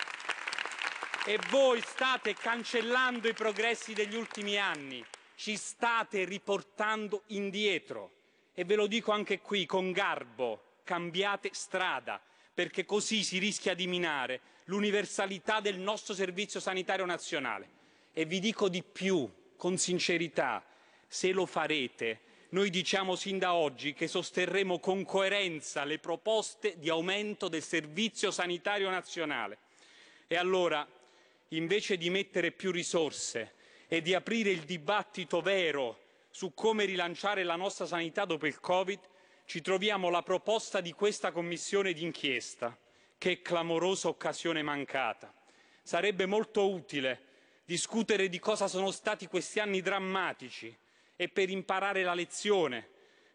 [1.26, 5.04] E voi state cancellando i progressi degli ultimi anni,
[5.34, 8.12] ci state riportando indietro.
[8.54, 12.20] E ve lo dico anche qui con garbo, cambiate strada,
[12.54, 17.68] perché così si rischia di minare l'universalità del nostro servizio sanitario nazionale.
[18.14, 20.64] E vi dico di più, con sincerità,
[21.06, 22.20] se lo farete,
[22.50, 28.30] noi diciamo sin da oggi che sosterremo con coerenza le proposte di aumento del servizio
[28.30, 29.58] sanitario nazionale.
[30.28, 30.86] E allora,
[31.48, 33.54] invece di mettere più risorse
[33.88, 39.00] e di aprire il dibattito vero su come rilanciare la nostra sanità dopo il Covid,
[39.44, 42.76] ci troviamo la proposta di questa commissione d'inchiesta.
[43.18, 45.32] Che clamorosa occasione mancata.
[45.82, 47.25] Sarebbe molto utile
[47.66, 50.74] discutere di cosa sono stati questi anni drammatici
[51.16, 52.88] e per imparare la lezione.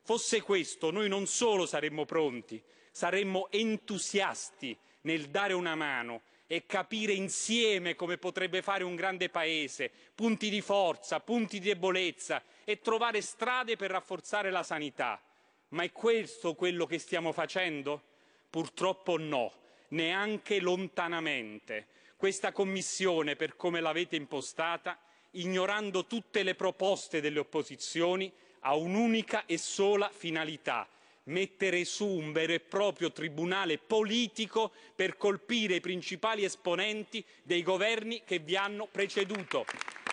[0.03, 7.13] Fosse questo, noi non solo saremmo pronti, saremmo entusiasti nel dare una mano e capire
[7.13, 13.21] insieme come potrebbe fare un grande paese, punti di forza, punti di debolezza e trovare
[13.21, 15.21] strade per rafforzare la sanità.
[15.69, 18.01] Ma è questo quello che stiamo facendo?
[18.49, 19.51] Purtroppo no,
[19.89, 21.87] neanche lontanamente.
[22.21, 24.95] Questa Commissione, per come l'avete impostata,
[25.31, 30.87] ignorando tutte le proposte delle opposizioni, ha un'unica e sola finalità
[31.23, 38.21] mettere su un vero e proprio tribunale politico per colpire i principali esponenti dei governi
[38.23, 39.65] che vi hanno preceduto.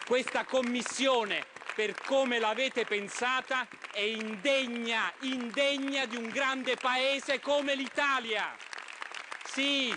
[0.06, 1.44] Questa Commissione,
[1.74, 8.56] per come l'avete pensata, è indegna, indegna di un grande paese come l'Italia.
[9.44, 9.94] Sì,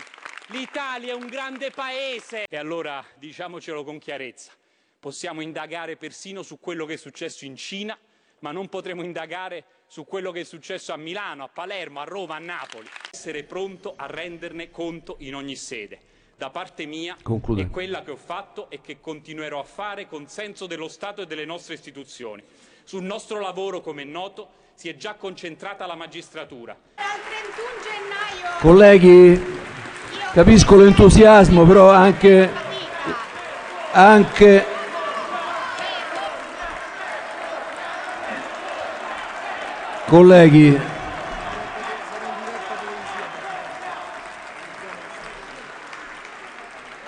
[0.48, 2.46] l'Italia è un grande paese.
[2.48, 4.52] E allora diciamocelo con chiarezza,
[4.98, 7.96] possiamo indagare persino su quello che è successo in Cina,
[8.40, 12.36] ma non potremo indagare su quello che è successo a Milano, a Palermo, a Roma,
[12.36, 12.88] a Napoli.
[13.10, 16.10] Essere pronto a renderne conto in ogni sede.
[16.36, 17.62] Da parte mia Conclude.
[17.62, 21.26] è quella che ho fatto e che continuerò a fare con senso dello Stato e
[21.26, 22.42] delle nostre istituzioni.
[22.82, 26.76] Sul nostro lavoro, come è noto, si è già concentrata la magistratura.
[28.60, 29.40] Colleghi,
[30.32, 32.50] capisco l'entusiasmo, però anche,
[33.92, 34.64] anche
[40.06, 40.80] colleghi,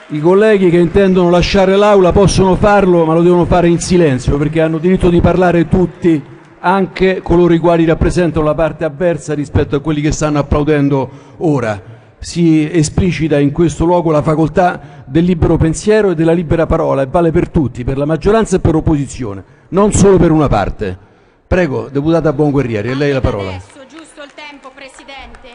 [0.09, 4.61] i colleghi che intendono lasciare l'aula possono farlo, ma lo devono fare in silenzio perché
[4.61, 6.23] hanno diritto di parlare tutti,
[6.61, 11.94] anche coloro i quali rappresentano la parte avversa rispetto a quelli che stanno applaudendo ora.
[12.25, 17.07] Si esplicita in questo luogo la facoltà del libero pensiero e della libera parola e
[17.07, 20.99] vale per tutti, per la maggioranza e per l'opposizione, non solo per una parte.
[21.47, 23.51] Prego, deputata Buonguerrieri, a lei la parola.
[23.51, 25.51] Adesso, giusto il tempo, Presidente.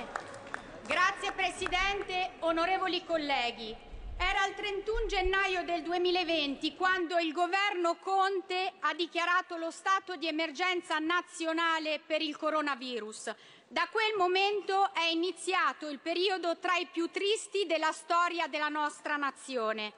[0.86, 3.76] Grazie, Presidente, onorevoli colleghi.
[4.22, 10.28] Era il 31 gennaio del 2020 quando il governo Conte ha dichiarato lo stato di
[10.28, 13.34] emergenza nazionale per il coronavirus.
[13.72, 19.16] Da quel momento è iniziato il periodo tra i più tristi della storia della nostra
[19.16, 19.94] nazione.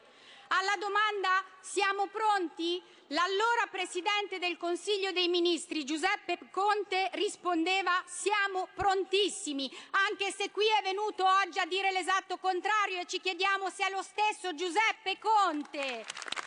[0.49, 2.84] Alla domanda siamo pronti?
[3.07, 10.84] L'allora Presidente del Consiglio dei Ministri Giuseppe Conte rispondeva siamo prontissimi, anche se qui è
[10.84, 16.41] venuto oggi a dire l'esatto contrario e ci chiediamo se è lo stesso Giuseppe Conte.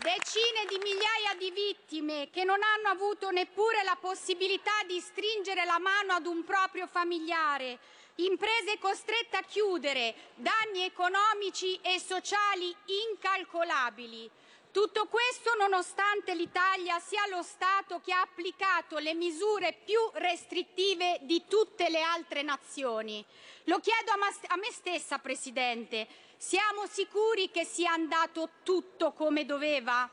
[0.00, 5.78] Decine di migliaia di vittime che non hanno avuto neppure la possibilità di stringere la
[5.78, 7.78] mano ad un proprio familiare,
[8.14, 12.74] imprese costrette a chiudere, danni economici e sociali
[13.10, 14.30] incalcolabili.
[14.70, 21.44] Tutto questo nonostante l'Italia sia lo Stato che ha applicato le misure più restrittive di
[21.46, 23.22] tutte le altre nazioni.
[23.64, 26.06] Lo chiedo a, a me stessa, Presidente,
[26.42, 30.08] siamo sicuri che sia andato tutto come doveva?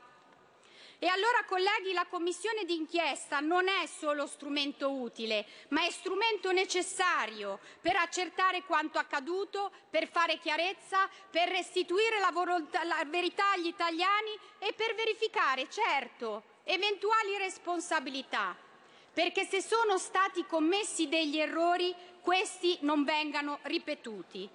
[0.98, 7.60] E allora, colleghi, la commissione d'inchiesta non è solo strumento utile, ma è strumento necessario
[7.80, 12.30] per accertare quanto accaduto, per fare chiarezza, per restituire la,
[12.84, 18.54] la verità agli italiani e per verificare, certo, eventuali responsabilità.
[19.14, 24.48] perché se sono stati commessi degli errori, questi non vengano ripetuti.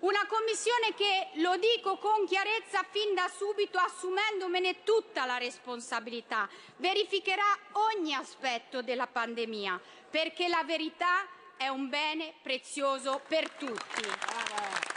[0.00, 7.56] Una commissione che, lo dico con chiarezza fin da subito, assumendomene tutta la responsabilità, verificherà
[7.72, 14.95] ogni aspetto della pandemia, perché la verità è un bene prezioso per tutti.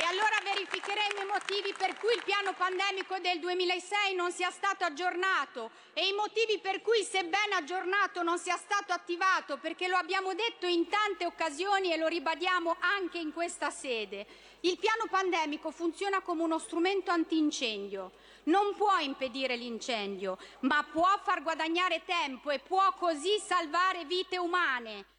[0.00, 4.84] E allora verificheremo i motivi per cui il piano pandemico del 2006 non sia stato
[4.84, 10.32] aggiornato e i motivi per cui, sebbene aggiornato, non sia stato attivato, perché lo abbiamo
[10.32, 14.26] detto in tante occasioni e lo ribadiamo anche in questa sede.
[14.60, 18.12] Il piano pandemico funziona come uno strumento antincendio.
[18.44, 25.18] Non può impedire l'incendio, ma può far guadagnare tempo e può così salvare vite umane.